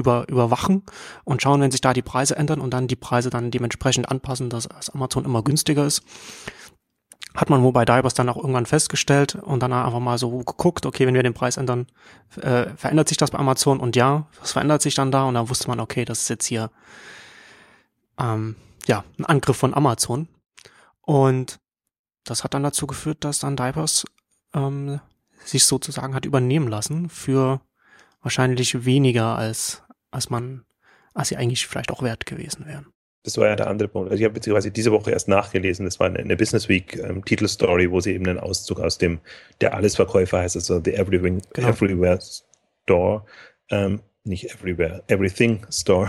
über, 0.00 0.28
überwachen 0.28 0.82
und 1.24 1.42
schauen, 1.42 1.60
wenn 1.60 1.70
sich 1.70 1.80
da 1.80 1.92
die 1.92 2.02
Preise 2.02 2.36
ändern 2.36 2.60
und 2.60 2.72
dann 2.74 2.88
die 2.88 2.96
Preise 2.96 3.30
dann 3.30 3.50
dementsprechend 3.50 4.10
anpassen, 4.10 4.50
dass, 4.50 4.68
Amazon 4.90 5.24
immer 5.24 5.42
günstiger 5.42 5.84
ist. 5.86 6.02
Hat 7.34 7.48
man 7.48 7.72
bei 7.72 7.84
Divers 7.84 8.14
dann 8.14 8.28
auch 8.28 8.36
irgendwann 8.36 8.66
festgestellt 8.66 9.36
und 9.36 9.62
dann 9.62 9.72
einfach 9.72 10.00
mal 10.00 10.18
so 10.18 10.38
geguckt, 10.38 10.84
okay, 10.84 11.06
wenn 11.06 11.14
wir 11.14 11.22
den 11.22 11.34
Preis 11.34 11.56
ändern, 11.56 11.86
äh, 12.40 12.66
verändert 12.76 13.08
sich 13.08 13.18
das 13.18 13.30
bei 13.30 13.38
Amazon 13.38 13.78
und 13.78 13.94
ja, 13.94 14.26
was 14.40 14.52
verändert 14.52 14.82
sich 14.82 14.96
dann 14.96 15.12
da? 15.12 15.24
Und 15.24 15.34
dann 15.34 15.48
wusste 15.48 15.68
man, 15.68 15.78
okay, 15.78 16.04
das 16.04 16.22
ist 16.22 16.28
jetzt 16.28 16.46
hier 16.46 16.70
ähm, 18.18 18.56
ja 18.86 19.04
ein 19.18 19.26
Angriff 19.26 19.56
von 19.56 19.74
Amazon. 19.74 20.26
Und 21.02 21.60
das 22.24 22.42
hat 22.42 22.54
dann 22.54 22.64
dazu 22.64 22.88
geführt, 22.88 23.24
dass 23.24 23.38
dann 23.38 23.56
Diapers 23.56 24.04
ähm, 24.52 25.00
sich 25.44 25.64
sozusagen 25.64 26.14
hat 26.14 26.24
übernehmen 26.24 26.68
lassen 26.68 27.08
für 27.08 27.60
wahrscheinlich 28.22 28.84
weniger 28.84 29.36
als, 29.36 29.82
als 30.10 30.30
man, 30.30 30.64
als 31.14 31.28
sie 31.28 31.36
eigentlich 31.36 31.66
vielleicht 31.66 31.90
auch 31.90 32.02
wert 32.02 32.26
gewesen 32.26 32.66
wären. 32.66 32.86
Das 33.22 33.36
war 33.36 33.48
ja 33.48 33.56
der 33.56 33.66
andere 33.66 33.88
Punkt. 33.88 34.10
Also 34.10 34.20
ich 34.20 34.24
habe 34.24 34.34
beziehungsweise 34.34 34.70
diese 34.70 34.92
Woche 34.92 35.10
erst 35.10 35.28
nachgelesen, 35.28 35.84
das 35.84 36.00
war 36.00 36.06
eine, 36.06 36.20
eine 36.20 36.36
Business 36.36 36.68
Week 36.68 36.96
ähm, 36.96 37.22
Titelstory, 37.24 37.90
wo 37.90 38.00
sie 38.00 38.14
eben 38.14 38.26
einen 38.26 38.38
Auszug 38.38 38.80
aus 38.80 38.96
dem, 38.96 39.20
der 39.60 39.74
Allesverkäufer 39.74 40.38
heißt, 40.38 40.56
also 40.56 40.80
The 40.82 40.94
Everywhere, 40.94 41.38
genau. 41.52 41.68
Everywhere 41.68 42.18
Store, 42.84 43.24
ähm, 43.68 44.00
nicht 44.24 44.46
Everywhere, 44.54 45.02
Everything 45.08 45.66
Store, 45.70 46.08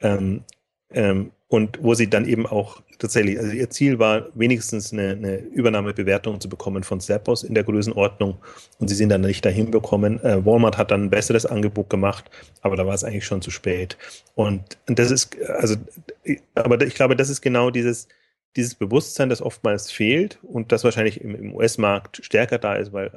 ähm, 0.00 0.42
ähm, 0.90 1.30
und 1.48 1.82
wo 1.82 1.94
sie 1.94 2.10
dann 2.10 2.26
eben 2.26 2.46
auch 2.46 2.82
tatsächlich, 2.98 3.38
also 3.38 3.52
ihr 3.52 3.70
Ziel 3.70 3.98
war, 3.98 4.28
wenigstens 4.34 4.92
eine, 4.92 5.10
eine 5.10 5.38
Übernahmebewertung 5.38 6.40
zu 6.40 6.48
bekommen 6.48 6.84
von 6.84 7.00
Zappos 7.00 7.42
in 7.42 7.54
der 7.54 7.64
Größenordnung 7.64 8.36
und 8.78 8.88
sie 8.88 8.94
sind 8.94 9.08
dann 9.08 9.22
nicht 9.22 9.44
dahin 9.44 9.70
bekommen. 9.70 10.22
Äh, 10.22 10.44
Walmart 10.44 10.76
hat 10.76 10.90
dann 10.90 11.04
ein 11.04 11.10
besseres 11.10 11.46
Angebot 11.46 11.88
gemacht, 11.88 12.30
aber 12.60 12.76
da 12.76 12.86
war 12.86 12.94
es 12.94 13.02
eigentlich 13.02 13.24
schon 13.24 13.40
zu 13.40 13.50
spät. 13.50 13.96
Und 14.34 14.76
das 14.86 15.10
ist, 15.10 15.36
also, 15.48 15.76
aber 16.54 16.80
ich 16.82 16.94
glaube, 16.94 17.16
das 17.16 17.30
ist 17.30 17.40
genau 17.40 17.70
dieses, 17.70 18.08
dieses 18.56 18.74
Bewusstsein, 18.74 19.30
das 19.30 19.40
oftmals 19.40 19.90
fehlt 19.90 20.38
und 20.42 20.70
das 20.70 20.84
wahrscheinlich 20.84 21.20
im, 21.20 21.34
im 21.34 21.54
US-Markt 21.54 22.20
stärker 22.22 22.58
da 22.58 22.74
ist, 22.74 22.92
weil 22.92 23.10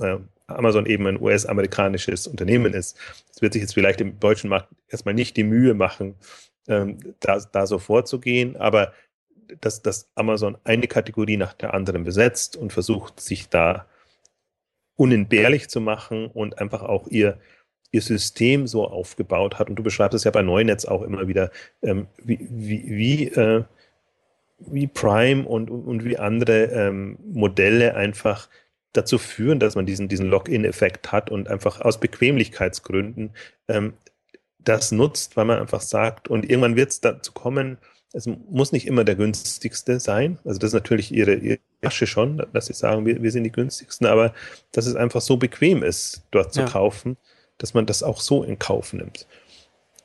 äh, 0.00 0.16
Amazon 0.46 0.86
eben 0.86 1.06
ein 1.06 1.20
US-amerikanisches 1.20 2.26
Unternehmen 2.26 2.74
ist. 2.74 2.96
Es 3.30 3.40
wird 3.40 3.52
sich 3.52 3.62
jetzt 3.62 3.74
vielleicht 3.74 4.00
im 4.00 4.18
deutschen 4.18 4.50
Markt 4.50 4.68
erstmal 4.88 5.14
nicht 5.14 5.36
die 5.36 5.44
Mühe 5.44 5.74
machen, 5.74 6.16
ähm, 6.68 6.98
da, 7.20 7.38
da 7.40 7.66
so 7.66 7.78
vorzugehen, 7.78 8.56
aber 8.56 8.92
dass, 9.60 9.82
dass 9.82 10.10
Amazon 10.14 10.56
eine 10.64 10.86
Kategorie 10.86 11.36
nach 11.36 11.52
der 11.52 11.74
anderen 11.74 12.04
besetzt 12.04 12.56
und 12.56 12.72
versucht, 12.72 13.20
sich 13.20 13.48
da 13.48 13.86
unentbehrlich 14.96 15.68
zu 15.68 15.80
machen 15.80 16.26
und 16.26 16.58
einfach 16.58 16.82
auch 16.82 17.08
ihr, 17.08 17.38
ihr 17.90 18.02
System 18.02 18.66
so 18.66 18.86
aufgebaut 18.86 19.58
hat. 19.58 19.68
Und 19.68 19.76
du 19.76 19.82
beschreibst 19.82 20.14
es 20.14 20.24
ja 20.24 20.30
bei 20.30 20.42
Neunetz 20.42 20.84
auch 20.84 21.02
immer 21.02 21.28
wieder, 21.28 21.50
ähm, 21.82 22.06
wie, 22.22 22.38
wie, 22.50 22.84
wie, 22.86 23.28
äh, 23.28 23.64
wie 24.58 24.86
Prime 24.86 25.44
und, 25.44 25.70
und 25.70 26.04
wie 26.04 26.18
andere 26.18 26.64
ähm, 26.66 27.18
Modelle 27.24 27.94
einfach 27.94 28.48
dazu 28.92 29.18
führen, 29.18 29.58
dass 29.58 29.74
man 29.74 29.86
diesen, 29.86 30.08
diesen 30.08 30.28
Login-Effekt 30.28 31.12
hat 31.12 31.30
und 31.30 31.48
einfach 31.48 31.80
aus 31.80 31.98
Bequemlichkeitsgründen 31.98 33.30
ähm, 33.68 33.94
das 34.64 34.92
nutzt, 34.92 35.36
weil 35.36 35.44
man 35.44 35.58
einfach 35.58 35.80
sagt, 35.80 36.28
und 36.28 36.48
irgendwann 36.48 36.76
wird 36.76 36.90
es 36.90 37.00
dazu 37.00 37.32
kommen, 37.32 37.78
es 38.12 38.26
muss 38.26 38.72
nicht 38.72 38.86
immer 38.86 39.04
der 39.04 39.14
günstigste 39.14 39.98
sein. 39.98 40.38
Also 40.44 40.58
das 40.58 40.68
ist 40.68 40.74
natürlich 40.74 41.12
ihre, 41.12 41.34
ihre 41.34 41.58
Asche 41.82 42.06
schon, 42.06 42.46
dass 42.52 42.66
sie 42.66 42.74
sagen, 42.74 43.06
wir, 43.06 43.22
wir 43.22 43.30
sind 43.30 43.44
die 43.44 43.52
günstigsten, 43.52 44.06
aber 44.06 44.34
dass 44.72 44.86
es 44.86 44.96
einfach 44.96 45.22
so 45.22 45.36
bequem 45.36 45.82
ist, 45.82 46.22
dort 46.30 46.52
zu 46.52 46.60
ja. 46.60 46.66
kaufen, 46.66 47.16
dass 47.58 47.74
man 47.74 47.86
das 47.86 48.02
auch 48.02 48.20
so 48.20 48.42
in 48.42 48.58
Kauf 48.58 48.92
nimmt. 48.92 49.26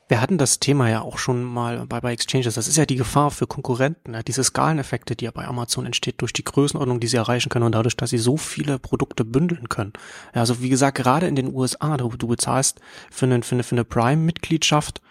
Wir 0.10 0.22
hatten 0.22 0.38
das 0.38 0.60
Thema 0.60 0.90
ja 0.90 1.02
auch 1.02 1.18
schon 1.18 1.44
mal 1.44 1.86
bei, 1.86 2.00
bei 2.00 2.14
Exchanges. 2.14 2.56
Das 2.56 2.68
ist 2.68 2.78
ja 2.78 2.86
die 2.86 2.96
Gefahr 2.96 3.30
für 3.30 3.46
Konkurrenten, 3.46 4.14
ja, 4.14 4.24
diese 4.24 4.44
Skaleneffekte, 4.44 5.18
die 5.18 5.26
ja 5.26 5.32
bei 5.32 5.46
Amazon 5.46 5.86
entsteht 5.86 6.22
durch 6.22 6.32
die 6.32 6.46
Größenordnung, 6.46 7.02
die 7.02 7.08
sie 7.08 7.18
erreichen 7.18 7.50
können 7.50 7.66
und 7.66 7.74
dadurch, 7.74 7.98
dass 7.98 8.12
sie 8.12 8.18
so 8.18 8.38
viele 8.38 8.80
Produkte 8.80 9.26
bündeln 9.26 9.68
können. 9.68 9.92
Ja, 10.34 10.42
also 10.42 10.62
wie 10.62 10.70
gesagt, 10.70 10.98
gerade 10.98 11.28
in 11.28 11.36
den 11.36 11.54
USA, 11.54 11.98
du, 11.98 12.10
du 12.10 12.28
bezahlst 12.28 12.80
für 13.12 13.26
eine, 13.26 13.44
für 13.44 13.56
eine, 13.56 13.64
für 13.64 13.76
eine 13.76 13.84
Prime-Mitgliedschaft 13.84 15.02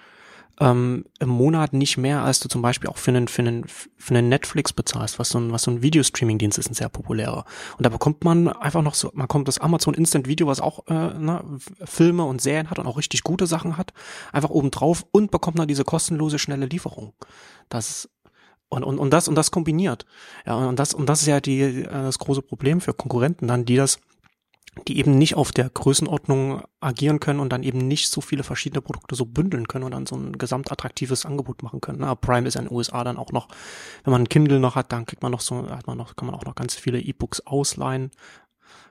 ähm, 0.61 1.05
im 1.19 1.29
Monat 1.29 1.73
nicht 1.73 1.99
mehr, 1.99 2.23
als 2.23 2.41
du 2.41 2.49
zum 2.49 2.63
Beispiel 2.63 2.89
auch 2.89 2.97
für 2.97 3.11
einen, 3.11 3.29
für 3.29 3.43
einen, 3.43 3.67
für 3.67 4.15
einen 4.15 4.29
Netflix 4.29 4.73
bezahlst, 4.73 5.19
was 5.19 5.31
so 5.31 5.39
ein, 5.39 5.53
was 5.53 5.63
so 5.63 5.71
ein 5.71 5.83
Videostreaming-Dienst 5.83 6.59
ist, 6.59 6.71
ein 6.71 6.75
sehr 6.75 6.89
populärer. 6.89 7.45
Und 7.77 7.85
da 7.85 7.91
bekommt 7.91 8.25
man 8.25 8.49
einfach 8.49 8.83
noch 8.83 8.95
so, 8.95 9.11
man 9.15 9.29
kommt 9.29 9.49
das 9.49 9.59
Amazon 9.59 9.95
Instant 9.95 10.27
Video, 10.27 10.47
was 10.47 10.61
auch 10.61 10.87
äh, 10.89 11.19
ne, 11.19 11.45
Filme 11.85 12.25
und 12.25 12.41
Serien 12.41 12.71
hat 12.71 12.79
und 12.79 12.87
auch 12.87 12.97
richtig 12.97 13.23
gute 13.23 13.47
Sachen 13.47 13.77
hat, 13.77 13.93
einfach 14.33 14.51
oben 14.51 14.71
drauf 14.71 15.05
und 15.13 15.31
bekommt 15.31 15.59
dann 15.59 15.69
diese 15.69 15.85
kostenlose, 15.85 16.39
schnelle 16.39 16.67
Lieferung. 16.67 17.13
Das 17.69 18.09
und, 18.69 18.83
und, 18.83 18.99
und 18.99 19.11
das 19.11 19.29
und 19.29 19.37
das 19.37 19.53
kombiniert. 19.53 20.07
Ja, 20.45 20.57
und 20.57 20.79
das, 20.79 20.93
und 20.93 21.09
das 21.09 21.21
ist 21.21 21.29
ja 21.29 21.41
die, 21.41 21.61
äh, 21.61 21.85
das 21.85 22.19
große 22.19 22.43
Problem 22.43 22.81
für 22.81 22.95
Konkurrenten 22.95 23.47
dann, 23.47 23.65
die 23.65 23.77
das 23.77 24.01
die 24.87 24.99
eben 24.99 25.17
nicht 25.17 25.35
auf 25.35 25.53
der 25.53 25.71
Größenordnung 25.71 26.63
agieren 26.81 27.19
können 27.19 27.41
und 27.41 27.51
dann 27.51 27.63
eben 27.63 27.79
nicht 27.79 28.09
so 28.09 28.21
viele 28.21 28.43
verschiedene 28.43 28.83
Produkte 28.83 29.15
so 29.15 29.25
bündeln 29.25 29.69
können 29.69 29.85
und 29.85 29.93
dann 29.93 30.07
so 30.07 30.17
ein 30.17 30.37
gesamtattraktives 30.37 31.25
Angebot 31.25 31.63
machen 31.63 31.81
können. 31.81 31.99
Na, 32.01 32.15
Prime 32.15 32.47
ist 32.47 32.57
in 32.57 32.65
den 32.65 32.73
USA 32.73 33.03
dann 33.03 33.17
auch 33.17 33.33
noch, 33.33 33.49
wenn 34.05 34.13
man 34.13 34.23
ein 34.23 34.29
Kindle 34.29 34.61
noch 34.61 34.75
hat, 34.75 34.93
dann 34.93 35.07
kriegt 35.07 35.23
man 35.23 35.33
noch 35.33 35.41
so, 35.41 35.69
hat 35.71 35.87
man 35.87 35.97
noch, 35.97 36.15
kann 36.15 36.27
man 36.27 36.35
auch 36.35 36.45
noch 36.45 36.55
ganz 36.55 36.75
viele 36.75 37.01
E-Books 37.01 37.41
ausleihen. 37.41 38.11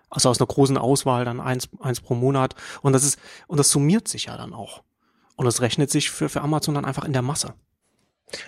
Also 0.10 0.30
aus 0.30 0.39
einer 0.39 0.48
großen 0.48 0.78
Auswahl 0.78 1.26
dann 1.26 1.39
eins, 1.39 1.69
eins 1.80 2.02
pro 2.02 2.15
Monat. 2.15 2.56
Und 2.82 2.93
das 2.93 3.04
ist, 3.04 3.19
und 3.48 3.58
das 3.58 3.69
summiert 3.69 4.08
sich 4.08 4.26
ja 4.26 4.38
dann 4.38 4.54
auch. 4.54 4.84
Und 5.36 5.45
das 5.45 5.62
rechnet 5.62 5.91
sich 5.91 6.10
für, 6.10 6.30
für 6.30 6.41
Amazon 6.41 6.76
dann 6.76 6.86
einfach 6.86 7.04
in 7.04 7.13
der 7.13 7.21
Masse. 7.21 7.54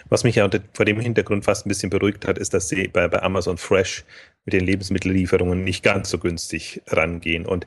Was 0.10 0.24
mich 0.24 0.36
ja 0.36 0.50
vor 0.74 0.86
dem 0.86 1.00
Hintergrund 1.00 1.46
fast 1.46 1.66
ein 1.66 1.70
bisschen 1.70 1.90
beruhigt 1.90 2.28
hat, 2.28 2.38
ist, 2.38 2.54
dass 2.54 2.70
sie 2.70 2.88
bei, 2.88 3.08
bei 3.08 3.22
Amazon 3.22 3.58
Fresh 3.58 4.04
mit 4.46 4.54
den 4.54 4.66
Lebensmittellieferungen 4.66 5.64
nicht 5.64 5.84
ganz 5.84 6.10
so 6.10 6.18
günstig 6.18 6.82
rangehen. 6.88 7.46
Und 7.46 7.66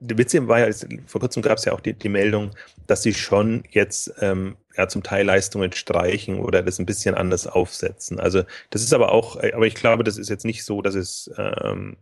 der 0.00 0.16
Witz 0.16 0.34
war 0.34 0.66
ja, 0.66 0.74
vor 1.06 1.20
kurzem 1.20 1.42
gab 1.42 1.58
es 1.58 1.64
ja 1.64 1.72
auch 1.72 1.80
die, 1.80 1.92
die 1.92 2.08
Meldung, 2.08 2.52
dass 2.86 3.02
sie 3.02 3.14
schon 3.14 3.64
jetzt 3.70 4.12
ähm, 4.20 4.56
ja 4.76 4.88
zum 4.88 5.02
Teil 5.02 5.26
Leistungen 5.26 5.72
streichen 5.72 6.38
oder 6.38 6.62
das 6.62 6.78
ein 6.78 6.86
bisschen 6.86 7.14
anders 7.14 7.46
aufsetzen. 7.46 8.20
Also 8.20 8.44
das 8.70 8.82
ist 8.82 8.94
aber 8.94 9.12
auch, 9.12 9.36
aber 9.36 9.66
ich 9.66 9.74
glaube, 9.74 10.04
das 10.04 10.18
ist 10.18 10.30
jetzt 10.30 10.44
nicht 10.44 10.64
so, 10.64 10.82
dass 10.82 10.94
es 10.94 11.30
ähm, 11.36 11.96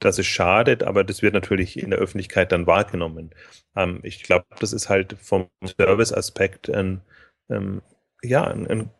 dass 0.00 0.18
es 0.18 0.26
schadet, 0.26 0.82
aber 0.82 1.04
das 1.04 1.22
wird 1.22 1.34
natürlich 1.34 1.78
in 1.78 1.90
der 1.90 1.98
Öffentlichkeit 1.98 2.52
dann 2.52 2.66
wahrgenommen. 2.66 3.30
Ähm, 3.76 4.00
ich 4.02 4.22
glaube, 4.22 4.46
das 4.60 4.72
ist 4.72 4.88
halt 4.88 5.16
vom 5.20 5.48
Service-Aspekt 5.64 6.70
ein, 6.70 7.00
ähm, 7.50 7.82
ja, 8.22 8.44
ein, 8.44 8.66
ein 8.66 8.90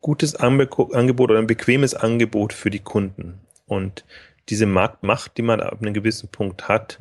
gutes 0.00 0.34
Angebot 0.36 1.30
oder 1.30 1.38
ein 1.38 1.46
bequemes 1.46 1.94
Angebot 1.94 2.52
für 2.52 2.70
die 2.70 2.80
Kunden. 2.80 3.40
Und 3.66 4.04
diese 4.48 4.66
Marktmacht, 4.66 5.36
die 5.36 5.42
man 5.42 5.60
ab 5.60 5.78
einem 5.80 5.94
gewissen 5.94 6.28
Punkt 6.28 6.68
hat, 6.68 6.98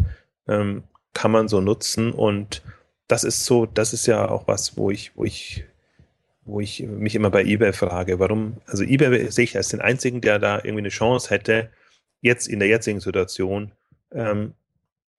ähm, 0.47 0.83
kann 1.13 1.31
man 1.31 1.47
so 1.47 1.61
nutzen. 1.61 2.11
Und 2.11 2.61
das 3.07 3.23
ist 3.23 3.45
so, 3.45 3.65
das 3.65 3.93
ist 3.93 4.05
ja 4.05 4.29
auch 4.29 4.47
was, 4.47 4.77
wo 4.77 4.91
ich, 4.91 5.15
wo 5.15 5.23
ich, 5.23 5.65
wo 6.45 6.59
ich 6.59 6.81
mich 6.83 7.15
immer 7.15 7.29
bei 7.29 7.43
eBay 7.43 7.73
frage, 7.73 8.19
warum, 8.19 8.57
also 8.65 8.83
eBay 8.83 9.31
sehe 9.31 9.45
ich 9.45 9.57
als 9.57 9.69
den 9.69 9.81
einzigen, 9.81 10.21
der 10.21 10.39
da 10.39 10.57
irgendwie 10.57 10.79
eine 10.79 10.89
Chance 10.89 11.29
hätte, 11.29 11.69
jetzt 12.21 12.47
in 12.47 12.59
der 12.59 12.67
jetzigen 12.67 12.99
Situation 12.99 13.71
ähm, 14.11 14.53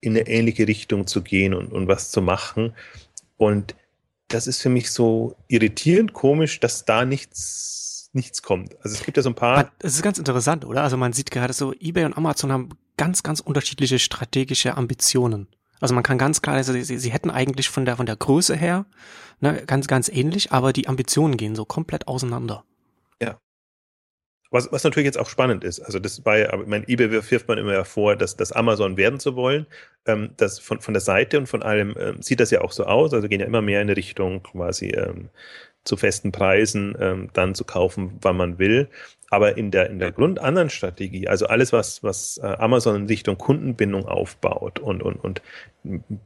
in 0.01 0.17
eine 0.17 0.27
ähnliche 0.29 0.67
Richtung 0.67 1.07
zu 1.07 1.23
gehen 1.23 1.55
und, 1.55 1.73
und 1.73 1.89
was 1.89 2.11
zu 2.11 2.23
machen. 2.23 2.75
Und 3.37 3.75
das 4.31 4.47
ist 4.47 4.63
für 4.63 4.69
mich 4.71 4.91
so 4.91 5.37
irritierend 5.49 6.13
komisch, 6.13 6.61
dass 6.61 6.85
da 6.85 7.05
nichts, 7.05 8.11
nichts 8.13 8.43
kommt. 8.43 8.75
Also 8.83 8.97
es 8.97 9.05
gibt 9.05 9.17
ja 9.17 9.23
so 9.23 9.31
ein 9.31 9.35
paar. 9.35 9.71
Es 9.81 9.95
ist 9.95 10.03
ganz 10.03 10.19
interessant, 10.19 10.65
oder? 10.65 10.83
Also 10.83 10.97
man 10.97 11.13
sieht 11.13 11.31
gerade 11.31 11.53
so, 11.53 11.73
eBay 11.73 12.05
und 12.05 12.17
Amazon 12.17 12.53
haben 12.53 12.71
ganz, 12.97 13.23
ganz 13.23 13.41
unterschiedliche 13.41 13.99
strategische 13.99 14.77
Ambitionen. 14.77 15.49
Also 15.81 15.95
man 15.95 16.05
kann 16.05 16.19
ganz 16.19 16.43
klar, 16.43 16.57
also 16.57 16.73
sie, 16.73 16.99
sie 16.99 17.11
hätten 17.11 17.31
eigentlich 17.31 17.71
von 17.71 17.85
der, 17.85 17.97
von 17.97 18.07
der 18.07 18.17
Größe 18.17 18.55
her, 18.55 18.87
ne, 19.41 19.63
ganz, 19.67 19.87
ganz 19.87 20.09
ähnlich, 20.09 20.53
aber 20.53 20.73
die 20.73 20.89
Ambitionen 20.89 21.37
gehen 21.37 21.57
so 21.57 21.65
komplett 21.65 22.07
auseinander. 22.07 22.65
Was, 24.53 24.73
was 24.73 24.83
natürlich 24.83 25.07
jetzt 25.07 25.19
auch 25.19 25.29
spannend 25.29 25.63
ist, 25.63 25.81
also 25.81 26.01
das 26.01 26.25
war 26.25 26.39
ja, 26.39 26.57
mein 26.67 26.83
eBay 26.89 27.13
wirft 27.13 27.47
man 27.47 27.59
immer 27.59 27.85
vor, 27.85 28.17
dass 28.17 28.37
das 28.37 28.51
Amazon 28.51 28.97
werden 28.97 29.21
zu 29.21 29.37
wollen. 29.37 29.67
Ähm, 30.07 30.31
das 30.37 30.59
von, 30.59 30.81
von 30.81 30.93
der 30.93 31.01
Seite 31.01 31.39
und 31.39 31.47
von 31.47 31.63
allem 31.63 31.95
ähm, 31.99 32.21
sieht 32.21 32.41
das 32.41 32.51
ja 32.51 32.63
auch 32.63 32.73
so 32.73 32.85
aus, 32.85 33.15
also 33.15 33.29
gehen 33.29 33.41
ja 33.41 33.47
immer 33.47 33.63
mehr 33.63 33.81
in 33.81 33.91
Richtung 33.91 34.43
quasi 34.43 34.89
ähm, 34.89 35.31
zu 35.85 35.97
festen 35.97 36.33
Preisen 36.33 36.97
ähm, 37.01 37.31
dann 37.33 37.55
zu 37.55 37.65
kaufen, 37.65 38.19
wann 38.21 38.37
man 38.37 38.59
will. 38.59 38.89
Aber 39.31 39.57
in 39.57 39.71
der, 39.71 39.89
in 39.89 40.01
der 40.01 40.11
Grund 40.11 40.41
anderen 40.41 40.71
Strategie, 40.71 41.29
also 41.29 41.47
alles, 41.47 41.73
was, 41.73 42.03
was 42.03 42.39
äh, 42.39 42.47
Amazon 42.47 42.97
in 42.97 43.07
Richtung 43.07 43.39
Kundenbindung 43.39 44.07
aufbaut 44.07 44.81
und, 44.81 45.01
und, 45.03 45.15
und 45.17 45.41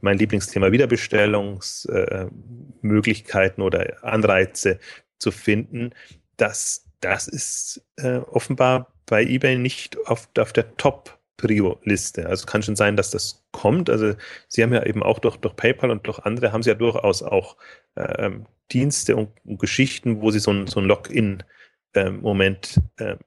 mein 0.01 0.17
Lieblingsthema 0.17 0.71
Wiederbestellungsmöglichkeiten 0.71 3.61
äh, 3.61 3.65
oder 3.65 4.03
Anreize 4.03 4.79
zu 5.19 5.29
finden, 5.31 5.91
das 6.37 6.84
das 7.01 7.27
ist 7.27 7.81
äh, 7.97 8.17
offenbar 8.17 8.93
bei 9.05 9.23
eBay 9.23 9.57
nicht 9.57 9.97
auf, 10.07 10.29
auf 10.37 10.53
der 10.53 10.75
Top-Prio-Liste. 10.77 12.27
Also 12.27 12.45
kann 12.45 12.63
schon 12.63 12.75
sein, 12.75 12.95
dass 12.97 13.11
das 13.11 13.43
kommt. 13.51 13.89
Also 13.89 14.15
sie 14.47 14.63
haben 14.63 14.73
ja 14.73 14.85
eben 14.85 15.03
auch 15.03 15.19
durch, 15.19 15.37
durch 15.37 15.55
PayPal 15.55 15.91
und 15.91 16.07
durch 16.07 16.19
andere 16.19 16.51
haben 16.51 16.63
sie 16.63 16.69
ja 16.69 16.75
durchaus 16.75 17.23
auch 17.23 17.57
äh, 17.95 18.31
Dienste 18.71 19.15
und, 19.15 19.29
und, 19.45 19.59
Geschichten, 19.59 20.21
wo 20.21 20.31
sie 20.31 20.39
so 20.39 20.51
ein, 20.51 20.67
so 20.67 20.79
ein 20.79 20.85
Login-Moment 20.85 22.81
äh, 22.97 23.11
äh, 23.11 23.17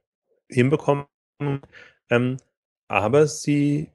hinbekommen. 0.49 1.07
Ähm, 2.11 2.39
aber 2.89 3.27
sie, 3.27 3.91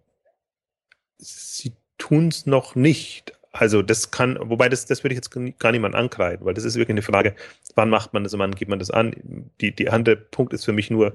sie 1.17 1.73
tun 1.97 2.29
es 2.29 2.45
noch 2.45 2.75
nicht. 2.75 3.33
Also 3.53 3.81
das 3.83 4.11
kann, 4.11 4.37
wobei 4.41 4.67
das, 4.67 4.85
das 4.87 5.03
würde 5.03 5.13
ich 5.13 5.17
jetzt 5.17 5.29
gar 5.59 5.71
niemand 5.71 5.95
ankreiden, 5.95 6.45
weil 6.45 6.53
das 6.55 6.65
ist 6.65 6.75
wirklich 6.75 6.95
eine 6.95 7.03
Frage, 7.03 7.35
wann 7.75 7.89
macht 7.89 8.13
man 8.13 8.23
das 8.23 8.33
und 8.33 8.39
wann 8.39 8.55
geht 8.55 8.67
man 8.67 8.79
das 8.79 8.91
an? 8.91 9.13
Die, 9.61 9.73
die 9.75 9.89
andere 9.89 10.15
Punkt 10.17 10.53
ist 10.53 10.65
für 10.65 10.73
mich 10.73 10.89
nur, 10.89 11.13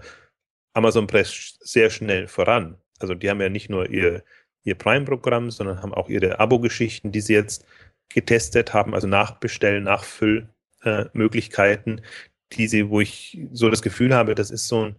Amazon 0.73 1.07
presst 1.09 1.59
sehr 1.67 1.91
schnell 1.91 2.29
voran. 2.29 2.77
Also 3.01 3.15
die 3.15 3.29
haben 3.29 3.41
ja 3.41 3.49
nicht 3.49 3.71
nur 3.71 3.91
ihr, 3.91 4.23
ihr 4.63 4.77
Prime-Programm, 4.77 5.51
sondern 5.51 5.83
haben 5.83 5.93
auch 5.93 6.09
ihre 6.09 6.39
Abo-Geschichten, 6.39 7.11
die 7.11 7.21
sie 7.21 7.35
jetzt 7.35 7.67
getestet 8.09 8.73
haben, 8.73 8.95
also 8.95 9.09
Nachbestellen, 9.09 9.83
Nachfüllmöglichkeiten, 9.85 11.99
äh, 11.99 12.03
die 12.53 12.69
sie, 12.69 12.89
wo 12.89 13.01
ich 13.01 13.41
so 13.53 13.69
das 13.69 13.83
Gefühl 13.83 14.15
habe, 14.15 14.37
das 14.37 14.53
ist 14.53 14.69
so 14.69 14.85
ein, 14.87 14.97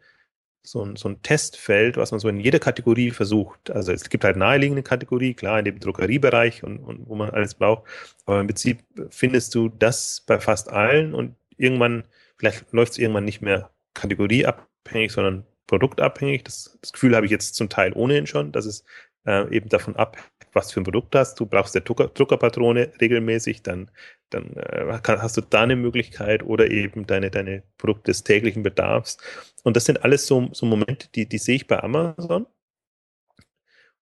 so 0.71 0.85
ein, 0.85 0.95
so 0.95 1.09
ein 1.09 1.21
Testfeld, 1.23 1.97
was 1.97 2.11
man 2.11 2.19
so 2.19 2.29
in 2.29 2.39
jeder 2.39 2.59
Kategorie 2.59 3.09
versucht. 3.09 3.71
Also 3.71 3.91
es 3.91 4.07
gibt 4.09 4.23
halt 4.23 4.37
naheliegende 4.37 4.83
Kategorie, 4.83 5.33
klar, 5.33 5.57
in 5.57 5.65
dem 5.65 5.79
Druckeriebereich 5.79 6.63
und, 6.63 6.77
und 6.77 7.09
wo 7.09 7.15
man 7.15 7.31
alles 7.31 7.55
braucht. 7.55 7.89
Aber 8.25 8.39
im 8.39 8.47
Prinzip 8.47 8.83
findest 9.09 9.55
du 9.55 9.69
das 9.69 10.21
bei 10.27 10.39
fast 10.39 10.69
allen 10.69 11.15
und 11.15 11.35
irgendwann, 11.57 12.03
vielleicht 12.37 12.71
läuft 12.71 12.91
es 12.91 12.97
irgendwann 12.99 13.25
nicht 13.25 13.41
mehr 13.41 13.71
kategorieabhängig, 13.95 15.11
sondern 15.11 15.43
produktabhängig. 15.65 16.43
Das, 16.43 16.77
das 16.81 16.93
Gefühl 16.93 17.15
habe 17.15 17.25
ich 17.25 17.31
jetzt 17.31 17.55
zum 17.55 17.69
Teil 17.69 17.93
ohnehin 17.93 18.27
schon, 18.27 18.51
dass 18.51 18.65
es 18.65 18.83
äh, 19.25 19.53
eben 19.55 19.69
davon 19.69 19.95
abhängt, 19.95 20.27
was 20.53 20.71
für 20.71 20.81
ein 20.81 20.83
Produkt 20.83 21.15
hast. 21.15 21.39
Du 21.39 21.45
brauchst 21.45 21.75
der 21.75 21.81
Drucker, 21.81 22.07
Druckerpatrone 22.07 22.91
regelmäßig, 22.99 23.63
dann, 23.63 23.91
dann 24.29 24.53
äh, 24.55 24.99
kann, 25.01 25.21
hast 25.21 25.37
du 25.37 25.41
da 25.41 25.63
eine 25.63 25.75
Möglichkeit 25.75 26.43
oder 26.43 26.69
eben 26.71 27.07
deine, 27.07 27.31
deine 27.31 27.63
Produkte 27.77 28.11
des 28.11 28.23
täglichen 28.23 28.63
Bedarfs. 28.63 29.17
Und 29.63 29.75
das 29.75 29.85
sind 29.85 30.03
alles 30.03 30.27
so, 30.27 30.49
so 30.53 30.65
Momente, 30.65 31.09
die, 31.13 31.27
die 31.27 31.37
sehe 31.37 31.55
ich 31.55 31.67
bei 31.67 31.81
Amazon 31.81 32.47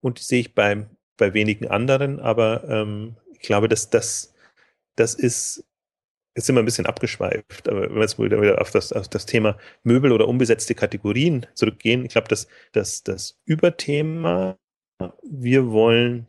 und 0.01 0.19
die 0.19 0.25
sehe 0.25 0.41
ich 0.41 0.55
bei, 0.55 0.87
bei 1.17 1.35
wenigen 1.35 1.69
anderen, 1.69 2.21
aber 2.21 2.65
ähm, 2.69 3.17
ich 3.33 3.41
glaube, 3.41 3.69
dass 3.69 3.91
das, 3.91 4.35
das 4.97 5.15
ist 5.15 5.65
jetzt 6.35 6.47
sind 6.47 6.55
wir 6.55 6.63
ein 6.63 6.67
bisschen 6.67 6.87
abgeschweift, 6.87 7.69
aber 7.69 7.83
wenn 7.83 7.95
wir 7.95 8.03
jetzt 8.03 8.19
wieder 8.19 8.61
auf 8.61 8.71
das, 8.71 8.93
auf 8.93 9.09
das 9.09 9.27
Thema 9.27 9.59
Möbel 9.83 10.13
oder 10.13 10.29
unbesetzte 10.29 10.75
Kategorien 10.75 11.47
zurückgehen, 11.55 12.05
ich 12.05 12.13
glaube, 12.13 12.29
dass, 12.29 12.49
dass 12.73 13.03
das 13.03 13.39
Überthema, 13.45 14.59
wir 15.23 15.71
wollen 15.71 16.29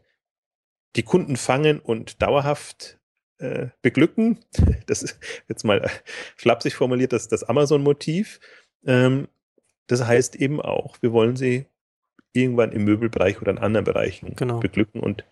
die 0.95 1.03
Kunden 1.03 1.35
fangen 1.35 1.79
und 1.79 2.21
dauerhaft 2.21 2.99
äh, 3.39 3.67
beglücken. 3.81 4.39
Das 4.85 5.01
ist 5.01 5.17
jetzt 5.47 5.63
mal 5.63 5.89
flapsig 6.35 6.75
formuliert, 6.75 7.13
das, 7.13 7.27
das 7.27 7.43
Amazon-Motiv. 7.43 8.39
Ähm, 8.85 9.27
das 9.87 10.05
heißt 10.05 10.35
eben 10.35 10.61
auch, 10.61 10.97
wir 11.01 11.13
wollen 11.13 11.35
sie 11.35 11.65
irgendwann 12.33 12.71
im 12.71 12.83
Möbelbereich 12.83 13.41
oder 13.41 13.51
in 13.51 13.57
anderen 13.59 13.85
Bereichen 13.85 14.35
genau. 14.35 14.59
beglücken 14.59 15.01
und 15.01 15.23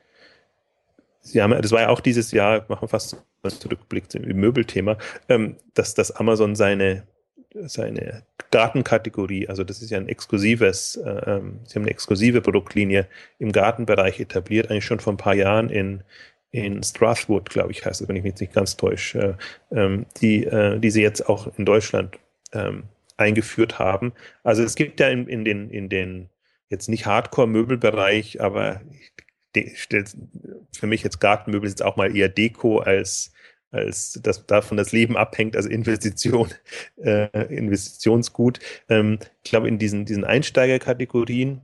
Sie 1.24 1.42
haben, 1.42 1.60
das 1.62 1.72
war 1.72 1.82
ja 1.82 1.90
auch 1.90 2.00
dieses 2.00 2.32
Jahr, 2.32 2.66
machen 2.68 2.82
wir 2.82 2.88
fast 2.88 3.16
einen 3.44 3.54
Rückblick 3.70 4.14
im 4.16 4.40
Möbelthema, 4.40 4.98
ähm, 5.30 5.58
dass, 5.76 5.94
dass 5.94 6.12
Amazon 6.12 6.56
seine, 6.56 7.08
seine 7.54 8.24
Gartenkategorie, 8.52 9.48
also 9.48 9.64
das 9.64 9.82
ist 9.82 9.92
ja 9.92 9.98
ein 9.98 10.10
exklusives, 10.10 10.98
äh, 10.98 11.10
ähm, 11.10 11.60
sie 11.66 11.76
haben 11.76 11.84
eine 11.84 11.92
exklusive 11.92 12.42
Produktlinie 12.42 13.08
im 13.40 13.52
Gartenbereich 13.52 14.20
etabliert, 14.20 14.70
eigentlich 14.70 14.86
schon 14.86 15.00
vor 15.00 15.14
ein 15.14 15.18
paar 15.18 15.36
Jahren 15.36 15.70
in, 15.70 16.04
in 16.52 16.84
Strathwood, 16.84 17.50
glaube 17.50 17.72
ich, 17.72 17.86
heißt 17.86 18.02
es, 18.02 18.08
wenn 18.08 18.16
ich 18.16 18.24
mich 18.24 18.32
jetzt 18.32 18.42
nicht 18.42 18.54
ganz 18.54 18.78
täusche, 18.78 19.38
äh, 19.72 19.80
ähm, 19.80 20.06
die, 20.22 20.46
äh, 20.46 20.80
die 20.80 20.92
sie 20.92 21.02
jetzt 21.02 21.28
auch 21.28 21.48
in 21.58 21.66
Deutschland 21.66 22.20
ähm, 22.54 22.84
eingeführt 23.18 23.80
haben. 23.80 24.14
Also 24.44 24.64
es 24.64 24.76
gibt 24.76 25.00
ja 25.00 25.10
in, 25.10 25.28
in 25.28 25.46
den, 25.46 25.70
in 25.70 25.90
den 25.90 26.30
jetzt 26.70 26.90
nicht 26.90 27.06
Hardcore-Möbelbereich, 27.06 28.42
aber 28.42 28.82
ich 29.54 29.88
für 30.78 30.88
mich 30.88 31.04
jetzt 31.04 31.20
Gartenmöbel 31.20 31.70
jetzt 31.70 31.84
auch 31.84 31.98
mal 31.98 32.16
eher 32.16 32.30
Deko 32.30 32.80
als 32.80 33.34
als 33.72 34.20
dass 34.22 34.46
davon 34.46 34.78
das 34.78 34.92
Leben 34.92 35.18
abhängt, 35.18 35.56
also 35.56 35.70
Investition, 35.70 36.50
äh, 36.98 37.56
Investitionsgut. 37.56 38.60
Ähm, 38.90 39.20
ich 39.44 39.52
glaube, 39.52 39.68
in 39.68 39.80
diesen, 39.80 40.06
diesen 40.06 40.26
Einsteigerkategorien, 40.26 41.62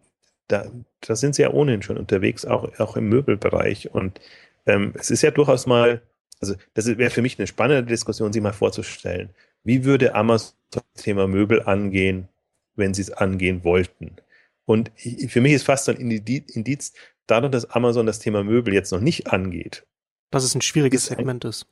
da, 0.47 0.65
da 1.01 1.15
sind 1.15 1.35
sie 1.35 1.41
ja 1.41 1.51
ohnehin 1.51 1.81
schon 1.81 1.97
unterwegs, 1.97 2.45
auch, 2.45 2.79
auch 2.79 2.95
im 2.95 3.09
Möbelbereich. 3.09 3.93
Und 3.93 4.19
ähm, 4.65 4.93
es 4.97 5.11
ist 5.11 5.21
ja 5.21 5.31
durchaus 5.31 5.65
mal, 5.65 6.01
also 6.39 6.55
das 6.73 6.85
wäre 6.97 7.09
für 7.09 7.21
mich 7.21 7.37
eine 7.37 7.47
spannende 7.47 7.83
Diskussion, 7.83 8.31
sich 8.31 8.41
mal 8.41 8.53
vorzustellen. 8.53 9.29
Wie 9.63 9.83
würde 9.83 10.15
Amazon 10.15 10.53
das 10.71 11.03
Thema 11.03 11.27
Möbel 11.27 11.63
angehen, 11.63 12.29
wenn 12.75 12.93
sie 12.93 13.01
es 13.01 13.11
angehen 13.11 13.63
wollten? 13.63 14.15
Und 14.65 14.91
für 15.29 15.41
mich 15.41 15.53
ist 15.53 15.63
fast 15.63 15.85
so 15.85 15.91
ein 15.91 15.97
Indiz, 15.97 16.93
dadurch, 17.25 17.51
dass 17.51 17.69
Amazon 17.71 18.05
das 18.05 18.19
Thema 18.19 18.43
Möbel 18.43 18.73
jetzt 18.73 18.91
noch 18.91 18.99
nicht 18.99 19.27
angeht. 19.27 19.85
Dass 20.29 20.43
es 20.43 20.55
ein 20.55 20.61
schwieriges 20.61 21.05
Segment 21.05 21.45
ist, 21.45 21.67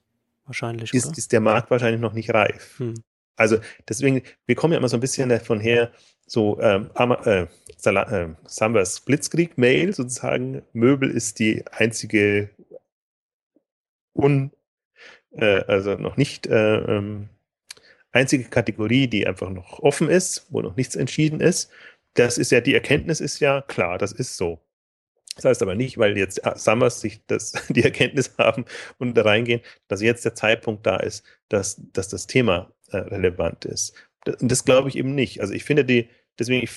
wahrscheinlich. 0.45 0.93
Ist, 0.93 1.07
oder? 1.07 1.17
ist 1.17 1.31
der 1.31 1.41
Markt 1.41 1.71
wahrscheinlich 1.71 2.01
noch 2.01 2.13
nicht 2.13 2.33
reif. 2.33 2.79
Hm. 2.79 2.95
Also 3.35 3.57
deswegen, 3.87 4.21
wir 4.45 4.55
kommen 4.55 4.73
ja 4.73 4.79
immer 4.79 4.87
so 4.87 4.97
ein 4.97 5.01
bisschen 5.01 5.29
davon 5.29 5.59
her, 5.59 5.91
so 6.25 6.59
ähm, 6.61 6.89
äh, 7.25 7.47
äh, 7.83 8.27
Sambas 8.45 9.01
Blitzkrieg-Mail 9.01 9.93
sozusagen, 9.93 10.63
Möbel 10.73 11.11
ist 11.11 11.39
die 11.39 11.63
einzige 11.71 12.49
un, 14.13 14.51
äh, 15.31 15.63
also 15.65 15.95
noch 15.95 16.17
nicht 16.17 16.47
äh, 16.47 16.77
ähm, 16.77 17.29
einzige 18.11 18.45
Kategorie, 18.45 19.07
die 19.07 19.27
einfach 19.27 19.49
noch 19.49 19.79
offen 19.79 20.09
ist, 20.09 20.47
wo 20.49 20.61
noch 20.61 20.75
nichts 20.77 20.95
entschieden 20.95 21.41
ist. 21.41 21.69
Das 22.13 22.37
ist 22.37 22.51
ja, 22.51 22.61
die 22.61 22.73
Erkenntnis 22.73 23.19
ist 23.19 23.39
ja 23.41 23.61
klar, 23.61 23.97
das 23.97 24.13
ist 24.13 24.37
so. 24.37 24.64
Das 25.35 25.45
heißt 25.45 25.61
aber 25.61 25.75
nicht, 25.75 25.97
weil 25.97 26.17
jetzt 26.17 26.41
Summers 26.55 27.01
sich 27.01 27.25
das, 27.27 27.51
die 27.69 27.83
Erkenntnis 27.83 28.33
haben 28.37 28.65
und 28.97 29.15
da 29.15 29.23
reingehen, 29.23 29.61
dass 29.87 30.01
jetzt 30.01 30.25
der 30.25 30.35
Zeitpunkt 30.35 30.85
da 30.85 30.97
ist, 30.97 31.25
dass, 31.49 31.81
dass 31.93 32.07
das 32.09 32.27
Thema 32.27 32.71
äh, 32.91 32.97
relevant 32.97 33.65
ist. 33.65 33.93
Das, 34.23 34.37
das 34.39 34.65
glaube 34.65 34.89
ich 34.89 34.97
eben 34.97 35.13
nicht. 35.13 35.41
Also 35.41 35.53
ich 35.53 35.63
finde 35.63 35.85
die, 35.85 36.09
deswegen 36.39 36.63
ich 36.63 36.71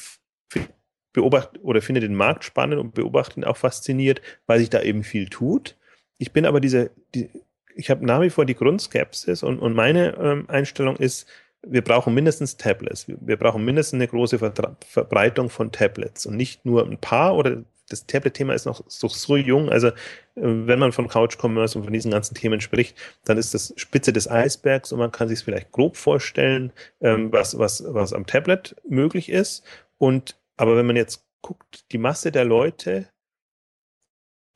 beobachte 1.12 1.60
oder 1.62 1.80
finde 1.82 2.00
den 2.00 2.14
Markt 2.14 2.44
spannend 2.44 2.78
und 2.78 2.94
beobachte 2.94 3.40
ihn 3.40 3.44
auch 3.44 3.56
fasziniert, 3.56 4.20
weil 4.46 4.58
sich 4.58 4.70
da 4.70 4.82
eben 4.82 5.02
viel 5.02 5.28
tut. 5.28 5.76
Ich 6.18 6.32
bin 6.32 6.44
aber 6.44 6.60
diese, 6.60 6.90
die, 7.14 7.30
ich 7.74 7.90
habe 7.90 8.04
nach 8.04 8.20
wie 8.20 8.30
vor 8.30 8.44
die 8.44 8.54
Grundskepsis 8.54 9.42
und, 9.42 9.58
und 9.60 9.74
meine 9.74 10.16
ähm, 10.16 10.44
Einstellung 10.48 10.96
ist, 10.96 11.26
wir 11.62 11.82
brauchen 11.82 12.14
mindestens 12.14 12.56
Tablets. 12.56 13.06
Wir 13.08 13.36
brauchen 13.36 13.64
mindestens 13.64 13.98
eine 13.98 14.08
große 14.08 14.38
Verbreitung 14.38 15.50
von 15.50 15.72
Tablets 15.72 16.26
und 16.26 16.36
nicht 16.36 16.64
nur 16.64 16.86
ein 16.86 16.98
paar 16.98 17.34
oder 17.36 17.64
das 17.88 18.06
Tablet-Thema 18.06 18.54
ist 18.54 18.66
noch 18.66 18.82
so, 18.86 19.08
so 19.08 19.36
jung. 19.36 19.68
Also, 19.70 19.88
äh, 19.88 19.92
wenn 20.34 20.78
man 20.78 20.92
von 20.92 21.08
Couch-Commerce 21.08 21.78
und 21.78 21.84
von 21.84 21.92
diesen 21.92 22.10
ganzen 22.10 22.34
Themen 22.34 22.60
spricht, 22.60 22.96
dann 23.24 23.38
ist 23.38 23.54
das 23.54 23.72
Spitze 23.76 24.12
des 24.12 24.30
Eisbergs 24.30 24.92
und 24.92 24.98
man 24.98 25.12
kann 25.12 25.28
sich 25.28 25.40
vielleicht 25.40 25.72
grob 25.72 25.96
vorstellen, 25.96 26.72
ähm, 27.00 27.32
was, 27.32 27.58
was, 27.58 27.84
was 27.86 28.12
am 28.12 28.26
Tablet 28.26 28.76
möglich 28.88 29.28
ist. 29.28 29.64
Und, 29.98 30.38
aber 30.56 30.76
wenn 30.76 30.86
man 30.86 30.96
jetzt 30.96 31.24
guckt, 31.42 31.90
die 31.92 31.98
Masse 31.98 32.32
der 32.32 32.44
Leute, 32.44 33.08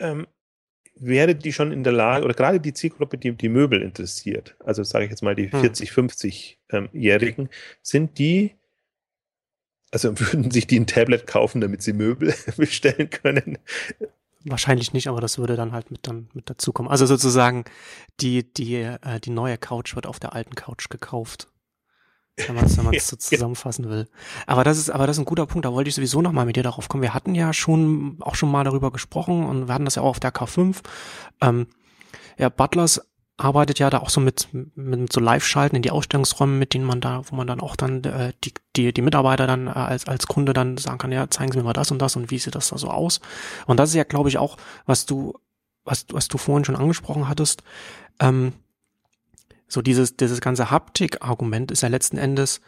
ähm, 0.00 0.26
wäre 0.94 1.34
die 1.34 1.52
schon 1.52 1.72
in 1.72 1.84
der 1.84 1.92
Lage, 1.92 2.24
oder 2.24 2.34
gerade 2.34 2.60
die 2.60 2.74
Zielgruppe, 2.74 3.18
die 3.18 3.32
die 3.32 3.48
Möbel 3.48 3.82
interessiert, 3.82 4.56
also 4.60 4.82
sage 4.82 5.04
ich 5.06 5.10
jetzt 5.10 5.22
mal 5.22 5.34
die 5.34 5.48
40, 5.48 5.96
hm. 5.96 6.06
50-Jährigen, 6.06 7.48
sind 7.82 8.18
die 8.18 8.56
also 9.92 10.18
würden 10.18 10.50
sich 10.50 10.66
die 10.66 10.80
ein 10.80 10.86
Tablet 10.86 11.26
kaufen, 11.26 11.60
damit 11.60 11.82
sie 11.82 11.92
Möbel 11.92 12.34
bestellen 12.56 13.10
können? 13.10 13.58
Wahrscheinlich 14.44 14.92
nicht, 14.92 15.06
aber 15.06 15.20
das 15.20 15.38
würde 15.38 15.54
dann 15.54 15.72
halt 15.72 15.92
mit 15.92 16.06
dann 16.08 16.28
mit 16.32 16.50
dazukommen. 16.50 16.90
Also 16.90 17.06
sozusagen 17.06 17.64
die 18.20 18.52
die 18.52 18.76
äh, 18.76 19.20
die 19.20 19.30
neue 19.30 19.58
Couch 19.58 19.94
wird 19.94 20.06
auf 20.06 20.18
der 20.18 20.34
alten 20.34 20.56
Couch 20.56 20.88
gekauft, 20.88 21.48
wenn 22.36 22.56
man 22.56 22.64
es 22.64 22.76
wenn 22.76 22.84
man 22.86 22.94
es 22.94 23.06
so 23.06 23.16
zusammenfassen 23.16 23.88
will. 23.88 24.08
Aber 24.46 24.64
das 24.64 24.78
ist 24.78 24.90
aber 24.90 25.06
das 25.06 25.16
ist 25.16 25.20
ein 25.20 25.26
guter 25.26 25.46
Punkt. 25.46 25.64
Da 25.64 25.72
wollte 25.72 25.88
ich 25.88 25.94
sowieso 25.94 26.22
noch 26.22 26.32
mal 26.32 26.46
mit 26.46 26.56
dir 26.56 26.64
darauf 26.64 26.88
kommen. 26.88 27.02
Wir 27.02 27.14
hatten 27.14 27.34
ja 27.34 27.52
schon 27.52 28.16
auch 28.20 28.34
schon 28.34 28.50
mal 28.50 28.64
darüber 28.64 28.90
gesprochen 28.90 29.44
und 29.44 29.68
wir 29.68 29.74
hatten 29.74 29.84
das 29.84 29.94
ja 29.94 30.02
auch 30.02 30.10
auf 30.10 30.20
der 30.20 30.34
K5. 30.34 30.78
Ähm, 31.40 31.68
ja, 32.38 32.48
Butlers 32.48 33.00
arbeitet 33.36 33.78
ja 33.78 33.90
da 33.90 33.98
auch 33.98 34.10
so 34.10 34.20
mit, 34.20 34.48
mit 34.52 35.12
so 35.12 35.20
Live-Schalten 35.20 35.76
in 35.76 35.82
die 35.82 35.90
Ausstellungsräume, 35.90 36.52
mit 36.52 36.74
denen 36.74 36.84
man 36.84 37.00
da, 37.00 37.22
wo 37.26 37.36
man 37.36 37.46
dann 37.46 37.60
auch 37.60 37.76
dann 37.76 38.04
äh, 38.04 38.32
die, 38.44 38.52
die, 38.76 38.92
die 38.92 39.02
Mitarbeiter 39.02 39.46
dann 39.46 39.66
äh, 39.66 39.70
als, 39.70 40.06
als 40.06 40.26
Kunde 40.26 40.52
dann 40.52 40.76
sagen 40.76 40.98
kann, 40.98 41.12
ja, 41.12 41.28
zeigen 41.30 41.52
Sie 41.52 41.58
mir 41.58 41.64
mal 41.64 41.72
das 41.72 41.90
und 41.90 42.00
das 42.00 42.16
und 42.16 42.30
wie 42.30 42.38
sieht 42.38 42.54
das 42.54 42.68
da 42.68 42.78
so 42.78 42.88
aus. 42.88 43.20
Und 43.66 43.78
das 43.78 43.90
ist 43.90 43.96
ja, 43.96 44.04
glaube 44.04 44.28
ich, 44.28 44.38
auch, 44.38 44.56
was 44.86 45.06
du, 45.06 45.38
was, 45.84 46.06
was 46.10 46.28
du 46.28 46.38
vorhin 46.38 46.64
schon 46.64 46.76
angesprochen 46.76 47.28
hattest, 47.28 47.62
ähm, 48.20 48.52
so 49.66 49.80
dieses, 49.80 50.16
dieses 50.16 50.40
ganze 50.40 50.70
Haptik-Argument 50.70 51.70
ist 51.70 51.80
ja 51.80 51.88
letzten 51.88 52.18
Endes 52.18 52.60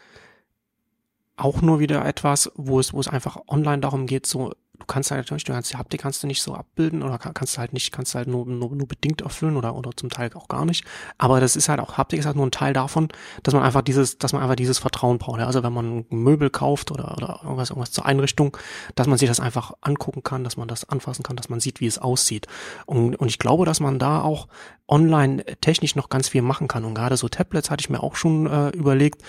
auch 1.37 1.61
nur 1.61 1.79
wieder 1.79 2.05
etwas, 2.05 2.51
wo 2.55 2.81
es, 2.81 2.93
wo 2.93 3.01
es 3.01 3.09
einfach 3.09 3.39
online 3.49 3.81
darum 3.81 4.07
geht, 4.07 4.27
so 4.27 4.53
du 4.79 4.87
kannst 4.87 5.11
halt 5.11 5.21
natürlich, 5.21 5.45
du 5.45 5.53
kannst 5.53 5.73
die 5.73 5.77
Haptik 5.77 6.03
kannst 6.03 6.23
du 6.23 6.27
nicht 6.27 6.43
so 6.43 6.55
abbilden 6.55 7.03
oder 7.03 7.19
kannst 7.19 7.57
du 7.57 7.61
halt 7.61 7.73
nicht, 7.73 7.93
kannst 7.93 8.15
du 8.15 8.19
halt 8.19 8.29
nur, 8.29 8.47
nur, 8.47 8.75
nur 8.75 8.89
bedingt 8.89 9.21
erfüllen 9.23 9.57
oder, 9.57 9.75
oder 9.77 9.93
zum 9.97 10.11
Teil 10.11 10.31
auch 10.35 10.49
gar 10.49 10.65
nicht. 10.65 10.85
Aber 11.17 11.41
das 11.41 11.57
ist 11.57 11.69
halt 11.69 11.81
auch, 11.81 11.97
Haptik 11.97 12.19
ist 12.19 12.27
halt 12.27 12.37
nur 12.37 12.47
ein 12.47 12.51
Teil 12.51 12.73
davon, 12.73 13.09
dass 13.43 13.55
man 13.55 13.63
einfach 13.63 13.83
dieses, 13.83 14.19
dass 14.19 14.33
man 14.33 14.43
einfach 14.43 14.57
dieses 14.57 14.79
Vertrauen 14.79 15.19
braucht. 15.19 15.41
Also 15.41 15.63
wenn 15.63 15.73
man 15.73 16.07
Möbel 16.11 16.51
kauft 16.51 16.91
oder, 16.91 17.17
oder 17.17 17.41
irgendwas, 17.43 17.71
irgendwas 17.71 17.93
zur 17.93 18.05
Einrichtung, 18.07 18.57
dass 18.95 19.07
man 19.07 19.19
sich 19.19 19.29
das 19.29 19.41
einfach 19.41 19.73
angucken 19.81 20.23
kann, 20.23 20.45
dass 20.45 20.57
man 20.57 20.69
das 20.69 20.89
anfassen 20.89 21.23
kann, 21.23 21.37
dass 21.37 21.49
man 21.49 21.61
sieht, 21.61 21.81
wie 21.81 21.87
es 21.87 21.99
aussieht. 21.99 22.47
Und, 22.87 23.17
und 23.17 23.29
ich 23.29 23.39
glaube, 23.39 23.65
dass 23.65 23.81
man 23.81 23.99
da 23.99 24.23
auch 24.23 24.49
online 24.87 25.45
technisch 25.61 25.97
noch 25.97 26.09
ganz 26.09 26.29
viel 26.29 26.43
machen 26.43 26.69
kann. 26.69 26.85
Und 26.85 26.95
gerade 26.95 27.17
so 27.17 27.29
Tablets 27.29 27.71
hatte 27.71 27.81
ich 27.81 27.91
mir 27.91 28.03
auch 28.03 28.17
schon 28.17 28.47
äh, 28.47 28.69
überlegt, 28.71 29.23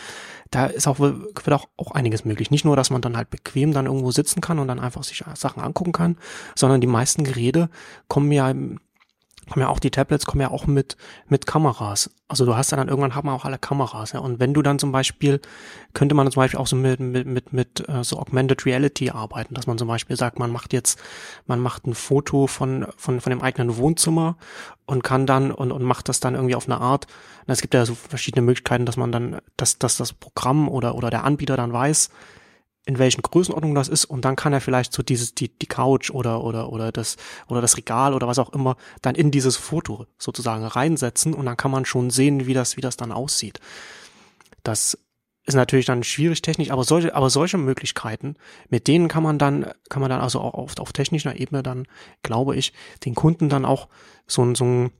da 0.56 0.68
ist 0.68 0.88
auch, 0.88 0.99
wird 0.99 1.51
auch, 1.51 1.68
auch 1.76 1.91
einiges 1.91 2.24
möglich. 2.24 2.49
Nicht 2.49 2.64
nur, 2.64 2.78
dass 2.78 2.89
man 2.89 3.01
dann 3.01 3.18
halt 3.18 3.30
bequem 3.30 3.74
dann 3.74 3.88
irgendwo 3.88 4.12
sitzen 4.12 4.39
kann 4.39 4.58
und 4.58 4.70
dann 4.70 4.80
einfach 4.80 5.03
sich 5.03 5.22
Sachen 5.36 5.62
angucken 5.62 5.91
kann, 5.91 6.18
sondern 6.56 6.80
die 6.80 6.88
meisten 6.88 7.26
Geräte 7.26 7.70
kommen 8.08 8.32
ja 8.32 8.53
kommen 9.50 9.64
ja 9.64 9.70
auch 9.70 9.80
die 9.80 9.91
Tablets 9.91 10.26
kommen 10.26 10.41
ja 10.41 10.52
auch 10.52 10.68
mit 10.68 10.98
mit 11.28 11.46
Kameras. 11.46 12.10
Also 12.28 12.46
du 12.46 12.56
hast 12.56 12.72
ja 12.72 12.78
dann 12.78 12.88
irgendwann 12.88 13.16
haben 13.16 13.30
auch 13.30 13.46
alle 13.46 13.60
Kameras, 13.60 14.14
ja. 14.14 14.20
Und 14.20 14.39
wenn 14.39 14.54
du 14.54 14.62
dann 14.62 14.80
zum 14.80 14.91
Beispiel 14.91 15.39
könnte 15.93 16.16
man 16.16 16.30
zum 16.32 16.41
Beispiel 16.41 16.60
auch 16.60 16.68
so 16.68 16.76
mit 16.76 17.00
mit 17.00 17.28
mit 17.28 17.54
mit 17.54 17.88
äh, 17.88 18.04
so 18.04 18.18
Augmented 18.18 18.66
Reality 18.66 19.12
arbeiten, 19.12 19.54
dass 19.54 19.68
man 19.68 19.78
zum 19.78 19.88
Beispiel 19.88 20.16
sagt, 20.16 20.39
man 20.39 20.52
macht 20.52 20.74
jetzt 20.74 21.00
man 21.46 21.60
macht 21.60 21.86
ein 21.86 21.96
Foto 21.96 22.48
von 22.48 22.88
von 22.98 23.22
von 23.22 23.30
dem 23.30 23.41
eigenen 23.41 23.78
Wohnzimmer 23.78 24.38
und 24.86 25.04
kann 25.04 25.26
dann 25.26 25.52
und 25.52 25.72
und 25.72 25.84
macht 25.84 26.10
das 26.10 26.20
dann 26.20 26.36
irgendwie 26.36 26.56
auf 26.56 26.68
eine 26.68 26.80
Art. 26.80 27.08
Es 27.48 27.62
gibt 27.62 27.74
ja 27.76 27.86
so 27.86 27.93
verschiedene 27.93 28.43
Möglichkeiten, 28.43 28.86
dass 28.86 28.98
man 28.98 29.12
dann 29.12 29.39
dass 29.58 29.78
dass 29.78 29.98
das 29.98 30.14
Programm 30.14 30.68
oder 30.68 30.96
oder 30.96 31.10
der 31.10 31.24
Anbieter 31.24 31.58
dann 31.58 31.74
weiß, 31.74 32.10
in 32.86 33.00
welchen 33.00 33.24
Größenordnungen 33.24 33.76
das 33.76 33.88
ist 33.88 34.06
und 34.06 34.26
dann 34.26 34.36
kann 34.36 34.54
er 34.54 34.62
vielleicht 34.62 34.94
so 34.94 35.02
dieses 35.02 35.34
die 35.34 35.50
die 35.50 35.66
Couch 35.66 36.12
oder 36.12 36.44
oder 36.44 36.72
oder 36.72 36.92
das 36.92 37.18
oder 37.48 37.62
das 37.62 37.78
Regal 37.78 38.14
oder 38.14 38.28
was 38.28 38.40
auch 38.40 38.54
immer 38.54 38.78
dann 39.02 39.16
in 39.16 39.32
dieses 39.32 39.58
Foto 39.58 40.06
sozusagen 40.20 40.64
reinsetzen 40.66 41.34
und 41.34 41.46
dann 41.46 41.58
kann 41.58 41.72
man 41.72 41.86
schon 41.86 42.12
sehen, 42.12 42.46
wie 42.46 42.54
das 42.54 42.78
wie 42.78 42.82
das 42.82 42.96
dann 42.96 43.12
aussieht. 43.12 43.60
Das 44.64 44.98
ist 45.48 45.56
natürlich 45.56 45.86
dann 45.86 46.04
schwierig 46.04 46.42
technisch, 46.42 46.72
aber 46.72 46.84
solche 46.84 47.16
aber 47.16 47.30
solche 47.32 47.58
Möglichkeiten, 47.58 48.36
mit 48.70 48.88
denen 48.88 49.08
kann 49.08 49.24
man 49.24 49.40
dann 49.40 49.72
kann 49.90 50.02
man 50.02 50.12
dann 50.12 50.22
also 50.22 50.40
auch 50.40 50.54
auf, 50.54 50.78
auf 50.78 50.94
technischer 50.94 51.40
Ebene 51.40 51.64
dann 51.64 51.88
glaube 52.22 52.56
ich 52.56 52.72
den 53.04 53.16
Kunden 53.16 53.50
dann 53.50 53.66
auch 53.66 53.88
so 54.28 54.44
ein 54.44 54.54
so 54.54 54.66
ein 54.66 54.92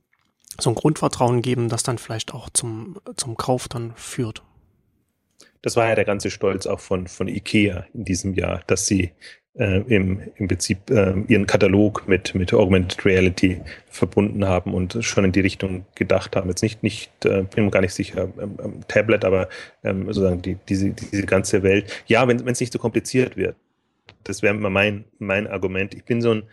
so 0.58 0.70
ein 0.70 0.74
Grundvertrauen 0.74 1.42
geben, 1.42 1.68
das 1.68 1.84
dann 1.84 1.98
vielleicht 1.98 2.34
auch 2.34 2.48
zum 2.50 2.98
zum 3.16 3.36
Kauf 3.36 3.68
dann 3.68 3.92
führt 3.94 4.42
das 5.66 5.74
war 5.74 5.88
ja 5.88 5.96
der 5.96 6.04
ganze 6.04 6.30
Stolz 6.30 6.64
auch 6.64 6.78
von, 6.78 7.08
von 7.08 7.26
IKEA 7.26 7.86
in 7.92 8.04
diesem 8.04 8.34
Jahr, 8.34 8.62
dass 8.68 8.86
sie 8.86 9.10
äh, 9.54 9.80
im, 9.88 10.20
im 10.36 10.46
Prinzip 10.46 10.88
äh, 10.90 11.12
ihren 11.26 11.48
Katalog 11.48 12.06
mit, 12.06 12.36
mit 12.36 12.54
Augmented 12.54 13.04
Reality 13.04 13.60
verbunden 13.88 14.46
haben 14.46 14.72
und 14.74 14.96
schon 15.00 15.24
in 15.24 15.32
die 15.32 15.40
Richtung 15.40 15.84
gedacht 15.96 16.36
haben. 16.36 16.48
Jetzt 16.48 16.62
nicht, 16.62 16.84
nicht 16.84 17.10
äh, 17.24 17.42
bin 17.42 17.64
mir 17.64 17.72
gar 17.72 17.80
nicht 17.80 17.94
sicher, 17.94 18.28
ähm, 18.40 18.56
ähm, 18.62 18.80
Tablet, 18.86 19.24
aber 19.24 19.48
ähm, 19.82 20.06
sozusagen 20.06 20.40
die, 20.40 20.56
diese, 20.68 20.90
diese 20.90 21.26
ganze 21.26 21.64
Welt. 21.64 22.04
Ja, 22.06 22.28
wenn 22.28 22.46
es 22.46 22.60
nicht 22.60 22.72
so 22.72 22.78
kompliziert 22.78 23.36
wird. 23.36 23.56
Das 24.22 24.42
wäre 24.42 24.54
mein, 24.54 25.04
mein 25.18 25.48
Argument. 25.48 25.94
Ich 25.94 26.04
bin 26.04 26.22
so 26.22 26.30
ein 26.30 26.44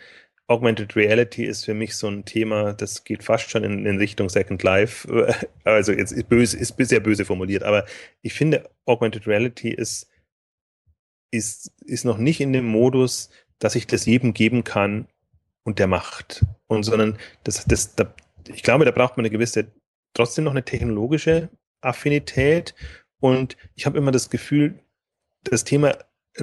Augmented 0.48 0.96
Reality 0.96 1.46
ist 1.46 1.66
für 1.66 1.74
mich 1.74 1.96
so 1.96 2.08
ein 2.08 2.26
Thema, 2.26 2.74
das 2.74 3.04
geht 3.06 3.24
fast 3.24 3.50
schon 3.50 3.64
in, 3.64 3.86
in 3.86 3.98
Richtung 3.98 4.30
Second 4.30 4.62
Life. 4.64 5.08
Also 5.64 5.94
jetzt 5.94 6.12
ist 6.12 6.28
böse, 6.28 6.58
ist 6.58 6.76
sehr 6.78 7.00
böse 7.00 7.24
formuliert, 7.24 7.64
aber 7.64 7.86
ich 8.22 8.34
finde, 8.34 8.70
Augmented 8.86 9.26
Reality 9.28 9.70
ist, 9.70 10.10
ist, 11.32 11.72
ist 11.86 12.04
noch 12.04 12.18
nicht 12.18 12.42
in 12.42 12.52
dem 12.52 12.66
Modus, 12.66 13.30
dass 13.60 13.76
ich 13.76 13.88
das 13.88 14.06
jedem 14.06 14.34
geben 14.34 14.66
kann 14.66 15.08
und 15.64 15.80
der 15.80 15.88
macht. 15.88 16.46
Und 16.68 16.84
sondern 16.84 17.18
das, 17.46 17.64
das, 17.64 17.96
da, 17.96 18.14
ich 18.48 18.64
glaube, 18.64 18.84
da 18.84 18.92
braucht 18.92 19.16
man 19.16 19.26
eine 19.26 19.32
gewisse, 19.32 19.72
trotzdem 20.14 20.44
noch 20.44 20.52
eine 20.52 20.66
technologische 20.66 21.50
Affinität. 21.80 22.76
Und 23.22 23.56
ich 23.76 23.86
habe 23.86 23.98
immer 23.98 24.12
das 24.12 24.30
Gefühl, 24.30 24.80
das 25.44 25.64
Thema 25.64 25.98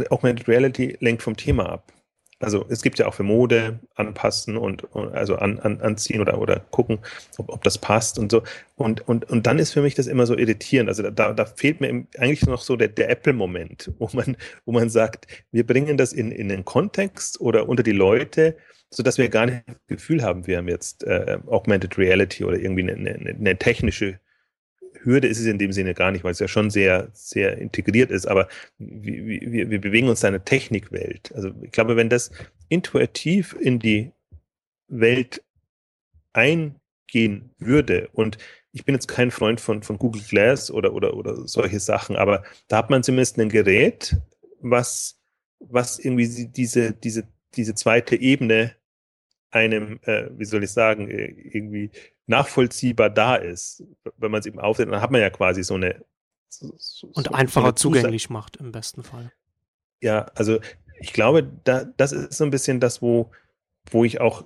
Augmented 0.09 0.49
Reality 0.49 0.97
lenkt 1.01 1.23
vom 1.23 1.37
Thema 1.37 1.69
ab 1.69 1.93
also 2.41 2.65
es 2.71 2.83
gibt 2.83 2.99
ja 2.99 3.07
auch 3.07 3.15
für 3.15 3.23
Mode 3.23 3.79
anpassen 3.95 4.57
und, 4.57 4.89
also 4.95 5.37
an, 5.37 5.59
an, 5.59 5.81
anziehen 5.81 6.21
oder, 6.21 6.41
oder 6.41 6.61
gucken, 6.71 6.99
ob, 7.37 7.51
ob 7.51 7.63
das 7.63 7.77
passt 7.77 8.19
und 8.19 8.33
so. 8.33 8.43
Und, 8.77 9.07
und, 9.07 9.29
und 9.29 9.47
dann 9.47 9.59
ist 9.59 9.73
für 9.73 9.83
mich 9.83 9.95
das 9.95 10.07
immer 10.07 10.27
so 10.27 10.37
irritierend. 10.37 10.89
Also 10.89 11.11
da, 11.11 11.33
da 11.35 11.45
fehlt 11.45 11.81
mir 11.83 12.07
eigentlich 12.19 12.47
noch 12.47 12.63
so 12.63 12.77
der, 12.77 12.89
der 12.89 13.11
Apple-Moment, 13.11 13.93
wo 13.99 14.09
man, 14.15 14.37
wo 14.65 14.73
man 14.73 14.89
sagt, 14.89 15.27
wir 15.53 15.67
bringen 15.67 15.99
das 15.99 16.15
in, 16.15 16.33
in 16.33 16.49
den 16.49 16.65
Kontext 16.65 17.41
oder 17.41 17.69
unter 17.69 17.83
die 17.83 17.93
Leute, 17.93 18.57
so 18.89 19.03
dass 19.03 19.19
wir 19.19 19.29
gar 19.29 19.47
nicht 19.47 19.63
das 19.67 19.77
Gefühl 19.87 20.23
haben, 20.23 20.47
wir 20.47 20.57
haben 20.57 20.69
jetzt 20.69 21.05
äh, 21.05 21.39
Augmented 21.47 21.99
Reality 21.99 22.45
oder 22.45 22.59
irgendwie 22.59 22.91
eine, 22.91 23.15
eine, 23.15 23.31
eine 23.31 23.59
technische 23.59 24.19
Hürde 25.03 25.29
ist 25.29 25.39
es 25.39 25.47
in 25.47 25.59
dem 25.59 25.73
Sinne 25.73 25.95
gar 25.95 26.11
nicht, 26.11 26.25
weil 26.25 26.33
es 26.33 26.39
ja 26.39 26.49
schon 26.49 26.71
sehr, 26.71 27.09
sehr 27.13 27.59
integriert 27.59 28.11
ist, 28.11 28.27
aber 28.27 28.49
wir, 28.79 29.53
wir, 29.53 29.71
wir 29.71 29.81
bewegen 29.81 30.09
uns 30.09 30.23
in 30.23 30.29
einer 30.29 30.45
Technikwelt. 30.45 31.33
Also 31.35 31.53
ich 31.63 31.73
glaube, 31.73 31.97
wenn 31.97 32.09
das 32.09 32.31
intuitiv 32.69 33.57
in 33.59 33.79
die 33.79 34.13
Welt 34.89 35.43
eingehen 36.33 37.51
würde 37.59 38.09
und 38.13 38.39
ich 38.73 38.85
bin 38.85 38.95
jetzt 38.95 39.09
kein 39.09 39.31
Freund 39.31 39.61
von, 39.61 39.83
von 39.83 39.99
Google 39.99 40.23
Glass 40.23 40.71
oder, 40.71 40.93
oder, 40.93 41.15
oder 41.15 41.49
solche 41.49 41.81
Sachen, 41.81 42.17
aber 42.17 42.45
da 42.69 42.79
hat 42.79 42.91
man 42.91 43.03
zumindest 43.03 43.39
ein 43.39 43.49
Gerät, 43.49 44.17
was, 44.61 45.19
was 45.59 45.99
irgendwie 45.99 46.47
diese, 46.47 46.93
diese, 46.93 47.25
diese 47.57 47.75
zweite 47.75 48.17
Ebene 48.17 48.77
einem, 49.51 49.99
äh, 50.05 50.27
wie 50.37 50.45
soll 50.45 50.63
ich 50.63 50.71
sagen, 50.71 51.11
äh, 51.11 51.27
irgendwie 51.27 51.91
nachvollziehbar 52.31 53.11
da 53.11 53.37
ist, 53.37 53.85
wenn 54.17 54.31
man 54.31 54.41
es 54.41 54.47
eben 54.47 54.59
aufsetzt, 54.59 54.91
dann 54.91 55.01
hat 55.01 55.11
man 55.11 55.21
ja 55.21 55.31
quasi 55.31 55.63
so 55.63 55.75
eine 55.75 56.05
so, 56.49 56.73
so, 56.79 57.09
und 57.09 57.35
einfacher 57.35 57.69
so 57.69 57.73
zugänglich 57.73 58.31
macht 58.31 58.57
im 58.57 58.73
besten 58.73 59.03
Fall. 59.03 59.33
Ja, 60.01 60.27
also 60.35 60.59
ich 60.99 61.13
glaube, 61.13 61.49
da, 61.65 61.85
das 61.85 62.13
ist 62.13 62.33
so 62.33 62.45
ein 62.45 62.51
bisschen 62.51 62.81
das, 62.81 63.03
wo, 63.03 63.31
wo 63.91 64.05
ich 64.05 64.21
auch 64.21 64.45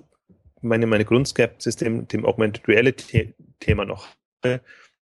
meine, 0.61 0.87
meine 0.87 1.05
Grundskepsis 1.05 1.77
dem, 1.77 2.07
dem 2.07 2.25
Augmented 2.25 2.67
Reality 2.67 3.33
Thema 3.59 3.85
noch 3.85 4.07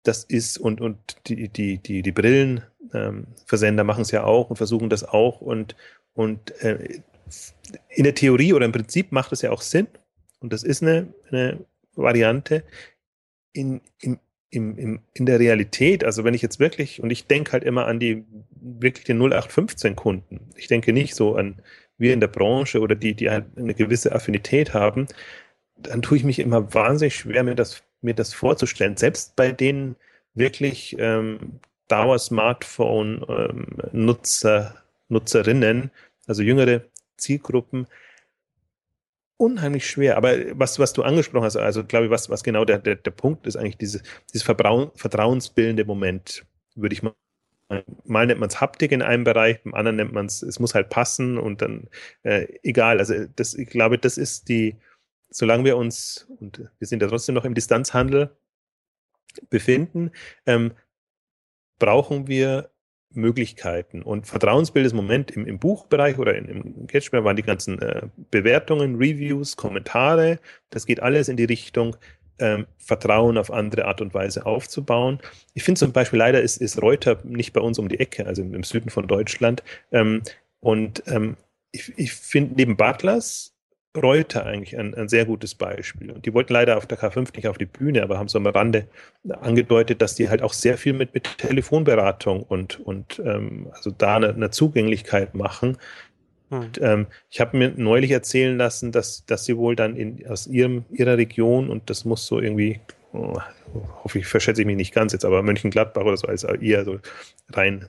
das 0.04 0.24
ist 0.24 0.58
und, 0.58 0.82
und 0.82 1.18
die, 1.28 1.50
die, 1.50 1.78
die, 1.78 2.02
die 2.02 2.12
Brillenversender 2.12 3.82
ähm, 3.82 3.88
machen 3.88 4.02
es 4.02 4.12
ja 4.12 4.24
auch 4.24 4.50
und 4.50 4.56
versuchen 4.56 4.90
das 4.90 5.04
auch 5.04 5.42
und, 5.42 5.76
und 6.14 6.52
äh, 6.62 7.02
in 7.90 8.04
der 8.04 8.16
Theorie 8.16 8.54
oder 8.54 8.66
im 8.66 8.72
Prinzip 8.72 9.12
macht 9.12 9.32
es 9.32 9.42
ja 9.42 9.52
auch 9.52 9.62
Sinn 9.62 9.88
und 10.40 10.54
das 10.54 10.64
ist 10.64 10.82
eine, 10.82 11.14
eine 11.30 11.60
Variante. 12.02 12.64
In, 13.54 13.82
in, 14.00 14.20
im, 14.52 14.78
im, 14.78 15.00
in 15.14 15.26
der 15.26 15.40
Realität, 15.40 16.04
also 16.04 16.24
wenn 16.24 16.34
ich 16.34 16.42
jetzt 16.42 16.60
wirklich, 16.60 17.02
und 17.02 17.12
ich 17.12 17.28
denke 17.28 17.52
halt 17.52 17.64
immer 17.64 17.86
an 17.86 18.00
die 18.00 18.24
wirklich 18.52 19.06
den 19.06 19.18
0815 19.18 19.96
Kunden, 19.96 20.50
ich 20.56 20.68
denke 20.68 20.94
nicht 20.94 21.16
so 21.16 21.36
an 21.36 21.62
wir 22.00 22.14
in 22.14 22.22
der 22.22 22.28
Branche 22.28 22.80
oder 22.80 22.96
die, 22.96 23.14
die 23.14 23.30
halt 23.30 23.46
eine 23.58 23.76
gewisse 23.76 24.14
Affinität 24.14 24.74
haben, 24.74 25.08
dann 25.76 26.02
tue 26.02 26.18
ich 26.18 26.24
mich 26.24 26.40
immer 26.40 26.74
wahnsinnig 26.74 27.16
schwer, 27.16 27.44
mir 27.44 27.54
das, 27.56 27.84
mir 28.02 28.16
das 28.16 28.34
vorzustellen. 28.34 28.98
Selbst 28.98 29.36
bei 29.36 29.52
den 29.52 29.96
wirklich 30.34 30.96
ähm, 30.98 31.60
Dauer-Smartphone-Nutzer, 31.90 34.60
ähm, 34.60 34.68
Nutzerinnen, 35.10 35.92
also 36.28 36.44
jüngere 36.44 36.84
Zielgruppen, 37.18 37.88
unheimlich 39.40 39.90
schwer. 39.90 40.18
Aber 40.18 40.36
was, 40.60 40.80
was 40.80 40.94
du 40.94 41.02
angesprochen 41.02 41.46
hast, 41.46 41.56
also 41.56 41.84
glaube 41.84 42.06
ich, 42.06 42.12
was, 42.12 42.30
was 42.30 42.44
genau 42.44 42.66
der, 42.66 42.80
der, 42.80 42.96
der 42.96 43.12
Punkt 43.12 43.48
ist, 43.48 43.56
eigentlich 43.56 43.78
dieses, 43.78 44.04
dieses 44.32 44.44
Vertrauen, 44.44 44.92
vertrauensbildende 44.96 45.86
Moment, 45.86 46.46
würde 46.76 46.94
ich 46.94 47.02
mal. 47.02 47.14
Mal 48.04 48.26
nennt 48.26 48.40
man 48.40 48.50
es 48.50 48.60
Haptik 48.60 48.92
in 48.92 49.04
einem 49.04 49.24
Bereich, 49.24 49.60
im 49.64 49.76
anderen 49.76 49.98
nennt 49.98 50.12
man 50.12 50.26
es, 50.26 50.42
es 50.42 50.58
muss 50.58 50.74
halt 50.74 50.90
passen 50.90 51.38
und 51.38 51.62
dann 51.62 51.88
äh, 52.24 52.48
egal. 52.64 52.98
Also 52.98 53.28
das, 53.36 53.54
ich 53.54 53.70
glaube, 53.70 54.00
das 54.00 54.18
ist 54.18 54.50
die, 54.50 54.76
solange 55.30 55.66
wir 55.66 55.78
uns, 55.78 56.28
und 56.40 56.68
wir 56.80 56.88
sind 56.88 57.04
ja 57.04 57.08
trotzdem 57.08 57.36
noch 57.36 57.46
im 57.46 57.54
Distanzhandel 57.54 58.36
befinden, 59.52 60.10
ähm, 60.48 60.74
brauchen 61.78 62.28
wir 62.28 62.72
Möglichkeiten. 63.12 64.02
Und 64.02 64.28
Vertrauensbild 64.28 64.92
im 64.92 64.98
Moment 64.98 65.32
im, 65.32 65.46
im 65.46 65.60
Buchbereich 65.60 66.18
oder 66.20 66.36
in, 66.36 66.46
im 66.46 66.88
Catchbereich 66.88 67.24
waren 67.24 67.36
die 67.36 67.44
ganzen 67.44 67.82
äh, 67.82 68.04
Bewertungen, 68.32 68.96
Reviews, 68.96 69.56
Kommentare. 69.56 70.40
Das 70.70 70.86
geht 70.86 71.02
alles 71.02 71.28
in 71.28 71.38
die 71.38 71.46
Richtung, 71.46 71.96
ähm, 72.40 72.68
Vertrauen 72.78 73.38
auf 73.38 73.52
andere 73.52 73.86
Art 73.86 74.02
und 74.02 74.14
Weise 74.14 74.46
aufzubauen. 74.46 75.20
Ich 75.54 75.64
finde 75.64 75.80
zum 75.80 75.92
Beispiel, 75.92 76.20
leider 76.20 76.42
ist, 76.42 76.58
ist 76.58 76.82
Reuter 76.82 77.20
nicht 77.24 77.54
bei 77.54 77.62
uns 77.62 77.80
um 77.80 77.90
die 77.90 78.00
Ecke, 78.00 78.26
also 78.26 78.42
im, 78.42 78.54
im 78.54 78.64
Süden 78.64 78.90
von 78.90 79.08
Deutschland. 79.08 79.64
Ähm, 79.92 80.22
und 80.60 81.04
ähm, 81.08 81.36
ich, 81.72 81.94
ich 81.98 82.14
finde 82.14 82.56
neben 82.56 82.78
Butlers 82.78 83.56
Reuter 83.98 84.46
eigentlich 84.46 84.78
ein, 84.78 84.94
ein, 84.94 85.10
sehr 85.10 85.26
gutes 85.26 85.56
Beispiel. 85.56 86.12
Und 86.12 86.26
die 86.26 86.34
wollten 86.34 86.54
leider 86.54 86.78
auf 86.78 86.86
der 86.86 87.00
K5 87.00 87.36
nicht 87.36 87.48
auf 87.48 87.58
die 87.58 87.66
Bühne, 87.66 88.04
aber 88.04 88.20
haben 88.20 88.28
so 88.28 88.38
am 88.38 88.46
Rande 88.46 88.88
angedeutet, 89.28 90.02
dass 90.02 90.14
die 90.14 90.30
halt 90.30 90.44
auch 90.44 90.54
sehr 90.54 90.78
viel 90.78 90.94
mit, 90.94 91.14
mit 91.16 91.38
Telefonberatung 91.40 92.44
und, 92.44 92.80
und 92.80 93.20
ähm, 93.26 93.68
also 93.74 93.90
da 93.90 94.18
eine, 94.18 94.30
eine 94.30 94.52
Zugänglichkeit 94.52 95.34
machen. 95.34 95.78
Hm. 96.50 96.60
Und, 96.60 96.82
ähm, 96.82 97.08
ich 97.32 97.42
habe 97.42 97.58
mir 97.58 97.74
neulich 97.76 98.12
erzählen 98.12 98.58
lassen, 98.58 98.92
dass, 98.92 99.26
dass 99.26 99.46
sie 99.46 99.58
wohl 99.58 99.76
dann 99.76 99.96
in, 99.96 100.26
aus 100.28 100.46
ihrem, 100.46 100.86
ihrer 100.92 101.18
Region, 101.18 101.72
und 101.72 101.90
das 101.90 102.06
muss 102.06 102.28
so 102.28 102.40
irgendwie, 102.40 102.80
oh, 103.14 103.40
hoffe 104.04 104.20
ich, 104.20 104.28
verschätze 104.28 104.62
ich 104.62 104.68
mich 104.68 104.78
nicht 104.78 104.94
ganz 104.94 105.14
jetzt, 105.14 105.26
aber 105.26 105.42
Mönchengladbach 105.42 106.04
oder 106.04 106.18
so 106.18 106.28
als 106.28 106.44
eher 106.44 106.86
so 106.86 107.00
rein 107.54 107.88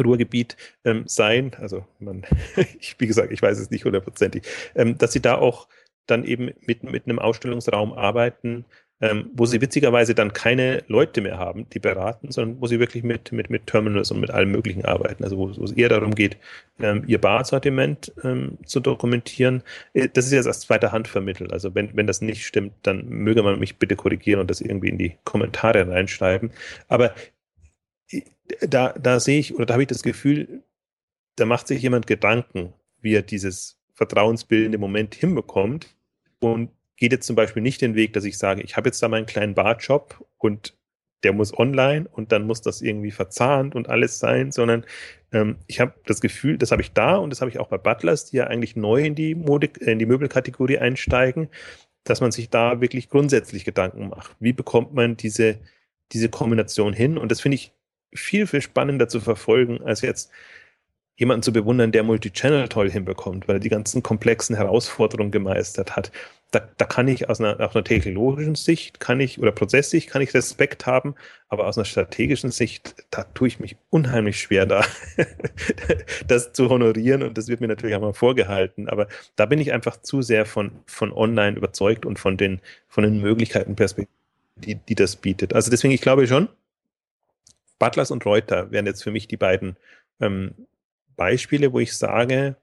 Ruhrgebiet 0.00 0.56
ähm, 0.84 1.04
sein. 1.06 1.52
Also 1.58 1.84
man, 1.98 2.24
ich, 2.80 2.96
wie 2.98 3.06
gesagt, 3.06 3.32
ich 3.32 3.42
weiß 3.42 3.58
es 3.58 3.70
nicht 3.70 3.84
hundertprozentig, 3.84 4.44
ähm, 4.74 4.98
dass 4.98 5.12
sie 5.12 5.20
da 5.20 5.36
auch 5.36 5.68
dann 6.06 6.24
eben 6.24 6.50
mit, 6.66 6.84
mit 6.84 7.06
einem 7.06 7.18
Ausstellungsraum 7.18 7.92
arbeiten, 7.92 8.64
ähm, 9.00 9.30
wo 9.34 9.46
sie 9.46 9.60
witzigerweise 9.60 10.14
dann 10.14 10.32
keine 10.32 10.82
Leute 10.88 11.20
mehr 11.20 11.38
haben, 11.38 11.68
die 11.70 11.78
beraten, 11.78 12.32
sondern 12.32 12.60
wo 12.60 12.66
sie 12.66 12.80
wirklich 12.80 13.04
mit, 13.04 13.30
mit, 13.30 13.48
mit 13.48 13.66
Terminals 13.66 14.10
und 14.10 14.20
mit 14.20 14.30
allem 14.30 14.50
Möglichen 14.50 14.84
arbeiten. 14.84 15.22
Also 15.22 15.38
wo, 15.38 15.56
wo 15.56 15.64
es 15.64 15.72
eher 15.72 15.88
darum 15.88 16.14
geht, 16.14 16.36
ähm, 16.80 17.04
ihr 17.06 17.20
Barsortiment 17.20 18.12
ähm, 18.24 18.58
zu 18.64 18.80
dokumentieren. 18.80 19.62
Äh, 19.94 20.08
das 20.12 20.26
ist 20.26 20.32
jetzt 20.32 20.48
aus 20.48 20.60
zweiter 20.60 20.90
Hand 20.90 21.06
vermittelt. 21.06 21.52
Also 21.52 21.74
wenn, 21.74 21.96
wenn 21.96 22.06
das 22.08 22.20
nicht 22.20 22.44
stimmt, 22.44 22.72
dann 22.82 23.08
möge 23.08 23.42
man 23.42 23.60
mich 23.60 23.78
bitte 23.78 23.94
korrigieren 23.94 24.40
und 24.40 24.50
das 24.50 24.60
irgendwie 24.60 24.88
in 24.88 24.98
die 24.98 25.16
Kommentare 25.24 25.88
reinschreiben. 25.88 26.50
Aber 26.88 27.14
da, 28.60 28.92
da 28.92 29.20
sehe 29.20 29.38
ich 29.38 29.54
oder 29.54 29.66
da 29.66 29.74
habe 29.74 29.82
ich 29.82 29.88
das 29.88 30.02
Gefühl, 30.02 30.62
da 31.36 31.44
macht 31.44 31.68
sich 31.68 31.82
jemand 31.82 32.06
Gedanken, 32.06 32.72
wie 33.00 33.14
er 33.14 33.22
dieses 33.22 33.78
vertrauensbildende 33.94 34.78
Moment 34.78 35.14
hinbekommt 35.14 35.96
und 36.40 36.70
geht 36.96 37.12
jetzt 37.12 37.26
zum 37.26 37.36
Beispiel 37.36 37.62
nicht 37.62 37.80
den 37.80 37.94
Weg, 37.94 38.12
dass 38.12 38.24
ich 38.24 38.38
sage, 38.38 38.62
ich 38.62 38.76
habe 38.76 38.88
jetzt 38.88 39.02
da 39.02 39.08
meinen 39.08 39.26
kleinen 39.26 39.54
Barjob 39.54 40.24
und 40.38 40.76
der 41.22 41.32
muss 41.32 41.56
online 41.56 42.08
und 42.10 42.30
dann 42.32 42.46
muss 42.46 42.60
das 42.60 42.80
irgendwie 42.80 43.10
verzahnt 43.10 43.74
und 43.74 43.88
alles 43.88 44.18
sein, 44.18 44.52
sondern 44.52 44.84
ähm, 45.32 45.56
ich 45.66 45.80
habe 45.80 45.94
das 46.06 46.20
Gefühl, 46.20 46.58
das 46.58 46.70
habe 46.70 46.82
ich 46.82 46.92
da 46.92 47.16
und 47.16 47.30
das 47.30 47.40
habe 47.40 47.50
ich 47.50 47.58
auch 47.58 47.68
bei 47.68 47.78
Butlers, 47.78 48.26
die 48.26 48.36
ja 48.36 48.46
eigentlich 48.46 48.76
neu 48.76 49.04
in 49.04 49.14
die 49.14 49.34
Mode, 49.34 49.68
äh, 49.80 49.92
in 49.92 49.98
die 49.98 50.06
Möbelkategorie 50.06 50.78
einsteigen, 50.78 51.48
dass 52.04 52.20
man 52.20 52.30
sich 52.30 52.50
da 52.50 52.80
wirklich 52.80 53.08
grundsätzlich 53.08 53.64
Gedanken 53.64 54.08
macht. 54.08 54.36
Wie 54.38 54.52
bekommt 54.52 54.94
man 54.94 55.16
diese, 55.16 55.58
diese 56.12 56.28
Kombination 56.28 56.92
hin? 56.92 57.18
Und 57.18 57.32
das 57.32 57.40
finde 57.40 57.56
ich 57.56 57.72
viel, 58.12 58.46
viel 58.46 58.62
spannender 58.62 59.08
zu 59.08 59.20
verfolgen, 59.20 59.82
als 59.82 60.02
jetzt 60.02 60.30
jemanden 61.18 61.42
zu 61.42 61.52
bewundern, 61.52 61.90
der 61.90 62.04
Multichannel 62.04 62.68
toll 62.68 62.88
hinbekommt, 62.88 63.48
weil 63.48 63.56
er 63.56 63.60
die 63.60 63.68
ganzen 63.68 64.04
komplexen 64.04 64.54
Herausforderungen 64.54 65.32
gemeistert 65.32 65.96
hat. 65.96 66.12
Da, 66.52 66.66
da 66.76 66.84
kann 66.86 67.08
ich 67.08 67.28
aus 67.28 67.40
einer, 67.40 67.60
aus 67.60 67.74
einer 67.74 67.84
technologischen 67.84 68.54
Sicht, 68.54 69.00
kann 69.00 69.18
ich, 69.20 69.38
oder 69.40 69.50
Prozesssicht, 69.50 70.08
kann 70.08 70.22
ich 70.22 70.32
Respekt 70.32 70.86
haben, 70.86 71.16
aber 71.48 71.66
aus 71.66 71.76
einer 71.76 71.84
strategischen 71.84 72.52
Sicht, 72.52 72.94
da 73.10 73.24
tue 73.24 73.48
ich 73.48 73.58
mich 73.58 73.76
unheimlich 73.90 74.40
schwer, 74.40 74.64
da 74.64 74.84
das 76.26 76.52
zu 76.52 76.70
honorieren 76.70 77.24
und 77.24 77.36
das 77.36 77.48
wird 77.48 77.60
mir 77.60 77.68
natürlich 77.68 77.96
auch 77.96 78.00
mal 78.00 78.14
vorgehalten. 78.14 78.88
Aber 78.88 79.08
da 79.34 79.44
bin 79.44 79.58
ich 79.58 79.72
einfach 79.72 80.00
zu 80.00 80.22
sehr 80.22 80.46
von, 80.46 80.70
von 80.86 81.12
online 81.12 81.56
überzeugt 81.56 82.06
und 82.06 82.18
von 82.18 82.36
den, 82.36 82.60
von 82.86 83.02
den 83.02 83.20
Möglichkeiten, 83.20 83.76
die, 84.54 84.76
die 84.76 84.94
das 84.94 85.16
bietet. 85.16 85.52
Also 85.52 85.70
deswegen, 85.70 85.92
ich 85.92 86.00
glaube 86.00 86.26
schon, 86.28 86.48
Butlers 87.78 88.10
und 88.10 88.24
Reuter 88.26 88.70
wären 88.70 88.86
jetzt 88.86 89.02
für 89.02 89.10
mich 89.10 89.28
die 89.28 89.36
beiden 89.36 89.76
ähm, 90.20 90.66
Beispiele, 91.16 91.72
wo 91.72 91.80
ich 91.80 91.96
sage, 91.96 92.56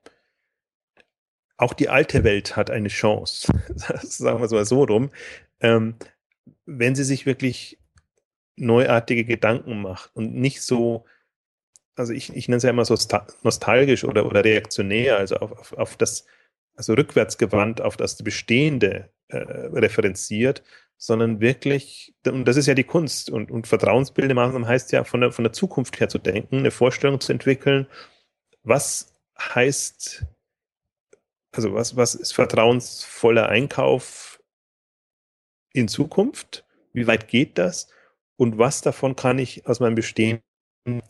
auch 1.58 1.74
die 1.74 1.90
alte 1.90 2.24
Welt 2.24 2.56
hat 2.56 2.70
eine 2.70 2.90
Chance, 2.90 3.52
sagen 4.02 4.40
wir 4.40 4.46
es 4.46 4.52
mal 4.52 4.66
so 4.66 4.84
rum, 4.84 5.12
ähm, 5.62 5.96
wenn 6.66 6.96
sie 6.96 7.04
sich 7.04 7.26
wirklich 7.26 7.80
neuartige 8.58 9.26
Gedanken 9.26 9.82
macht 9.82 10.16
und 10.16 10.36
nicht 10.36 10.62
so, 10.62 11.06
also 11.96 12.14
ich, 12.14 12.36
ich 12.36 12.48
nenne 12.48 12.58
es 12.58 12.64
ja 12.64 12.70
immer 12.70 12.86
so 12.86 12.96
nostalgisch 13.44 14.04
oder, 14.04 14.26
oder 14.26 14.44
reaktionär, 14.44 15.18
also 15.18 15.38
auf, 15.38 15.52
auf, 15.52 15.74
auf 15.74 15.98
das, 15.98 16.26
also 16.76 16.94
rückwärtsgewandt 16.94 17.82
auf 17.82 17.98
das 17.98 18.22
Bestehende 18.22 19.10
äh, 19.30 19.38
referenziert, 19.38 20.64
sondern 20.98 21.42
wirklich, 21.42 22.16
und 22.26 22.46
das 22.46 22.58
ist 22.58 22.68
ja 22.68 22.74
die 22.74 22.84
Kunst 22.84 23.30
und, 23.30 23.52
und 23.52 23.68
vertrauensbildende 23.68 24.36
Maßnahmen 24.36 24.68
heißt 24.68 24.92
ja, 24.92 25.04
von 25.04 25.22
der, 25.22 25.32
von 25.32 25.44
der 25.44 25.54
Zukunft 25.54 26.00
her 26.00 26.10
zu 26.10 26.18
denken, 26.18 26.60
eine 26.60 26.72
Vorstellung 26.72 27.20
zu 27.20 27.32
entwickeln 27.32 27.88
was 28.66 29.14
heißt, 29.40 30.26
also 31.52 31.74
was, 31.74 31.96
was 31.96 32.16
ist 32.16 32.34
vertrauensvoller 32.34 33.48
Einkauf 33.48 34.42
in 35.72 35.88
Zukunft? 35.88 36.66
Wie 36.92 37.08
weit 37.08 37.28
geht 37.28 37.58
das? 37.58 37.90
Und 38.38 38.58
was 38.58 38.82
davon 38.82 39.16
kann 39.16 39.40
ich 39.40 39.66
aus 39.68 39.80
meinem 39.80 39.96
Bestehen 39.96 40.42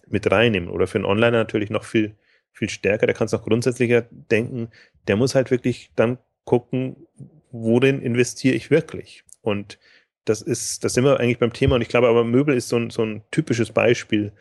mit 0.08 0.30
reinnehmen? 0.30 0.70
Oder 0.70 0.86
für 0.86 0.98
einen 0.98 1.06
Onliner 1.06 1.32
natürlich 1.32 1.70
noch 1.70 1.86
viel, 1.86 2.16
viel 2.52 2.70
stärker, 2.70 3.08
der 3.08 3.16
kann 3.16 3.26
es 3.26 3.32
noch 3.32 3.44
grundsätzlicher 3.44 4.04
denken. 4.12 4.70
Der 5.08 5.16
muss 5.16 5.34
halt 5.34 5.50
wirklich 5.50 5.92
dann 5.96 6.20
gucken, 6.44 7.08
worin 7.52 8.02
investiere 8.02 8.56
ich 8.56 8.70
wirklich? 8.70 9.24
Und 9.46 9.80
das 10.26 10.42
ist, 10.42 10.84
das 10.84 10.94
sind 10.94 11.04
wir 11.04 11.20
eigentlich 11.20 11.40
beim 11.40 11.54
Thema. 11.54 11.76
Und 11.76 11.82
ich 11.82 11.90
glaube 11.90 12.08
aber, 12.08 12.24
Möbel 12.24 12.56
ist 12.56 12.70
so 12.70 12.78
ein, 12.78 12.90
so 12.90 13.04
ein 13.04 13.24
typisches 13.32 13.72
Beispiel. 13.72 14.32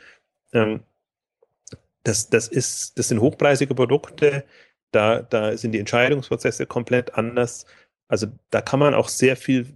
Ähm, 0.53 0.81
das, 2.05 2.31
das 2.31 2.49
ist, 2.49 2.99
das 2.99 3.09
sind 3.09 3.21
hochpreisige 3.21 3.75
Produkte, 3.75 4.45
da, 4.93 5.23
da 5.23 5.57
sind 5.57 5.73
die 5.73 5.81
Entscheidungsprozesse 5.81 6.67
komplett 6.67 7.15
anders. 7.15 7.67
Also 8.09 8.29
da 8.51 8.61
kann 8.61 8.79
man 8.79 8.95
auch 8.95 9.09
sehr 9.09 9.37
viel, 9.37 9.67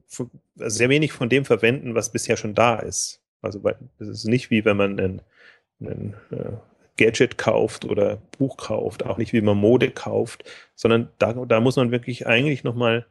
sehr 0.56 0.88
wenig 0.88 1.12
von 1.12 1.28
dem 1.28 1.44
verwenden, 1.44 1.94
was 1.94 2.12
bisher 2.12 2.36
schon 2.36 2.54
da 2.54 2.76
ist. 2.76 3.20
Also 3.42 3.60
es 3.98 4.08
ist 4.08 4.24
nicht 4.26 4.50
wie 4.50 4.64
wenn 4.64 4.76
man 4.76 5.00
ein, 5.00 5.22
ein 5.80 6.14
äh, 6.30 6.52
Gadget 6.96 7.38
kauft 7.38 7.84
oder 7.84 8.18
Buch 8.38 8.56
kauft, 8.56 9.04
auch 9.06 9.18
nicht 9.18 9.32
wie 9.32 9.40
man 9.40 9.56
Mode 9.56 9.90
kauft, 9.90 10.44
sondern 10.74 11.08
da, 11.18 11.32
da 11.32 11.60
muss 11.60 11.76
man 11.76 11.90
wirklich 11.90 12.26
eigentlich 12.26 12.64
nochmal 12.64 13.06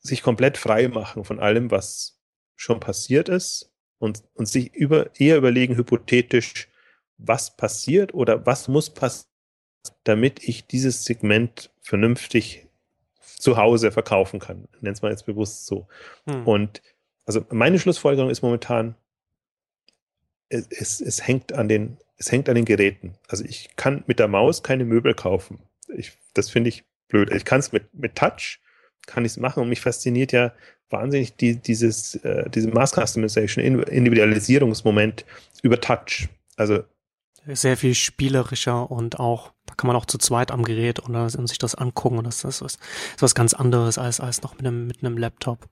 sich 0.00 0.22
komplett 0.22 0.58
frei 0.58 0.88
machen 0.88 1.24
von 1.24 1.40
allem, 1.40 1.70
was 1.70 2.20
schon 2.56 2.80
passiert 2.80 3.28
ist 3.28 3.72
und, 3.98 4.22
und 4.34 4.46
sich 4.46 4.74
über, 4.74 5.10
eher 5.18 5.36
überlegen, 5.36 5.76
hypothetisch, 5.76 6.68
was 7.16 7.56
passiert 7.56 8.14
oder 8.14 8.46
was 8.46 8.68
muss 8.68 8.90
passieren, 8.90 9.28
damit 10.04 10.42
ich 10.46 10.66
dieses 10.66 11.04
Segment 11.04 11.70
vernünftig 11.80 12.66
zu 13.38 13.56
Hause 13.56 13.92
verkaufen 13.92 14.40
kann. 14.40 14.68
Nenn 14.80 14.92
es 14.92 15.02
mal 15.02 15.10
jetzt 15.10 15.26
bewusst 15.26 15.66
so. 15.66 15.86
Hm. 16.28 16.46
Und 16.46 16.82
also 17.24 17.44
meine 17.50 17.78
Schlussfolgerung 17.78 18.30
ist 18.30 18.42
momentan, 18.42 18.94
es, 20.48 20.66
es, 20.68 21.00
es, 21.00 21.26
hängt 21.26 21.52
an 21.52 21.68
den, 21.68 21.98
es 22.16 22.32
hängt 22.32 22.48
an 22.48 22.54
den 22.54 22.64
Geräten. 22.64 23.14
Also 23.28 23.44
ich 23.44 23.76
kann 23.76 24.02
mit 24.06 24.18
der 24.18 24.28
Maus 24.28 24.62
keine 24.62 24.84
Möbel 24.84 25.14
kaufen. 25.14 25.60
Ich, 25.88 26.12
das 26.34 26.50
finde 26.50 26.68
ich 26.68 26.84
blöd. 27.08 27.30
Ich 27.32 27.44
kann 27.44 27.60
es 27.60 27.70
mit, 27.70 27.92
mit 27.94 28.14
Touch, 28.14 28.60
kann 29.08 29.24
ich 29.24 29.32
es 29.32 29.36
machen 29.38 29.62
und 29.62 29.68
mich 29.68 29.80
fasziniert 29.80 30.32
ja 30.32 30.52
wahnsinnig 30.90 31.34
die, 31.36 31.56
dieses, 31.56 32.14
äh, 32.16 32.48
diese 32.50 32.68
Mass 32.68 32.92
Customization, 32.92 33.82
Individualisierungsmoment 33.82 35.24
über 35.62 35.80
Touch. 35.80 36.28
Also 36.56 36.84
sehr 37.46 37.76
viel 37.76 37.94
spielerischer 37.94 38.90
und 38.90 39.18
auch, 39.18 39.52
da 39.66 39.74
kann 39.74 39.88
man 39.88 39.96
auch 39.96 40.06
zu 40.06 40.18
zweit 40.18 40.50
am 40.50 40.64
Gerät 40.64 40.98
und, 41.00 41.48
sich 41.48 41.58
das 41.58 41.74
angucken 41.74 42.18
und 42.18 42.26
das, 42.26 42.42
das 42.42 42.60
ist, 42.60 42.78
ist 43.14 43.22
was 43.22 43.34
ganz 43.34 43.54
anderes 43.54 43.96
als, 43.96 44.20
als 44.20 44.42
noch 44.42 44.54
mit 44.56 44.66
einem, 44.66 44.86
mit 44.86 45.02
einem 45.02 45.16
Laptop. 45.16 45.66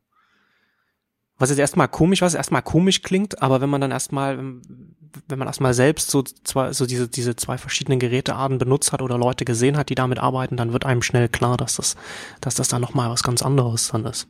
Was 1.39 1.51
jetzt 1.51 1.59
erstmal 1.59 1.89
komisch, 1.89 2.23
was 2.23 2.35
erstmal 2.35 2.63
komisch 2.63 3.03
klingt, 3.03 3.43
aber 3.43 3.61
wenn 3.61 3.69
man 3.69 3.81
dann 3.81 3.91
erstmal, 3.91 4.39
wenn 4.39 5.39
man 5.39 5.47
erstmal 5.47 5.75
selbst 5.75 6.11
so 6.11 6.23
zwei, 6.23 6.73
so 6.73 6.87
diese, 6.87 7.09
diese 7.09 7.37
zwei 7.37 7.59
verschiedenen 7.59 7.99
Gerätearten 7.99 8.57
benutzt 8.57 8.93
hat 8.93 9.03
oder 9.03 9.19
Leute 9.19 9.45
gesehen 9.45 9.77
hat, 9.77 9.91
die 9.91 9.95
damit 9.95 10.19
arbeiten, 10.19 10.57
dann 10.57 10.73
wird 10.73 10.87
einem 10.87 11.03
schnell 11.03 11.29
klar, 11.29 11.59
dass 11.59 11.77
das, 11.77 11.97
dass 12.41 12.55
das 12.55 12.69
dann 12.69 12.81
nochmal 12.81 13.11
was 13.11 13.23
ganz 13.23 13.43
anderes 13.43 13.89
dann 13.89 14.07
ist. 14.07 14.29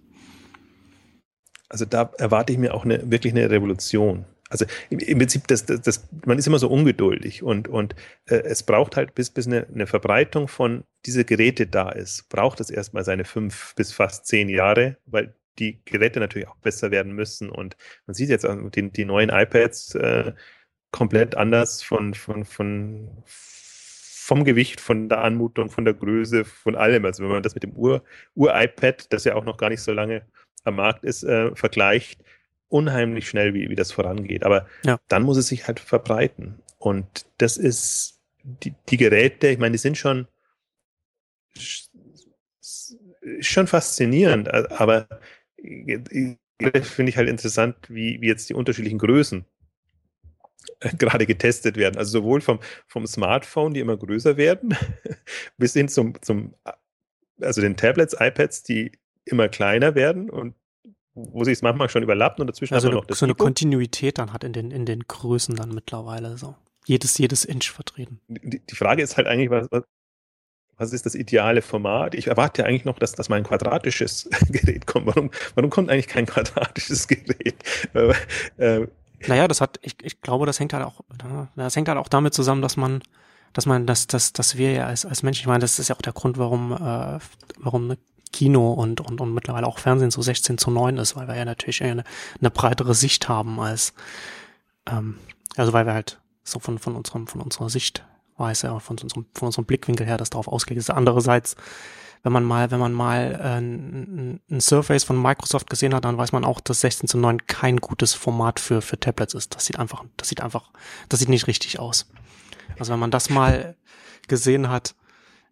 Also 1.69 1.85
da 1.85 2.11
erwarte 2.19 2.53
ich 2.53 2.59
mir 2.59 2.75
auch 2.75 2.85
eine, 2.85 3.11
wirklich 3.11 3.33
eine 3.33 3.51
Revolution. 3.51 4.25
Also 4.49 4.65
im, 4.91 5.19
Prinzip, 5.19 5.49
das, 5.49 5.67
das, 5.67 5.81
das, 5.81 6.09
man 6.25 6.39
ist 6.39 6.47
immer 6.47 6.61
so 6.61 6.69
ungeduldig 6.69 7.43
und, 7.43 7.67
und 7.67 7.97
äh, 8.27 8.37
es 8.37 8.63
braucht 8.63 8.97
halt, 8.97 9.15
bis, 9.15 9.31
bis 9.31 9.47
eine, 9.47 9.67
eine 9.67 9.89
Verbreitung 9.89 10.47
von 10.47 10.85
diese 11.05 11.25
Geräte 11.25 11.67
da 11.67 11.91
ist, 11.91 12.29
braucht 12.29 12.61
es 12.61 12.71
erstmal 12.71 13.05
seine 13.05 13.25
fünf 13.25 13.75
bis 13.75 13.93
fast 13.93 14.27
zehn 14.27 14.49
Jahre, 14.49 14.99
weil 15.07 15.35
die 15.59 15.81
Geräte 15.85 16.21
natürlich 16.21 16.49
auch 16.49 16.57
besser 16.57 16.91
werden 16.91 17.13
müssen. 17.13 17.51
Und 17.51 17.77
man 18.07 18.15
sieht 18.15 18.29
jetzt 18.29 18.47
auch 18.47 18.57
die, 18.71 18.91
die 18.91 19.05
neuen 19.05 19.31
iPads 19.31 19.95
äh, 19.97 20.33
komplett 20.91 21.37
anders 21.37 21.83
von, 21.83 22.15
von, 22.15 22.45
von, 22.45 23.23
vom 23.25 24.45
Gewicht, 24.45 24.81
von 24.81 25.09
der 25.09 25.23
Anmutung, 25.23 25.71
von 25.71 25.85
der 25.85 25.95
Größe, 25.95 26.45
von 26.45 26.75
allem. 26.75 27.05
Also 27.05 27.23
wenn 27.23 27.31
man 27.31 27.43
das 27.43 27.55
mit 27.55 27.63
dem 27.63 27.75
Ur-iPad, 27.75 29.13
das 29.13 29.25
ja 29.25 29.35
auch 29.35 29.45
noch 29.45 29.57
gar 29.57 29.71
nicht 29.71 29.83
so 29.83 29.93
lange 29.93 30.23
am 30.65 30.77
Markt 30.77 31.05
ist, 31.05 31.23
äh, 31.23 31.55
vergleicht, 31.55 32.23
unheimlich 32.69 33.29
schnell, 33.29 33.55
wie, 33.55 33.69
wie 33.71 33.77
das 33.77 33.93
vorangeht. 33.93 34.45
Aber 34.45 34.67
ja. 34.85 34.99
dann 35.09 35.23
muss 35.23 35.37
es 35.37 35.49
sich 35.49 35.67
halt 35.67 35.81
verbreiten. 35.81 36.61
Und 36.79 37.27
das 37.39 37.57
ist 37.57 38.21
die, 38.43 38.75
die 38.89 38.97
Geräte, 38.97 39.49
ich 39.49 39.59
meine, 39.59 39.73
die 39.73 39.79
sind 39.79 39.99
schon, 39.99 40.27
schon 43.41 43.67
faszinierend, 43.67 44.53
aber 44.53 45.09
finde 45.59 47.11
ich 47.11 47.17
halt 47.17 47.29
interessant, 47.29 47.77
wie, 47.89 48.21
wie 48.21 48.29
jetzt 48.29 48.49
die 48.49 48.55
unterschiedlichen 48.55 48.99
Größen 48.99 49.45
gerade 50.99 51.27
getestet 51.27 51.77
werden. 51.77 51.97
Also 51.97 52.21
sowohl 52.21 52.41
vom, 52.41 52.61
vom 52.87 53.07
Smartphone, 53.07 53.75
die 53.75 53.81
immer 53.81 53.97
größer 53.97 54.37
werden, 54.37 54.77
bis 55.59 55.73
hin 55.73 55.89
zum, 55.89 56.21
zum, 56.23 56.55
also 57.41 57.61
den 57.61 57.77
Tablets, 57.77 58.17
iPads, 58.19 58.63
die 58.63 58.93
immer 59.25 59.49
kleiner 59.49 59.95
werden 59.95 60.31
und 60.31 60.55
wo 61.15 61.45
sich 61.45 61.55
es 61.55 61.63
manchmal 61.63 61.89
schon 61.89 62.03
überlappt 62.03 62.41
und 62.41 62.47
dazwischen 62.47 62.75
also 62.75 62.91
noch 62.91 63.07
das 63.07 63.21
so 63.21 63.27
eine 63.27 63.35
Kontinuität 63.35 64.19
dann 64.19 64.35
hat 64.35 64.45
in 64.45 64.53
den, 64.53 64.71
in 64.71 64.85
den 64.85 65.01
Größen 65.01 65.57
dann 65.57 65.71
mittlerweile 65.71 66.37
so. 66.37 66.55
Jedes, 66.85 67.19
jedes 67.19 67.45
Inch 67.45 67.71
vertreten. 67.71 68.21
Die, 68.29 68.61
die 68.61 68.75
Frage 68.77 69.03
ist 69.03 69.17
halt 69.17 69.27
eigentlich, 69.27 69.51
was, 69.51 69.67
was, 70.77 70.93
ist 70.93 71.07
das 71.07 71.15
ideale 71.15 71.63
Format? 71.63 72.15
Ich 72.15 72.27
erwarte 72.27 72.65
eigentlich 72.65 72.85
noch, 72.85 72.99
dass, 72.99 73.13
dass 73.13 73.29
mal 73.29 73.37
ein 73.37 73.45
quadratisches 73.45 74.29
Gerät 74.49 74.87
kommt. 74.87 75.07
Warum, 75.07 75.31
warum 75.55 75.71
kommt 75.71 75.91
eigentlich 75.91 76.09
kein 76.09 76.27
quadratisches 76.27 77.09
Gerät? 77.09 77.57
äh, 78.59 78.87
naja, 79.27 79.49
das 79.49 79.61
hat, 79.61 79.79
ich, 79.83 79.97
ich 80.03 80.21
glaube, 80.21 80.47
das 80.47 80.61
hängt 80.61 80.73
halt 80.73 80.85
auch, 80.85 81.01
das 81.57 81.75
hängt 81.77 81.89
halt 81.89 81.99
auch 81.99 82.09
damit 82.09 82.35
zusammen, 82.35 82.63
dass 82.63 82.77
man, 82.77 83.03
dass 83.53 83.67
man, 83.67 83.87
dass, 83.87 84.07
dass, 84.07 84.33
dass 84.33 84.57
wir 84.57 84.73
ja 84.73 84.87
als, 84.87 85.07
als 85.07 85.23
Menschen, 85.23 85.41
ich 85.41 85.47
meine, 85.47 85.61
das 85.61 85.79
ist 85.79 85.89
ja 85.89 85.97
auch 85.97 86.03
der 86.03 86.13
Grund, 86.13 86.37
warum, 86.39 86.73
äh, 86.73 87.19
warum 87.59 87.97
Kino 88.33 88.73
und, 88.73 89.01
und, 89.01 89.21
und 89.21 89.33
mittlerweile 89.33 89.67
auch 89.67 89.79
Fernsehen 89.79 90.11
so 90.11 90.21
16 90.21 90.59
zu 90.59 90.71
9 90.71 90.99
ist, 90.99 91.17
weil 91.17 91.27
wir 91.27 91.37
ja 91.37 91.45
natürlich 91.47 91.83
eine, 91.83 92.05
eine 92.39 92.51
breitere 92.51 92.95
Sicht 92.95 93.29
haben 93.29 93.59
als, 93.61 93.95
ähm, 94.87 95.17
also 95.57 95.73
weil 95.73 95.87
wir 95.87 95.95
halt 95.95 96.21
so 96.45 96.59
von, 96.59 96.79
von 96.79 96.97
unserem, 96.97 97.27
von 97.27 97.41
unserer 97.41 97.71
Sichtweise, 98.37 98.81
von 98.81 98.99
unserem, 98.99 99.27
von 99.35 99.47
unserem 99.47 99.65
Blickwinkel 99.65 100.07
her 100.07 100.17
das 100.17 100.31
darauf 100.31 100.49
ausgelegt 100.49 100.81
ist. 100.81 100.91
Andererseits, 100.91 101.57
wenn 102.23 102.33
man 102.33 102.45
mal, 102.45 102.71
wenn 102.71 102.81
man 102.81 102.93
mal 102.93 103.39
äh, 103.41 103.59
ein, 103.59 104.61
Surface 104.61 105.05
von 105.05 105.21
Microsoft 105.21 105.71
gesehen 105.71 105.95
hat, 105.95 106.05
dann 106.05 106.19
weiß 106.19 106.33
man 106.33 106.45
auch, 106.45 106.61
dass 106.61 106.81
16 106.81 107.09
zu 107.09 107.19
9 107.19 107.47
kein 107.47 107.79
gutes 107.79 108.15
Format 108.15 108.61
für, 108.61 108.83
für 108.83 108.99
Tablets 108.99 109.35
ist. 109.35 109.55
Das 109.55 109.67
sieht 109.67 109.79
einfach, 109.79 110.05
das 110.17 110.29
sieht 110.29 110.41
einfach, 110.41 110.71
das 111.09 111.21
sieht 111.21 111.29
nicht 111.29 111.47
richtig 111.47 111.79
aus. 111.79 112.11
Also 112.79 112.93
wenn 112.93 113.01
man 113.01 113.11
das 113.11 113.31
mal 113.31 113.77
gesehen 114.29 114.69
hat, 114.69 114.95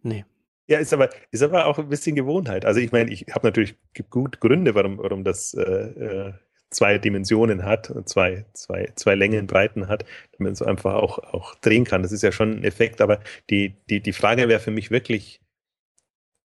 nee. 0.03 0.25
Ja, 0.67 0.79
ist 0.79 0.95
aber, 0.95 1.11
ist 1.31 1.43
aber 1.43 1.67
auch 1.67 1.79
ein 1.79 1.89
bisschen 1.89 2.17
Gewohnheit. 2.17 2.65
Also 2.65 2.81
ich 2.81 2.91
meine, 2.91 3.11
ich 3.11 3.27
habe 3.35 3.47
natürlich 3.47 3.77
gut 4.09 4.41
Gründe, 4.41 4.75
warum, 4.75 4.99
warum 4.99 5.23
das 5.23 5.55
äh, 5.55 5.63
äh 5.63 6.33
zwei 6.75 6.99
Dimensionen 6.99 7.65
hat, 7.65 7.93
zwei, 8.07 8.45
zwei, 8.53 8.93
zwei 8.97 9.15
Längen, 9.15 9.47
Breiten 9.47 9.89
hat, 9.89 10.05
damit 10.33 10.41
man 10.41 10.53
es 10.53 10.63
einfach 10.63 10.95
auch, 10.95 11.19
auch 11.19 11.55
drehen 11.57 11.85
kann. 11.85 12.03
Das 12.03 12.13
ist 12.13 12.23
ja 12.23 12.33
schon 12.33 12.59
ein 12.59 12.65
Effekt, 12.65 13.01
aber 13.01 13.21
die, 13.51 13.77
die, 13.89 14.01
die 14.01 14.13
Frage 14.13 14.49
wäre 14.49 14.61
für 14.61 14.71
mich 14.71 14.91
wirklich, 14.91 15.41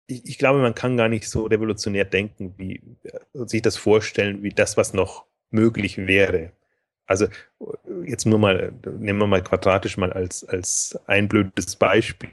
ich, 0.07 0.25
ich 0.27 0.39
glaube, 0.39 0.61
man 0.61 0.75
kann 0.75 0.97
gar 0.97 1.09
nicht 1.09 1.29
so 1.29 1.47
revolutionär 1.47 2.05
denken, 2.05 2.55
wie 2.57 2.83
sich 3.33 3.63
das 3.63 3.77
vorstellen, 3.77 4.43
wie 4.43 4.51
das, 4.51 4.77
was 4.77 4.93
noch 4.93 5.27
möglich 5.51 5.99
wäre. 5.99 6.53
Also 7.07 7.27
jetzt 8.05 8.27
nur 8.27 8.39
mal, 8.39 8.73
nehmen 8.99 9.19
wir 9.19 9.27
mal 9.27 9.43
quadratisch 9.43 9.97
mal 9.97 10.13
als, 10.13 10.45
als 10.45 10.99
ein 11.07 11.27
blödes 11.27 11.77
Beispiel. 11.77 12.31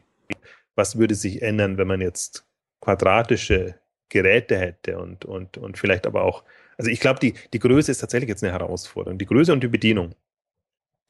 Was 0.75 0.97
würde 0.97 1.15
sich 1.15 1.41
ändern, 1.41 1.77
wenn 1.77 1.87
man 1.87 2.01
jetzt 2.01 2.45
quadratische 2.81 3.75
Geräte 4.09 4.57
hätte 4.57 4.99
und, 4.99 5.23
und, 5.23 5.57
und 5.57 5.77
vielleicht 5.77 6.05
aber 6.05 6.23
auch 6.23 6.43
also 6.77 6.91
ich 6.91 6.99
glaube, 6.99 7.19
die, 7.19 7.33
die 7.53 7.59
Größe 7.59 7.91
ist 7.91 7.99
tatsächlich 7.99 8.29
jetzt 8.29 8.43
eine 8.43 8.53
Herausforderung. 8.53 9.17
Die 9.17 9.25
Größe 9.25 9.53
und 9.53 9.61
die 9.63 9.67
Bedienung 9.67 10.15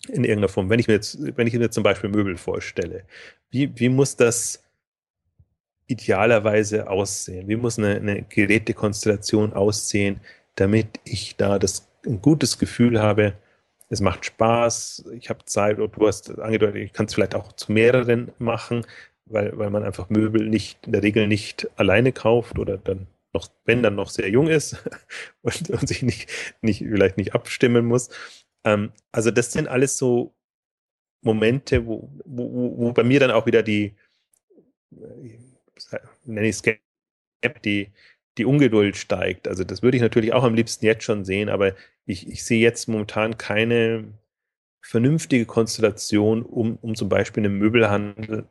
in 0.07 0.24
irgendeiner 0.24 0.49
Form. 0.49 0.70
Wenn 0.70 0.80
ich 0.80 0.88
mir 0.88 0.95
jetzt, 0.95 1.18
wenn 1.38 1.47
ich 1.47 1.53
mir 1.53 1.70
zum 1.72 1.84
Beispiel 1.84 2.09
Möbel 2.09 2.38
vorstelle, 2.38 3.05
wie, 3.49 3.72
wie 3.80 3.89
muss 3.89 4.16
das 4.16 4.63
idealerweise 5.88 6.89
aussehen? 6.89 7.47
Wie 7.47 7.55
muss 7.55 7.78
eine, 7.78 7.95
eine 7.95 8.24
Gerätekonstellation 8.24 9.53
aussehen, 9.53 10.20
damit 10.55 10.99
ich 11.03 11.36
da 11.36 11.59
das, 11.59 11.88
ein 12.05 12.22
gutes 12.22 12.59
Gefühl 12.59 13.01
habe, 13.01 13.34
es 13.89 14.01
macht 14.01 14.26
Spaß, 14.26 15.05
ich 15.13 15.30
habe 15.30 15.45
Zeit, 15.45 15.80
und 15.80 15.95
du 15.95 16.07
hast 16.07 16.38
angedeutet, 16.39 16.78
ich 16.78 16.93
kann 16.93 17.05
es 17.05 17.13
vielleicht 17.13 17.36
auch 17.36 17.53
zu 17.53 17.72
mehreren 17.72 18.32
machen, 18.39 18.86
weil, 19.26 19.57
weil 19.57 19.70
man 19.70 19.84
einfach 19.84 20.09
Möbel 20.09 20.47
nicht 20.47 20.86
in 20.86 20.93
der 20.93 21.03
Regel 21.03 21.28
nicht 21.28 21.68
alleine 21.78 22.11
kauft 22.11 22.59
oder 22.59 22.78
dann 22.78 23.07
noch, 23.36 23.49
wenn 23.65 23.83
dann 23.83 23.95
noch 23.95 24.09
sehr 24.09 24.29
jung 24.29 24.47
ist 24.47 24.77
und, 25.41 25.69
und 25.69 25.88
sich 25.88 26.01
nicht, 26.01 26.29
nicht, 26.61 26.79
vielleicht 26.79 27.17
nicht 27.17 27.36
abstimmen 27.36 27.86
muss. 27.86 28.09
Ähm, 28.63 28.91
also 29.11 29.31
das 29.31 29.51
sind 29.51 29.67
alles 29.67 29.97
so 29.97 30.33
Momente, 31.21 31.86
wo, 31.86 32.09
wo, 32.25 32.77
wo 32.77 32.91
bei 32.91 33.03
mir 33.03 33.19
dann 33.19 33.31
auch 33.31 33.45
wieder 33.45 33.63
die, 33.63 33.95
äh, 34.91 35.99
nenne 36.25 36.47
ich 36.47 36.55
es 36.57 36.63
die, 37.63 37.91
die 38.38 38.45
Ungeduld 38.45 38.97
steigt. 38.97 39.47
Also 39.47 39.63
das 39.63 39.83
würde 39.83 39.97
ich 39.97 40.03
natürlich 40.03 40.33
auch 40.33 40.43
am 40.43 40.55
liebsten 40.55 40.86
jetzt 40.86 41.03
schon 41.03 41.25
sehen, 41.25 41.49
aber 41.49 41.75
ich, 42.05 42.27
ich 42.27 42.43
sehe 42.43 42.61
jetzt 42.61 42.88
momentan 42.88 43.38
keine 43.38 44.05
vernünftige 44.81 45.45
Konstellation, 45.45 46.43
um, 46.43 46.77
um 46.81 46.95
zum 46.95 47.09
Beispiel 47.09 47.43
einen 47.43 47.57
Möbelhandel, 47.57 48.45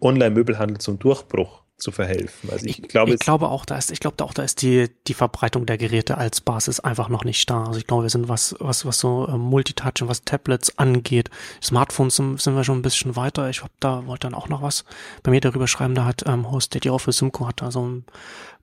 Online-Möbelhandel 0.00 0.78
zum 0.78 0.98
Durchbruch 0.98 1.63
zu 1.84 1.92
verhelfen. 1.92 2.50
Also 2.50 2.66
ich, 2.66 2.82
ich 2.82 2.88
glaube, 2.88 3.12
ich 3.12 3.20
glaube 3.20 3.48
auch, 3.48 3.66
da 3.66 3.76
ist, 3.76 3.92
ich 3.92 4.00
glaube 4.00 4.24
auch, 4.24 4.32
da 4.32 4.42
ist 4.42 4.62
die 4.62 4.88
die 5.06 5.14
Verbreitung 5.14 5.66
der 5.66 5.76
Geräte 5.76 6.16
als 6.16 6.40
Basis 6.40 6.80
einfach 6.80 7.10
noch 7.10 7.24
nicht 7.24 7.48
da. 7.48 7.64
Also 7.64 7.78
ich 7.78 7.86
glaube, 7.86 8.04
wir 8.04 8.10
sind 8.10 8.28
was 8.28 8.56
was 8.58 8.86
was 8.86 8.98
so 8.98 9.28
äh, 9.28 9.36
Multitouch 9.36 10.00
und 10.00 10.08
was 10.08 10.24
Tablets 10.24 10.78
angeht, 10.78 11.30
Smartphones 11.62 12.16
sind, 12.16 12.40
sind 12.40 12.56
wir 12.56 12.64
schon 12.64 12.78
ein 12.78 12.82
bisschen 12.82 13.16
weiter. 13.16 13.50
Ich 13.50 13.62
hab, 13.62 13.70
da 13.80 14.06
wollte 14.06 14.26
dann 14.26 14.34
auch 14.34 14.48
noch 14.48 14.62
was 14.62 14.84
bei 15.22 15.30
mir 15.30 15.40
darüber 15.40 15.68
schreiben. 15.68 15.94
Da 15.94 16.06
hat 16.06 16.24
ähm, 16.26 16.50
Host 16.50 16.74
Daddy 16.74 16.88
auch 16.88 16.98
für 16.98 17.12
Simco 17.12 17.46
hat 17.46 17.60
da 17.60 17.70
so 17.70 17.86
ein 17.86 18.04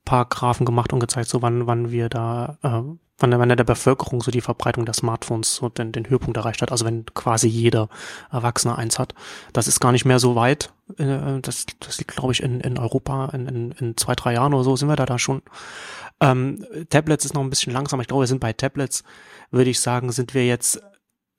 paar 0.03 0.25
Graphen 0.25 0.65
gemacht 0.65 0.91
und 0.91 0.99
gezeigt, 0.99 1.29
so 1.29 1.43
wann 1.43 1.67
wann 1.67 1.91
wir 1.91 2.09
da 2.09 2.57
äh, 2.63 2.81
wann, 3.21 3.37
wann 3.37 3.49
der 3.49 3.63
Bevölkerung 3.63 4.21
so 4.21 4.31
die 4.31 4.41
Verbreitung 4.41 4.85
der 4.85 4.93
Smartphones 4.93 5.55
so 5.55 5.69
den, 5.69 5.91
den 5.91 6.09
Höhepunkt 6.09 6.37
erreicht 6.37 6.61
hat, 6.61 6.71
also 6.71 6.85
wenn 6.85 7.05
quasi 7.05 7.47
jeder 7.47 7.89
Erwachsene 8.31 8.77
eins 8.77 8.99
hat. 8.99 9.13
Das 9.53 9.67
ist 9.67 9.79
gar 9.79 9.91
nicht 9.91 10.05
mehr 10.05 10.19
so 10.19 10.35
weit. 10.35 10.73
Äh, 10.97 11.39
das, 11.41 11.65
das 11.79 11.97
liegt, 11.97 12.15
glaube 12.15 12.33
ich, 12.33 12.43
in, 12.43 12.61
in 12.61 12.77
Europa 12.77 13.29
in, 13.33 13.47
in, 13.47 13.71
in 13.71 13.97
zwei, 13.97 14.15
drei 14.15 14.33
Jahren 14.33 14.53
oder 14.53 14.63
so 14.63 14.75
sind 14.75 14.87
wir 14.87 14.95
da 14.95 15.05
da 15.05 15.19
schon. 15.19 15.41
Ähm, 16.19 16.65
Tablets 16.89 17.25
ist 17.25 17.33
noch 17.33 17.41
ein 17.41 17.49
bisschen 17.49 17.73
langsamer. 17.73 18.01
Ich 18.01 18.07
glaube, 18.07 18.23
wir 18.23 18.27
sind 18.27 18.39
bei 18.39 18.53
Tablets, 18.53 19.03
würde 19.49 19.71
ich 19.71 19.79
sagen, 19.79 20.11
sind 20.11 20.33
wir 20.33 20.45
jetzt 20.45 20.81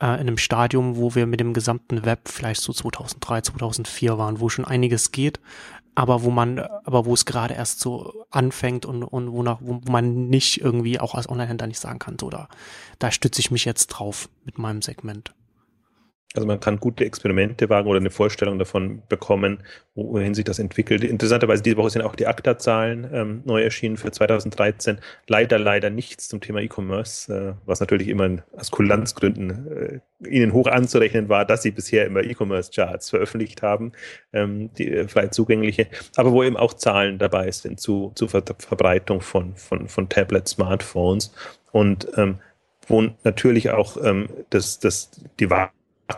äh, 0.03 0.14
in 0.14 0.20
einem 0.20 0.38
Stadium, 0.38 0.96
wo 0.96 1.14
wir 1.14 1.26
mit 1.26 1.40
dem 1.40 1.55
gesamten 1.55 2.05
Web 2.05 2.28
vielleicht 2.28 2.61
so 2.61 2.74
2003, 2.74 3.40
2004 3.40 4.18
waren, 4.18 4.40
wo 4.40 4.50
schon 4.50 4.66
einiges 4.66 5.12
geht 5.12 5.40
aber 5.94 6.22
wo 6.22 6.30
man, 6.30 6.59
aber 6.59 7.05
wo 7.05 7.14
es 7.14 7.26
gerade 7.26 7.55
erst 7.55 7.80
so 7.80 8.24
anfängt 8.30 8.86
und, 8.86 9.03
und 9.03 9.32
wo, 9.32 9.42
nach, 9.42 9.59
wo 9.61 9.80
man 9.90 10.28
nicht 10.28 10.61
irgendwie 10.61 10.98
auch 10.98 11.14
als 11.14 11.28
Online-Händler 11.28 11.66
nicht 11.66 11.80
sagen 11.80 11.98
kann, 11.98 12.16
so 12.18 12.30
da, 12.30 12.48
da 12.98 13.11
stütze 13.11 13.40
ich 13.40 13.50
mich 13.50 13.64
jetzt 13.64 13.88
drauf 13.88 14.28
mit 14.44 14.59
meinem 14.59 14.80
Segment. 14.80 15.34
Also 16.34 16.46
man 16.46 16.60
kann 16.60 16.80
gute 16.80 17.04
Experimente 17.04 17.68
wagen 17.68 17.88
oder 17.88 18.00
eine 18.00 18.10
Vorstellung 18.10 18.58
davon 18.58 19.02
bekommen, 19.08 19.58
wohin 19.94 20.32
sich 20.32 20.44
das 20.44 20.58
entwickelt. 20.58 21.04
Interessanterweise 21.04 21.62
diese 21.62 21.76
Woche 21.76 21.90
sind 21.90 22.02
auch 22.02 22.14
die 22.14 22.26
ACTA-Zahlen 22.26 23.08
ähm, 23.12 23.42
neu 23.44 23.62
erschienen 23.62 23.98
für 23.98 24.10
2013. 24.10 24.98
Leider, 25.26 25.58
leider 25.58 25.90
nichts 25.90 26.28
zum 26.28 26.40
Thema 26.40 26.60
E-Commerce, 26.60 27.32
äh, 27.34 27.54
was 27.66 27.80
natürlich 27.80 28.08
immer 28.08 28.38
aus 28.52 28.70
Kulanzgründen 28.70 30.00
äh, 30.22 30.28
ihnen 30.28 30.54
hoch 30.54 30.68
anzurechnen 30.68 31.28
war, 31.28 31.44
dass 31.44 31.62
sie 31.62 31.70
bisher 31.70 32.06
immer 32.06 32.22
E-Commerce-Charts 32.22 33.10
veröffentlicht 33.10 33.60
haben, 33.60 33.92
ähm, 34.32 34.70
die 34.78 34.90
äh, 34.90 35.08
frei 35.08 35.26
zugängliche, 35.26 35.88
aber 36.16 36.32
wo 36.32 36.42
eben 36.42 36.56
auch 36.56 36.72
Zahlen 36.74 37.18
dabei 37.18 37.50
sind 37.50 37.78
zu, 37.78 38.12
zu 38.14 38.28
Ver 38.28 38.42
Verbreitung 38.58 39.20
von, 39.20 39.54
von, 39.56 39.88
von 39.88 40.08
Tablets, 40.08 40.52
Smartphones 40.52 41.34
und 41.72 42.08
ähm, 42.16 42.38
wo 42.86 43.02
natürlich 43.22 43.70
auch 43.70 43.96
ähm, 44.02 44.28
das, 44.50 44.78
das, 44.78 45.10
die 45.38 45.50
Wahl 45.50 45.70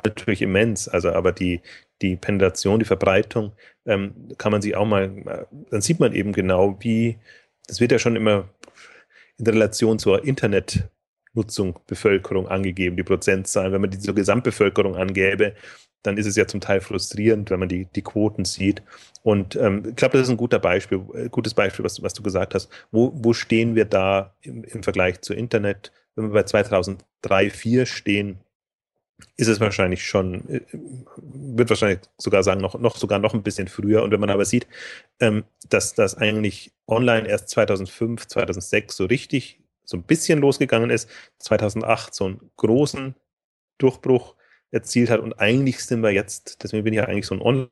natürlich 0.05 0.43
immens. 0.43 0.89
Also, 0.89 1.13
aber 1.13 1.33
die, 1.33 1.61
die 2.03 2.17
Penetration, 2.17 2.79
die 2.79 2.85
Verbreitung, 2.85 3.53
ähm, 3.87 4.29
kann 4.39 4.53
man 4.53 4.63
sich 4.63 4.77
auch 4.77 4.87
mal, 4.87 5.47
dann 5.71 5.81
sieht 5.81 6.01
man 6.01 6.13
eben 6.13 6.33
genau, 6.33 6.77
wie, 6.81 7.19
das 7.67 7.81
wird 7.81 7.93
ja 7.93 7.99
schon 7.99 8.17
immer 8.17 8.49
in 9.39 9.47
Relation 9.47 9.99
zur 9.99 10.25
Internetnutzung 10.25 11.79
Bevölkerung 11.87 12.49
angegeben, 12.49 12.97
die 12.97 13.03
Prozentzahlen. 13.03 13.73
Wenn 13.73 13.81
man 13.81 13.91
die 13.91 13.99
zur 13.99 14.15
Gesamtbevölkerung 14.15 14.97
angäbe, 14.97 15.55
dann 16.05 16.19
ist 16.19 16.27
es 16.27 16.37
ja 16.37 16.47
zum 16.47 16.61
Teil 16.61 16.81
frustrierend, 16.81 17.51
wenn 17.51 17.61
man 17.61 17.69
die, 17.69 17.87
die 17.87 18.03
Quoten 18.03 18.45
sieht. 18.45 18.83
Und 19.23 19.57
ähm, 19.57 19.83
ich 19.89 19.97
glaube, 19.97 20.19
das 20.19 20.29
ist 20.29 20.31
ein 20.31 20.37
guter 20.37 20.59
Beispiel, 20.59 21.01
äh, 21.15 21.29
gutes 21.31 21.55
Beispiel, 21.55 21.85
was, 21.85 22.03
was 22.03 22.13
du 22.13 22.23
gesagt 22.23 22.55
hast. 22.55 22.71
Wo, 22.93 23.13
wo 23.15 23.33
stehen 23.33 23.75
wir 23.75 23.87
da 23.87 24.35
im, 24.43 24.65
im 24.65 24.83
Vergleich 24.83 25.23
zu 25.23 25.33
Internet? 25.33 25.93
Wenn 26.15 26.27
wir 26.27 26.33
bei 26.33 26.43
2003, 26.43 27.05
2004 27.23 27.87
stehen, 27.87 28.39
ist 29.37 29.49
es 29.49 29.61
wahrscheinlich 29.61 30.05
schon, 30.05 30.49
äh, 30.49 30.61
wird 31.17 31.71
wahrscheinlich 31.71 32.01
sogar 32.19 32.43
sagen, 32.43 32.61
noch, 32.61 32.79
noch 32.79 32.97
sogar 32.97 33.19
noch 33.19 33.35
ein 33.35 33.43
bisschen 33.43 33.69
früher. 33.69 34.03
Und 34.03 34.11
wenn 34.11 34.21
man 34.21 34.31
aber 34.31 34.45
sieht, 34.45 34.67
ähm, 35.21 35.45
dass 35.69 35.95
das 35.95 36.17
eigentlich 36.17 36.73
online 36.87 37.29
erst 37.29 37.49
2005, 37.51 38.27
2006 38.27 38.97
so 38.97 39.05
richtig, 39.07 39.61
so 39.85 39.97
ein 39.97 40.03
bisschen 40.03 40.41
losgegangen 40.41 40.91
ist, 40.91 41.09
2008 41.39 42.15
so 42.15 42.25
einen 42.27 42.51
großen 42.57 43.15
Durchbruch 43.79 44.35
erzielt 44.71 45.11
hat 45.11 45.21
und 45.21 45.35
eigentlich 45.35 45.85
sind 45.85 46.03
wir 46.03 46.11
jetzt, 46.11 46.63
deswegen 46.63 46.85
bin 46.85 46.93
ich 46.93 46.99
ja 46.99 47.05
eigentlich 47.05 47.27
so 47.27 47.35
ein 47.35 47.43
Online, 47.43 47.71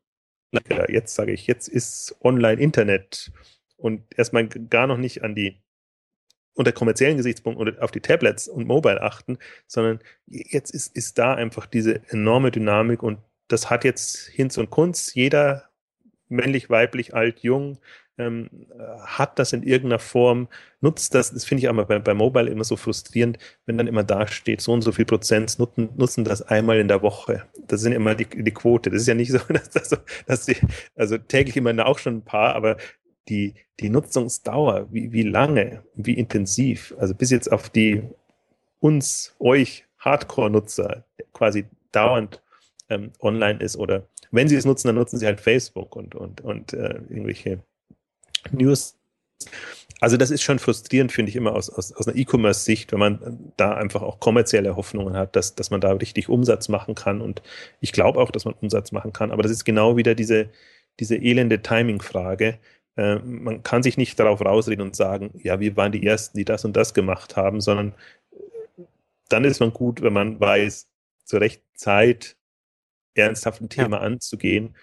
jetzt 0.88 1.14
sage 1.14 1.32
ich, 1.32 1.46
jetzt 1.46 1.68
ist 1.68 2.16
Online-Internet 2.22 3.32
und 3.76 4.02
erstmal 4.16 4.46
gar 4.46 4.86
noch 4.86 4.98
nicht 4.98 5.24
an 5.24 5.34
die 5.34 5.60
unter 6.54 6.72
kommerziellen 6.72 7.16
Gesichtspunkten 7.16 7.78
auf 7.78 7.90
die 7.90 8.00
Tablets 8.00 8.48
und 8.48 8.66
Mobile 8.66 9.00
achten, 9.00 9.38
sondern 9.66 10.00
jetzt 10.26 10.70
ist, 10.70 10.94
ist 10.94 11.18
da 11.18 11.34
einfach 11.34 11.66
diese 11.66 12.02
enorme 12.10 12.50
Dynamik 12.50 13.02
und 13.02 13.18
das 13.48 13.70
hat 13.70 13.84
jetzt 13.84 14.28
Hinz 14.28 14.56
und 14.58 14.70
Kunst. 14.70 15.14
Jeder, 15.14 15.68
männlich, 16.28 16.70
weiblich, 16.70 17.14
alt, 17.14 17.40
jung, 17.40 17.78
ähm, 18.18 18.48
hat 19.04 19.38
das 19.38 19.52
in 19.52 19.62
irgendeiner 19.62 19.98
Form, 19.98 20.48
nutzt 20.80 21.14
das, 21.14 21.32
das 21.32 21.44
finde 21.44 21.62
ich 21.62 21.68
aber 21.68 21.86
bei, 21.86 21.98
bei 21.98 22.14
Mobile 22.14 22.50
immer 22.50 22.64
so 22.64 22.76
frustrierend, 22.76 23.38
wenn 23.66 23.78
dann 23.78 23.86
immer 23.86 24.04
da 24.04 24.26
steht, 24.26 24.60
so 24.60 24.72
und 24.72 24.82
so 24.82 24.92
viel 24.92 25.04
Prozent 25.04 25.58
nutzen, 25.58 25.90
nutzen 25.96 26.24
das 26.24 26.42
einmal 26.42 26.78
in 26.78 26.88
der 26.88 27.02
Woche. 27.02 27.44
Das 27.66 27.80
sind 27.80 27.92
immer 27.92 28.14
die, 28.14 28.26
die 28.26 28.50
Quote. 28.50 28.90
Das 28.90 29.02
ist 29.02 29.08
ja 29.08 29.14
nicht 29.14 29.32
so, 29.32 29.38
dass, 29.48 29.70
dass, 29.70 30.00
dass 30.26 30.46
die, 30.46 30.56
also 30.94 31.16
täglich 31.18 31.56
immer 31.56 31.86
auch 31.86 31.98
schon 31.98 32.16
ein 32.16 32.24
paar, 32.24 32.54
aber 32.54 32.76
die, 33.28 33.54
die 33.80 33.88
Nutzungsdauer, 33.88 34.88
wie, 34.92 35.12
wie 35.12 35.22
lange, 35.22 35.84
wie 35.94 36.14
intensiv, 36.14 36.94
also 36.98 37.14
bis 37.14 37.30
jetzt 37.30 37.50
auf 37.50 37.70
die 37.70 38.02
uns, 38.80 39.34
euch 39.38 39.84
Hardcore-Nutzer 39.98 41.04
quasi 41.32 41.66
dauernd 41.92 42.42
ähm, 42.88 43.12
online 43.20 43.60
ist 43.60 43.76
oder 43.76 44.08
wenn 44.32 44.48
sie 44.48 44.56
es 44.56 44.64
nutzen, 44.64 44.88
dann 44.88 44.96
nutzen 44.96 45.18
sie 45.18 45.26
halt 45.26 45.40
Facebook 45.40 45.94
und, 45.94 46.14
und, 46.14 46.40
und 46.40 46.72
äh, 46.72 47.00
irgendwelche 47.08 47.62
News. 48.50 48.96
Also 50.00 50.16
das 50.16 50.30
ist 50.30 50.42
schon 50.42 50.58
frustrierend, 50.58 51.12
finde 51.12 51.30
ich 51.30 51.36
immer 51.36 51.54
aus, 51.54 51.70
aus, 51.70 51.92
aus 51.92 52.08
einer 52.08 52.16
E-Commerce-Sicht, 52.16 52.90
wenn 52.90 52.98
man 52.98 53.52
da 53.56 53.74
einfach 53.74 54.02
auch 54.02 54.18
kommerzielle 54.18 54.74
Hoffnungen 54.74 55.16
hat, 55.16 55.36
dass, 55.36 55.54
dass 55.54 55.70
man 55.70 55.80
da 55.80 55.92
richtig 55.92 56.28
Umsatz 56.28 56.68
machen 56.68 56.94
kann. 56.96 57.20
Und 57.20 57.42
ich 57.80 57.92
glaube 57.92 58.18
auch, 58.18 58.30
dass 58.32 58.44
man 58.44 58.54
Umsatz 58.54 58.90
machen 58.90 59.12
kann. 59.12 59.30
Aber 59.30 59.42
das 59.42 59.52
ist 59.52 59.64
genau 59.64 59.96
wieder 59.96 60.14
diese, 60.16 60.48
diese 60.98 61.16
elende 61.16 61.62
Timing-Frage. 61.62 62.58
Äh, 62.96 63.16
man 63.16 63.62
kann 63.62 63.82
sich 63.82 63.96
nicht 63.96 64.18
darauf 64.18 64.40
rausreden 64.40 64.84
und 64.84 64.96
sagen, 64.96 65.30
ja, 65.42 65.60
wir 65.60 65.76
waren 65.76 65.92
die 65.92 66.06
Ersten, 66.06 66.36
die 66.38 66.44
das 66.44 66.64
und 66.64 66.76
das 66.76 66.94
gemacht 66.94 67.36
haben, 67.36 67.60
sondern 67.60 67.94
dann 69.28 69.44
ist 69.44 69.60
man 69.60 69.72
gut, 69.72 70.02
wenn 70.02 70.12
man 70.12 70.38
weiß, 70.40 70.88
zur 71.24 71.40
rechten 71.40 71.66
Zeit 71.74 72.36
ernsthaft 73.14 73.60
ein 73.60 73.68
Thema 73.68 73.98
ja. 73.98 74.02
anzugehen. 74.02 74.76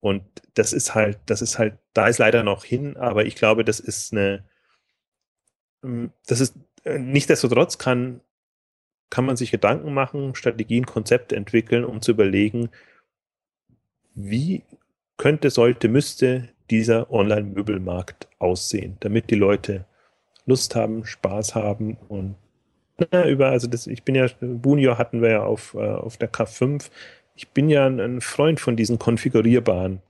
Und 0.00 0.24
das 0.54 0.72
ist 0.72 0.94
halt, 0.94 1.18
das 1.26 1.42
ist 1.42 1.58
halt, 1.58 1.78
da 1.94 2.08
ist 2.08 2.18
leider 2.18 2.42
noch 2.42 2.64
hin, 2.64 2.96
aber 2.96 3.24
ich 3.24 3.36
glaube, 3.36 3.64
das 3.64 3.80
ist 3.80 4.12
eine, 4.12 4.44
ähm, 5.82 6.12
das 6.26 6.40
ist, 6.40 6.56
äh, 6.84 6.98
nichtsdestotrotz 6.98 7.78
kann, 7.78 8.20
kann 9.10 9.24
man 9.24 9.36
sich 9.36 9.50
Gedanken 9.50 9.94
machen, 9.94 10.34
Strategien, 10.34 10.86
Konzepte 10.86 11.36
entwickeln, 11.36 11.84
um 11.84 12.02
zu 12.02 12.10
überlegen, 12.12 12.70
wie 14.14 14.62
könnte, 15.16 15.50
sollte, 15.50 15.88
müsste 15.88 16.53
dieser 16.70 17.10
Online-Möbelmarkt 17.10 18.28
aussehen, 18.38 18.96
damit 19.00 19.30
die 19.30 19.36
Leute 19.36 19.84
Lust 20.46 20.74
haben, 20.74 21.04
Spaß 21.04 21.54
haben 21.54 21.96
und 22.08 22.36
na, 23.10 23.28
über, 23.28 23.48
also 23.48 23.66
das, 23.66 23.86
ich 23.86 24.04
bin 24.04 24.14
ja, 24.14 24.28
Bunio 24.40 24.98
hatten 24.98 25.20
wir 25.20 25.30
ja 25.30 25.42
auf, 25.42 25.74
äh, 25.74 25.78
auf 25.78 26.16
der 26.16 26.32
K5. 26.32 26.90
Ich 27.34 27.48
bin 27.48 27.68
ja 27.68 27.86
ein, 27.86 27.98
ein 27.98 28.20
Freund 28.20 28.60
von 28.60 28.76
diesen 28.76 28.98
konfigurierbaren 28.98 30.00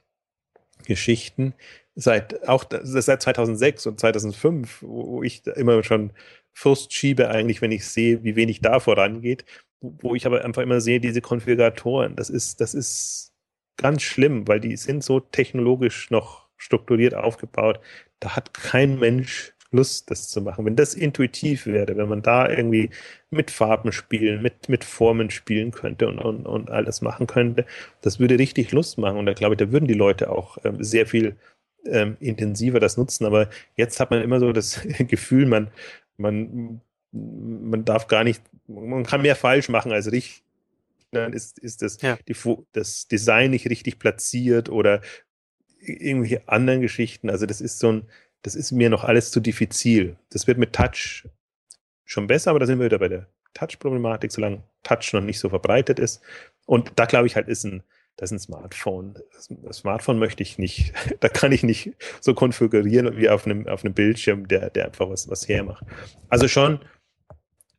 Geschichten. 0.86 1.54
Seit, 1.94 2.46
auch 2.48 2.64
seit 2.82 3.22
2006 3.22 3.86
und 3.86 4.00
2005, 4.00 4.82
wo 4.82 5.22
ich 5.22 5.46
immer 5.46 5.82
schon 5.82 6.10
Frust 6.52 6.92
schiebe 6.92 7.30
eigentlich, 7.30 7.62
wenn 7.62 7.72
ich 7.72 7.86
sehe, 7.86 8.22
wie 8.22 8.36
wenig 8.36 8.60
da 8.60 8.80
vorangeht, 8.80 9.44
wo 9.80 10.14
ich 10.14 10.26
aber 10.26 10.44
einfach 10.44 10.62
immer 10.62 10.80
sehe, 10.80 11.00
diese 11.00 11.20
Konfiguratoren, 11.20 12.16
das 12.16 12.30
ist, 12.30 12.60
das 12.60 12.74
ist 12.74 13.32
ganz 13.76 14.02
schlimm, 14.02 14.46
weil 14.46 14.60
die 14.60 14.76
sind 14.76 15.02
so 15.02 15.20
technologisch 15.20 16.10
noch 16.10 16.43
strukturiert 16.64 17.14
aufgebaut. 17.14 17.80
Da 18.20 18.36
hat 18.36 18.54
kein 18.54 18.98
Mensch 18.98 19.52
Lust, 19.74 20.10
das 20.10 20.28
zu 20.28 20.40
machen. 20.40 20.64
Wenn 20.64 20.76
das 20.76 20.94
intuitiv 20.94 21.66
wäre, 21.66 21.96
wenn 21.96 22.08
man 22.08 22.22
da 22.22 22.48
irgendwie 22.48 22.90
mit 23.30 23.50
Farben 23.50 23.92
spielen, 23.92 24.40
mit, 24.40 24.68
mit 24.68 24.84
Formen 24.84 25.30
spielen 25.30 25.72
könnte 25.72 26.08
und, 26.08 26.18
und, 26.18 26.46
und 26.46 26.70
alles 26.70 27.02
machen 27.02 27.26
könnte, 27.26 27.66
das 28.00 28.20
würde 28.20 28.38
richtig 28.38 28.72
Lust 28.72 28.98
machen. 28.98 29.18
Und 29.18 29.26
da 29.26 29.34
glaube 29.34 29.54
ich, 29.54 29.58
da 29.58 29.72
würden 29.72 29.88
die 29.88 29.94
Leute 29.94 30.30
auch 30.30 30.58
ähm, 30.64 30.82
sehr 30.82 31.06
viel 31.06 31.36
ähm, 31.86 32.16
intensiver 32.20 32.80
das 32.80 32.96
nutzen. 32.96 33.26
Aber 33.26 33.50
jetzt 33.76 34.00
hat 34.00 34.10
man 34.10 34.22
immer 34.22 34.38
so 34.38 34.52
das 34.52 34.80
Gefühl, 34.98 35.46
man, 35.46 35.70
man, 36.16 36.80
man 37.10 37.84
darf 37.84 38.06
gar 38.06 38.24
nicht, 38.24 38.42
man 38.68 39.04
kann 39.04 39.22
mehr 39.22 39.36
falsch 39.36 39.68
machen 39.68 39.92
als 39.92 40.10
richtig. 40.12 40.42
Dann 41.10 41.32
ist, 41.32 41.60
ist 41.60 41.82
das, 41.82 42.00
ja. 42.02 42.18
die, 42.26 42.34
das 42.72 43.06
Design 43.06 43.52
nicht 43.52 43.70
richtig 43.70 44.00
platziert 44.00 44.68
oder 44.68 45.00
irgendwelche 45.86 46.48
anderen 46.48 46.80
Geschichten. 46.80 47.30
Also 47.30 47.46
das 47.46 47.60
ist 47.60 47.78
so 47.78 47.92
ein, 47.92 48.02
das 48.42 48.54
ist 48.54 48.72
mir 48.72 48.90
noch 48.90 49.04
alles 49.04 49.30
zu 49.30 49.40
diffizil. 49.40 50.16
Das 50.30 50.46
wird 50.46 50.58
mit 50.58 50.72
Touch 50.72 51.28
schon 52.04 52.26
besser, 52.26 52.50
aber 52.50 52.58
da 52.58 52.66
sind 52.66 52.78
wir 52.78 52.86
wieder 52.86 52.98
bei 52.98 53.08
der 53.08 53.26
Touch-Problematik, 53.54 54.32
solange 54.32 54.62
Touch 54.82 55.12
noch 55.12 55.20
nicht 55.20 55.38
so 55.38 55.48
verbreitet 55.48 55.98
ist. 55.98 56.20
Und 56.66 56.92
da 56.96 57.06
glaube 57.06 57.26
ich 57.26 57.36
halt, 57.36 57.48
ist 57.48 57.64
ein, 57.64 57.82
das 58.16 58.30
ist 58.30 58.36
ein 58.36 58.38
Smartphone. 58.40 59.14
Das 59.32 59.78
Smartphone 59.78 60.18
möchte 60.18 60.42
ich 60.42 60.58
nicht, 60.58 60.92
da 61.20 61.28
kann 61.28 61.52
ich 61.52 61.62
nicht 61.62 61.92
so 62.20 62.34
konfigurieren 62.34 63.16
wie 63.16 63.28
auf 63.28 63.46
einem, 63.46 63.66
auf 63.66 63.84
einem 63.84 63.94
Bildschirm, 63.94 64.48
der, 64.48 64.70
der 64.70 64.86
einfach 64.86 65.08
was, 65.08 65.28
was 65.28 65.48
hermacht. 65.48 65.84
Also 66.28 66.48
schon, 66.48 66.80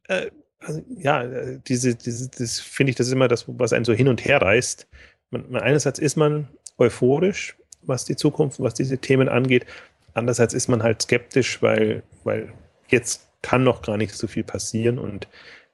äh, 0.07 0.31
also, 0.59 0.81
ja, 0.97 1.23
diese, 1.67 1.95
diese, 1.95 2.29
das 2.29 2.59
finde 2.59 2.89
ich, 2.89 2.95
das 2.95 3.07
ist 3.07 3.13
immer 3.13 3.27
das, 3.27 3.45
was 3.47 3.73
einen 3.73 3.85
so 3.85 3.93
hin 3.93 4.07
und 4.07 4.25
her 4.25 4.41
reißt. 4.41 4.87
Man, 5.29 5.51
man, 5.51 5.61
einerseits 5.61 5.99
ist 5.99 6.15
man 6.15 6.47
euphorisch, 6.77 7.55
was 7.87 8.05
die 8.05 8.15
Zukunft, 8.15 8.59
was 8.59 8.73
diese 8.73 8.97
Themen 8.97 9.29
angeht. 9.29 9.65
Andererseits 10.13 10.53
ist 10.53 10.67
man 10.67 10.83
halt 10.83 11.01
skeptisch, 11.01 11.61
weil, 11.61 12.03
weil 12.23 12.51
jetzt 12.87 13.27
kann 13.41 13.63
noch 13.63 13.81
gar 13.81 13.97
nicht 13.97 14.15
so 14.15 14.27
viel 14.27 14.43
passieren 14.43 14.97
und 14.97 15.27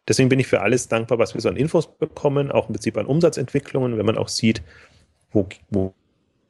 deswegen 0.07 0.29
bin 0.29 0.39
ich 0.39 0.47
für 0.47 0.61
alles 0.61 0.87
dankbar, 0.87 1.19
was 1.19 1.33
wir 1.33 1.41
so 1.41 1.49
an 1.49 1.57
Infos 1.57 1.97
bekommen, 1.97 2.51
auch 2.51 2.67
im 2.67 2.73
Prinzip 2.73 2.97
an 2.97 3.05
Umsatzentwicklungen, 3.05 3.97
wenn 3.97 4.05
man 4.05 4.17
auch 4.17 4.27
sieht, 4.27 4.61
wo, 5.31 5.47
wo 5.69 5.93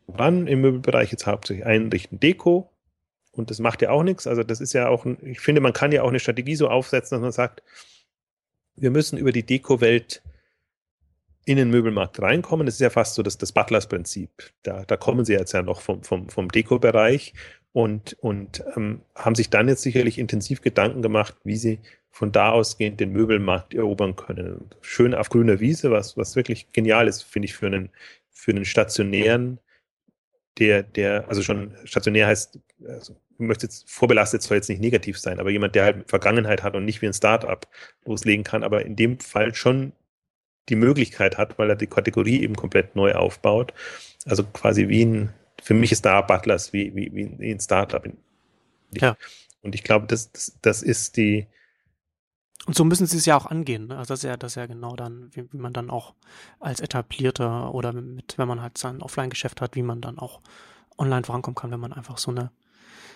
wann 0.08 0.48
im 0.48 0.62
Möbelbereich 0.62 1.12
jetzt 1.12 1.28
hauptsächlich 1.28 1.66
einrichten 1.66 2.20
Deko 2.20 2.72
und 3.32 3.50
das 3.50 3.60
macht 3.60 3.82
ja 3.82 3.92
auch 3.92 4.04
nichts. 4.04 4.28
Also 4.28 4.44
das 4.44 4.62
ist 4.62 4.74
ja 4.74 4.90
auch, 4.90 5.06
ich 5.06 5.40
finde, 5.40 5.62
man 5.62 5.74
kann 5.74 5.92
ja 5.92 6.04
auch 6.04 6.10
eine 6.10 6.20
Strategie 6.20 6.56
so 6.56 6.70
aufsetzen, 6.70 7.16
dass 7.16 7.22
man 7.22 7.32
sagt, 7.32 7.64
wir 8.76 8.92
müssen 8.92 9.18
über 9.18 9.32
die 9.32 9.46
Deko-Welt 9.46 10.22
in 11.52 11.58
den 11.58 11.70
Möbelmarkt 11.70 12.22
reinkommen. 12.22 12.66
Das 12.66 12.76
ist 12.76 12.82
ja 12.82 12.90
fast 12.90 13.16
so 13.16 13.24
das, 13.24 13.38
das 13.38 13.52
Butlers-Prinzip. 13.52 14.30
Da, 14.64 14.84
da 14.86 14.98
kommen 14.98 15.26
sie 15.26 15.34
jetzt 15.34 15.52
ja 15.54 15.62
noch 15.62 15.82
vom, 15.82 16.04
vom, 16.04 16.30
vom 16.30 16.50
Deko-Bereich 16.50 17.34
und, 17.74 18.14
und 18.22 18.64
ähm, 18.76 19.02
haben 19.16 19.36
sich 19.36 19.50
dann 19.50 19.68
jetzt 19.68 19.82
sicherlich 19.82 20.18
intensiv 20.18 20.62
Gedanken 20.62 21.02
gemacht, 21.02 21.36
wie 21.44 21.58
sie 21.58 21.80
von 22.10 22.32
da 22.32 22.52
ausgehend 22.52 23.00
den 23.00 23.12
Möbelmarkt 23.12 23.74
erobern 23.74 24.16
können. 24.16 24.70
Schön 24.82 25.14
auf 25.14 25.30
grüner 25.30 25.60
Wiese, 25.60 25.92
was, 25.92 26.18
was 26.18 26.36
wirklich 26.36 26.72
genial 26.74 27.08
ist, 27.08 27.24
finde 27.24 27.46
ich, 27.46 27.54
für 27.54 27.68
einen, 27.68 27.90
für 28.32 28.52
einen 28.52 28.66
stationären, 28.66 29.60
der, 30.60 30.84
der, 30.84 31.30
also 31.30 31.42
schon 31.42 31.74
stationär 31.86 32.28
heißt, 32.28 32.60
also 32.86 33.16
möchte 33.38 33.66
jetzt 33.66 33.90
vorbelastet 33.90 34.42
soll 34.42 34.58
jetzt 34.58 34.70
nicht 34.70 34.82
negativ 34.82 35.18
sein, 35.18 35.40
aber 35.40 35.50
jemand, 35.50 35.76
der 35.76 35.86
halt 35.86 36.10
Vergangenheit 36.10 36.64
hat 36.64 36.76
und 36.76 36.86
nicht 36.86 37.02
wie 37.02 37.08
ein 37.08 37.14
Startup 37.14 37.68
loslegen 38.06 38.44
kann, 38.44 38.64
aber 38.64 38.86
in 38.86 38.96
dem 38.96 39.20
Fall 39.20 39.56
schon 39.56 39.94
die 40.70 40.76
Möglichkeit 40.76 41.38
hat, 41.38 41.58
weil 41.58 41.70
er 41.70 41.76
die 41.76 41.88
Kategorie 41.88 42.42
eben 42.42 42.56
komplett 42.56 42.96
neu 42.96 43.14
aufbaut. 43.14 43.74
Also 44.26 44.44
quasi 44.44 44.88
wie 44.88 45.06
ein, 45.06 45.34
für 45.62 45.74
mich 45.74 45.92
ist 45.92 46.06
da 46.06 46.22
Butlers 46.22 46.74
wie, 46.74 46.96
wie, 46.96 47.12
wie 47.14 47.52
ein 47.52 47.60
Startup. 47.60 48.04
Ja. 48.92 49.18
Und 49.62 49.76
ich 49.76 49.84
glaube, 49.84 50.08
das, 50.08 50.32
das, 50.32 50.58
das 50.62 50.82
ist 50.82 51.18
die. 51.18 51.48
Und 52.66 52.76
so 52.76 52.84
müssen 52.84 53.08
sie 53.08 53.18
es 53.18 53.26
ja 53.26 53.36
auch 53.36 53.48
angehen. 53.48 53.88
Ne? 53.88 53.98
Also 53.98 54.14
das 54.14 54.20
ist 54.20 54.30
ja, 54.30 54.38
das 54.38 54.52
ist 54.52 54.56
ja 54.56 54.68
genau 54.68 54.96
dann, 54.96 55.30
wie, 55.34 55.52
wie 55.52 55.58
man 55.58 55.74
dann 55.74 55.90
auch 55.90 56.14
als 56.60 56.80
etablierter 56.80 57.74
oder 57.74 57.92
mit, 57.92 58.38
wenn 58.38 58.48
man 58.48 58.62
halt 58.62 58.78
sein 58.78 59.02
Offline-Geschäft 59.02 59.62
hat, 59.62 59.76
wie 59.76 59.82
man 59.82 60.02
dann 60.02 60.20
auch 60.20 60.42
online 60.98 61.24
vorankommen 61.24 61.56
kann, 61.56 61.72
wenn 61.72 61.80
man 61.80 61.94
einfach 61.94 62.18
so 62.18 62.32
eine 62.32 62.52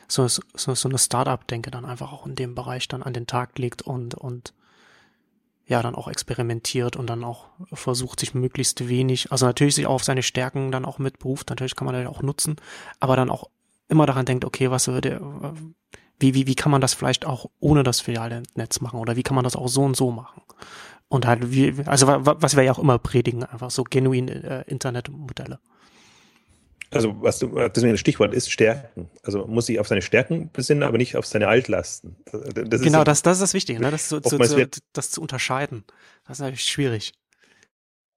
so, 0.07 0.27
so, 0.27 0.75
so 0.75 0.89
eine 0.89 0.97
Startup-Denke 0.97 1.71
dann 1.71 1.85
einfach 1.85 2.11
auch 2.11 2.25
in 2.25 2.35
dem 2.35 2.55
Bereich 2.55 2.87
dann 2.87 3.03
an 3.03 3.13
den 3.13 3.27
Tag 3.27 3.57
legt 3.57 3.81
und, 3.81 4.15
und 4.15 4.53
ja 5.67 5.81
dann 5.81 5.95
auch 5.95 6.07
experimentiert 6.07 6.95
und 6.95 7.09
dann 7.09 7.23
auch 7.23 7.47
versucht, 7.73 8.19
sich 8.19 8.33
möglichst 8.33 8.87
wenig, 8.87 9.31
also 9.31 9.45
natürlich 9.45 9.75
sich 9.75 9.87
auch 9.87 9.95
auf 9.95 10.03
seine 10.03 10.23
Stärken 10.23 10.71
dann 10.71 10.85
auch 10.85 10.99
mit 10.99 11.19
beruft, 11.19 11.49
natürlich 11.49 11.75
kann 11.75 11.85
man 11.85 11.95
das 11.95 12.07
auch 12.07 12.21
nutzen, 12.21 12.55
aber 12.99 13.15
dann 13.15 13.29
auch 13.29 13.49
immer 13.87 14.05
daran 14.05 14.25
denkt, 14.25 14.45
okay, 14.45 14.69
was 14.71 14.87
würde, 14.87 15.19
wie, 16.19 16.33
wie, 16.33 16.47
wie 16.47 16.55
kann 16.55 16.71
man 16.71 16.81
das 16.81 16.93
vielleicht 16.93 17.25
auch 17.25 17.49
ohne 17.59 17.83
das 17.83 17.99
filiale 17.99 18.43
Netz 18.53 18.79
machen 18.81 18.99
oder 18.99 19.15
wie 19.15 19.23
kann 19.23 19.35
man 19.35 19.43
das 19.43 19.55
auch 19.55 19.67
so 19.67 19.83
und 19.83 19.95
so 19.95 20.11
machen? 20.11 20.41
Und 21.07 21.25
halt, 21.25 21.51
wie, 21.51 21.73
also 21.85 22.07
was 22.07 22.55
wir 22.55 22.63
ja 22.63 22.71
auch 22.71 22.79
immer 22.79 22.97
predigen, 22.97 23.43
einfach 23.43 23.69
so 23.69 23.83
genuine 23.83 24.65
äh, 24.65 24.71
Internetmodelle 24.71 25.59
also 26.91 27.21
was 27.21 27.39
du, 27.39 27.47
das 27.47 27.83
ein 27.83 27.97
Stichwort 27.97 28.33
ist, 28.33 28.51
Stärken. 28.51 29.09
Also 29.23 29.47
muss 29.47 29.65
sich 29.65 29.79
auf 29.79 29.87
seine 29.87 30.01
Stärken 30.01 30.49
besinnen, 30.51 30.83
aber 30.83 30.97
nicht 30.97 31.15
auf 31.15 31.25
seine 31.25 31.47
Altlasten. 31.47 32.15
Das 32.31 32.81
genau, 32.81 33.03
das, 33.03 33.21
das 33.21 33.37
ist 33.37 33.41
das 33.41 33.53
Wichtige, 33.53 33.79
ne? 33.79 33.91
das, 33.91 34.09
zu, 34.09 34.19
zu, 34.21 34.37
zu, 34.37 34.67
das 34.93 35.11
zu 35.11 35.21
unterscheiden. 35.21 35.83
Das 36.27 36.37
ist 36.37 36.41
natürlich 36.41 36.63
schwierig. 36.63 37.13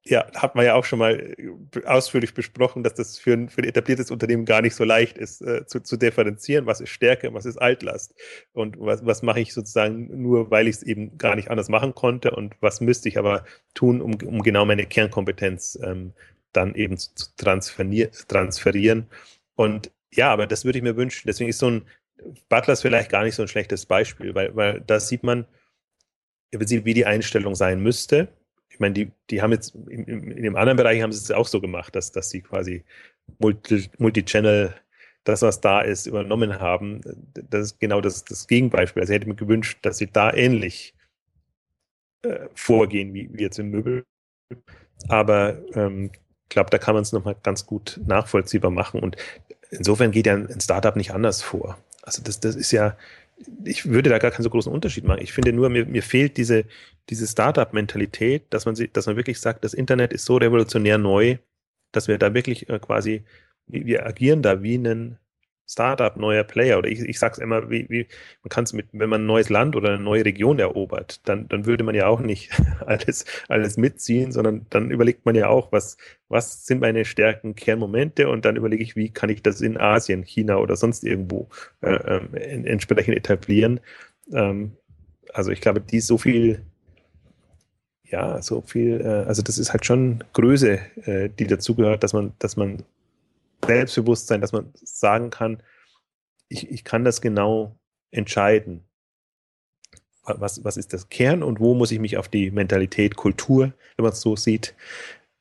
Ja, 0.04 0.26
hat 0.34 0.54
man 0.54 0.64
ja 0.64 0.74
auch 0.74 0.84
schon 0.84 0.98
mal 0.98 1.34
ausführlich 1.84 2.32
besprochen, 2.32 2.82
dass 2.82 2.94
das 2.94 3.18
für 3.18 3.34
ein, 3.34 3.50
für 3.50 3.60
ein 3.60 3.68
etabliertes 3.68 4.10
Unternehmen 4.10 4.46
gar 4.46 4.62
nicht 4.62 4.74
so 4.74 4.84
leicht 4.84 5.18
ist, 5.18 5.42
äh, 5.42 5.66
zu, 5.66 5.80
zu 5.80 5.98
differenzieren, 5.98 6.64
was 6.64 6.80
ist 6.80 6.88
Stärke, 6.88 7.34
was 7.34 7.44
ist 7.44 7.58
Altlast 7.58 8.14
und 8.52 8.76
was, 8.78 9.04
was 9.04 9.22
mache 9.22 9.40
ich 9.40 9.52
sozusagen 9.52 10.22
nur, 10.22 10.50
weil 10.50 10.66
ich 10.66 10.76
es 10.76 10.82
eben 10.82 11.18
gar 11.18 11.36
nicht 11.36 11.50
anders 11.50 11.68
machen 11.68 11.94
konnte 11.94 12.30
und 12.30 12.54
was 12.60 12.80
müsste 12.80 13.10
ich 13.10 13.18
aber 13.18 13.44
tun, 13.74 14.00
um, 14.00 14.14
um 14.24 14.42
genau 14.42 14.64
meine 14.64 14.86
Kernkompetenz 14.86 15.78
ähm, 15.82 16.14
dann 16.58 16.74
eben 16.74 16.96
zu 16.98 17.08
transferieren. 17.36 19.06
Und 19.56 19.90
Ja, 20.12 20.32
aber 20.32 20.46
das 20.46 20.64
würde 20.64 20.78
ich 20.78 20.84
mir 20.84 20.96
wünschen. 20.96 21.26
Deswegen 21.26 21.50
ist 21.50 21.58
so 21.58 21.70
ein 21.70 21.82
Butler 22.48 22.72
ist 22.72 22.82
vielleicht 22.82 23.10
gar 23.10 23.24
nicht 23.24 23.34
so 23.34 23.42
ein 23.42 23.48
schlechtes 23.48 23.86
Beispiel, 23.86 24.34
weil, 24.34 24.54
weil 24.56 24.80
da 24.80 25.00
sieht 25.00 25.22
man, 25.22 25.46
wie 26.50 26.94
die 26.94 27.06
Einstellung 27.06 27.54
sein 27.54 27.80
müsste. 27.80 28.28
Ich 28.70 28.80
meine, 28.80 28.94
die, 28.94 29.10
die 29.30 29.42
haben 29.42 29.52
jetzt 29.52 29.74
in, 29.74 30.04
in 30.04 30.42
dem 30.42 30.56
anderen 30.56 30.76
Bereich 30.76 31.02
haben 31.02 31.12
sie 31.12 31.18
es 31.18 31.30
auch 31.30 31.46
so 31.46 31.60
gemacht, 31.60 31.94
dass, 31.94 32.12
dass 32.12 32.30
sie 32.30 32.42
quasi 32.42 32.84
Multi, 33.38 33.90
Multi-Channel, 33.98 34.74
das, 35.24 35.42
was 35.42 35.60
da 35.60 35.82
ist, 35.82 36.06
übernommen 36.06 36.58
haben. 36.58 37.02
Das 37.34 37.66
ist 37.66 37.80
genau 37.80 38.00
das, 38.00 38.24
das 38.24 38.46
Gegenbeispiel. 38.46 39.02
Also 39.02 39.12
ich 39.12 39.16
hätte 39.16 39.28
mir 39.28 39.34
gewünscht, 39.34 39.78
dass 39.82 39.98
sie 39.98 40.06
da 40.06 40.32
ähnlich 40.32 40.94
äh, 42.22 42.48
vorgehen 42.54 43.12
wie, 43.14 43.28
wie 43.32 43.42
jetzt 43.42 43.58
im 43.58 43.70
Möbel. 43.70 44.04
Aber 45.08 45.60
ähm, 45.74 46.10
ich 46.48 46.54
glaube, 46.54 46.70
da 46.70 46.78
kann 46.78 46.94
man 46.94 47.02
es 47.02 47.12
nochmal 47.12 47.36
ganz 47.42 47.66
gut 47.66 48.00
nachvollziehbar 48.06 48.70
machen. 48.70 49.00
Und 49.00 49.16
insofern 49.70 50.12
geht 50.12 50.26
ja 50.26 50.34
ein 50.34 50.60
Startup 50.60 50.96
nicht 50.96 51.12
anders 51.12 51.42
vor. 51.42 51.76
Also 52.00 52.22
das, 52.22 52.40
das 52.40 52.56
ist 52.56 52.72
ja, 52.72 52.96
ich 53.64 53.84
würde 53.84 54.08
da 54.08 54.18
gar 54.18 54.30
keinen 54.30 54.44
so 54.44 54.50
großen 54.50 54.72
Unterschied 54.72 55.04
machen. 55.04 55.20
Ich 55.20 55.34
finde 55.34 55.52
nur, 55.52 55.68
mir, 55.68 55.84
mir 55.84 56.02
fehlt 56.02 56.38
diese, 56.38 56.64
diese 57.10 57.26
Startup-Mentalität, 57.26 58.46
dass 58.48 58.64
man, 58.64 58.76
dass 58.94 59.04
man 59.04 59.16
wirklich 59.16 59.40
sagt, 59.40 59.62
das 59.62 59.74
Internet 59.74 60.14
ist 60.14 60.24
so 60.24 60.38
revolutionär 60.38 60.96
neu, 60.96 61.36
dass 61.92 62.08
wir 62.08 62.16
da 62.16 62.32
wirklich 62.32 62.70
äh, 62.70 62.78
quasi, 62.78 63.24
wir 63.66 64.06
agieren 64.06 64.40
da 64.40 64.62
wie 64.62 64.76
ein 64.76 65.18
Startup, 65.68 66.16
neuer 66.16 66.44
Player. 66.44 66.78
Oder 66.78 66.88
ich, 66.88 67.00
ich 67.00 67.18
sage 67.18 67.34
es 67.34 67.38
immer, 67.38 67.70
wie, 67.70 67.88
wie, 67.90 68.06
man 68.42 68.48
kann 68.48 68.64
es 68.64 68.72
mit, 68.72 68.86
wenn 68.92 69.10
man 69.10 69.22
ein 69.22 69.26
neues 69.26 69.50
Land 69.50 69.76
oder 69.76 69.90
eine 69.90 70.02
neue 70.02 70.24
Region 70.24 70.58
erobert, 70.58 71.20
dann, 71.28 71.46
dann 71.48 71.66
würde 71.66 71.84
man 71.84 71.94
ja 71.94 72.06
auch 72.06 72.20
nicht 72.20 72.50
alles, 72.86 73.26
alles 73.48 73.76
mitziehen, 73.76 74.32
sondern 74.32 74.66
dann 74.70 74.90
überlegt 74.90 75.26
man 75.26 75.34
ja 75.34 75.48
auch, 75.48 75.70
was, 75.70 75.96
was 76.28 76.64
sind 76.66 76.80
meine 76.80 77.04
Stärken, 77.04 77.54
Kernmomente 77.54 78.28
und 78.28 78.44
dann 78.44 78.56
überlege 78.56 78.82
ich, 78.82 78.96
wie 78.96 79.10
kann 79.10 79.30
ich 79.30 79.42
das 79.42 79.60
in 79.60 79.76
Asien, 79.76 80.22
China 80.24 80.56
oder 80.56 80.76
sonst 80.76 81.04
irgendwo 81.04 81.48
äh, 81.82 81.94
äh, 81.94 82.64
entsprechend 82.64 83.16
etablieren. 83.16 83.80
Ähm, 84.32 84.72
also 85.34 85.50
ich 85.50 85.60
glaube, 85.60 85.80
die 85.80 86.00
so 86.00 86.18
viel 86.18 86.62
ja, 88.10 88.40
so 88.40 88.62
viel, 88.62 89.00
äh, 89.02 89.28
also 89.28 89.42
das 89.42 89.58
ist 89.58 89.72
halt 89.72 89.84
schon 89.84 90.24
Größe, 90.32 90.78
äh, 91.04 91.28
die 91.38 91.46
dazugehört, 91.46 92.02
dass 92.02 92.14
man, 92.14 92.32
dass 92.38 92.56
man 92.56 92.82
Selbstbewusstsein, 93.64 94.40
dass 94.40 94.52
man 94.52 94.72
sagen 94.74 95.30
kann, 95.30 95.62
ich, 96.48 96.70
ich 96.70 96.84
kann 96.84 97.04
das 97.04 97.20
genau 97.20 97.76
entscheiden. 98.10 98.84
Was, 100.24 100.62
was 100.64 100.76
ist 100.76 100.92
das 100.92 101.08
Kern 101.08 101.42
und 101.42 101.58
wo 101.58 101.74
muss 101.74 101.90
ich 101.90 102.00
mich 102.00 102.18
auf 102.18 102.28
die 102.28 102.50
Mentalität, 102.50 103.16
Kultur, 103.16 103.72
wenn 103.96 104.02
man 104.02 104.12
es 104.12 104.20
so 104.20 104.36
sieht, 104.36 104.74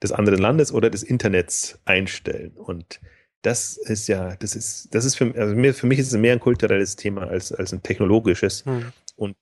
des 0.02 0.12
anderen 0.12 0.40
Landes 0.40 0.72
oder 0.72 0.90
des 0.90 1.04
Internets 1.04 1.80
einstellen? 1.86 2.52
Und 2.56 3.00
das 3.42 3.78
ist 3.78 4.08
ja, 4.08 4.36
das 4.38 4.56
ist, 4.56 4.94
das 4.96 5.06
ist 5.06 5.16
für, 5.16 5.34
also 5.36 5.56
mir, 5.56 5.74
für 5.74 5.88
mich 5.88 6.00
ist 6.00 6.12
es 6.12 6.18
mehr 6.18 6.34
ein 6.34 6.40
kulturelles 6.40 6.96
Thema 6.96 7.28
als, 7.28 7.52
als 7.52 7.74
ein 7.74 7.84
technologisches. 7.84 8.66
Hm. 8.66 8.92
Und 9.16 9.36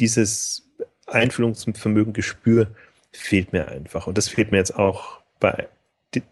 dieses 0.00 0.66
Einfühlungsvermögen, 1.06 2.12
Gespür 2.12 2.68
fehlt 3.12 3.52
mir 3.52 3.68
einfach. 3.68 4.06
Und 4.06 4.18
das 4.18 4.28
fehlt 4.28 4.50
mir 4.50 4.58
jetzt 4.58 4.76
auch 4.76 5.20
bei 5.40 5.68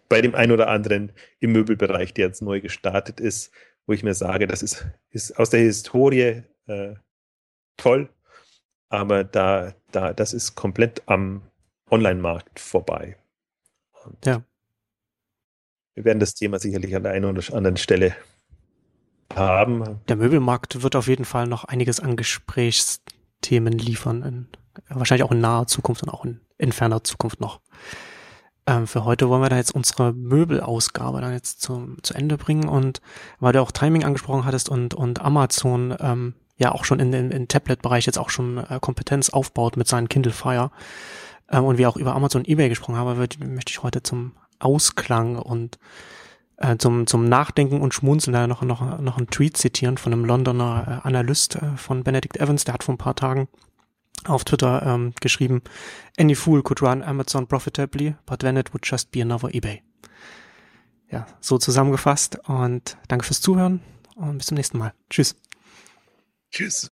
bei 0.09 0.21
dem 0.21 0.35
einen 0.35 0.51
oder 0.51 0.67
anderen 0.67 1.11
im 1.39 1.51
Möbelbereich, 1.51 2.13
der 2.13 2.27
jetzt 2.27 2.41
neu 2.41 2.61
gestartet 2.61 3.19
ist, 3.19 3.51
wo 3.85 3.93
ich 3.93 4.03
mir 4.03 4.13
sage, 4.13 4.47
das 4.47 4.63
ist, 4.63 4.87
ist 5.09 5.37
aus 5.37 5.49
der 5.49 5.61
Historie 5.61 6.43
äh, 6.67 6.95
toll, 7.77 8.09
aber 8.89 9.23
da, 9.23 9.73
da, 9.91 10.13
das 10.13 10.33
ist 10.33 10.55
komplett 10.55 11.03
am 11.07 11.41
Online-Markt 11.89 12.59
vorbei. 12.59 13.17
Und 14.05 14.25
ja. 14.25 14.43
Wir 15.93 16.03
werden 16.03 16.19
das 16.19 16.33
Thema 16.33 16.59
sicherlich 16.59 16.95
an 16.95 17.03
der 17.03 17.13
einen 17.13 17.25
oder 17.25 17.41
anderen 17.53 17.77
Stelle 17.77 18.15
haben. 19.33 20.01
Der 20.07 20.15
Möbelmarkt 20.17 20.81
wird 20.83 20.95
auf 20.95 21.07
jeden 21.07 21.25
Fall 21.25 21.47
noch 21.47 21.63
einiges 21.63 21.99
an 21.99 22.15
Gesprächsthemen 22.15 23.73
liefern, 23.73 24.21
in, 24.23 24.47
wahrscheinlich 24.89 25.23
auch 25.23 25.31
in 25.31 25.39
naher 25.39 25.67
Zukunft 25.67 26.03
und 26.03 26.09
auch 26.09 26.25
in, 26.25 26.41
in 26.57 26.71
ferner 26.71 27.03
Zukunft 27.03 27.39
noch. 27.39 27.61
Ähm, 28.67 28.87
für 28.87 29.05
heute 29.05 29.29
wollen 29.29 29.41
wir 29.41 29.49
da 29.49 29.57
jetzt 29.57 29.75
unsere 29.75 30.13
Möbelausgabe 30.13 31.21
dann 31.21 31.33
jetzt 31.33 31.61
zu, 31.61 31.95
zu 32.01 32.13
Ende 32.13 32.37
bringen. 32.37 32.67
Und 32.67 33.01
weil 33.39 33.53
du 33.53 33.61
auch 33.61 33.71
Timing 33.71 34.03
angesprochen 34.03 34.45
hattest 34.45 34.69
und, 34.69 34.93
und 34.93 35.21
Amazon 35.21 35.95
ähm, 35.99 36.33
ja 36.57 36.71
auch 36.71 36.85
schon 36.85 36.99
in 36.99 37.11
den 37.11 37.47
Tablet-Bereich 37.47 38.05
jetzt 38.05 38.17
auch 38.17 38.29
schon 38.29 38.57
äh, 38.57 38.79
Kompetenz 38.79 39.29
aufbaut 39.29 39.77
mit 39.77 39.87
seinen 39.87 40.09
Kindle 40.09 40.31
Fire 40.31 40.71
ähm, 41.51 41.65
und 41.65 41.77
wir 41.77 41.89
auch 41.89 41.97
über 41.97 42.15
Amazon 42.15 42.45
eBay 42.45 42.69
gesprochen 42.69 42.95
haben, 42.95 43.17
wird, 43.17 43.39
möchte 43.39 43.71
ich 43.71 43.83
heute 43.83 44.03
zum 44.03 44.33
Ausklang 44.59 45.37
und 45.37 45.77
äh, 46.57 46.77
zum, 46.77 47.07
zum 47.07 47.27
Nachdenken 47.27 47.81
und 47.81 47.93
Schmunzeln 47.93 48.33
da 48.33 48.47
noch, 48.47 48.61
noch, 48.61 48.99
noch 48.99 49.17
einen 49.17 49.27
Tweet 49.27 49.57
zitieren 49.57 49.97
von 49.97 50.13
einem 50.13 50.25
Londoner 50.25 51.01
äh, 51.03 51.07
Analyst 51.07 51.55
äh, 51.55 51.75
von 51.75 52.03
Benedict 52.03 52.37
Evans, 52.37 52.63
der 52.63 52.73
hat 52.73 52.83
vor 52.83 52.95
ein 52.95 52.99
paar 52.99 53.15
Tagen 53.15 53.47
auf 54.23 54.43
Twitter 54.43 54.83
ähm, 54.83 55.13
geschrieben, 55.19 55.61
any 56.17 56.35
fool 56.35 56.63
could 56.63 56.81
run 56.81 57.03
Amazon 57.03 57.47
profitably, 57.47 58.15
but 58.25 58.39
then 58.39 58.57
it 58.57 58.73
would 58.73 58.85
just 58.85 59.11
be 59.11 59.21
another 59.21 59.53
eBay. 59.53 59.81
Ja, 61.11 61.27
so 61.39 61.57
zusammengefasst 61.57 62.39
und 62.47 62.97
danke 63.07 63.25
fürs 63.25 63.41
Zuhören 63.41 63.81
und 64.15 64.39
bis 64.39 64.47
zum 64.47 64.55
nächsten 64.55 64.77
Mal. 64.77 64.93
Tschüss. 65.09 65.35
Tschüss. 66.51 66.83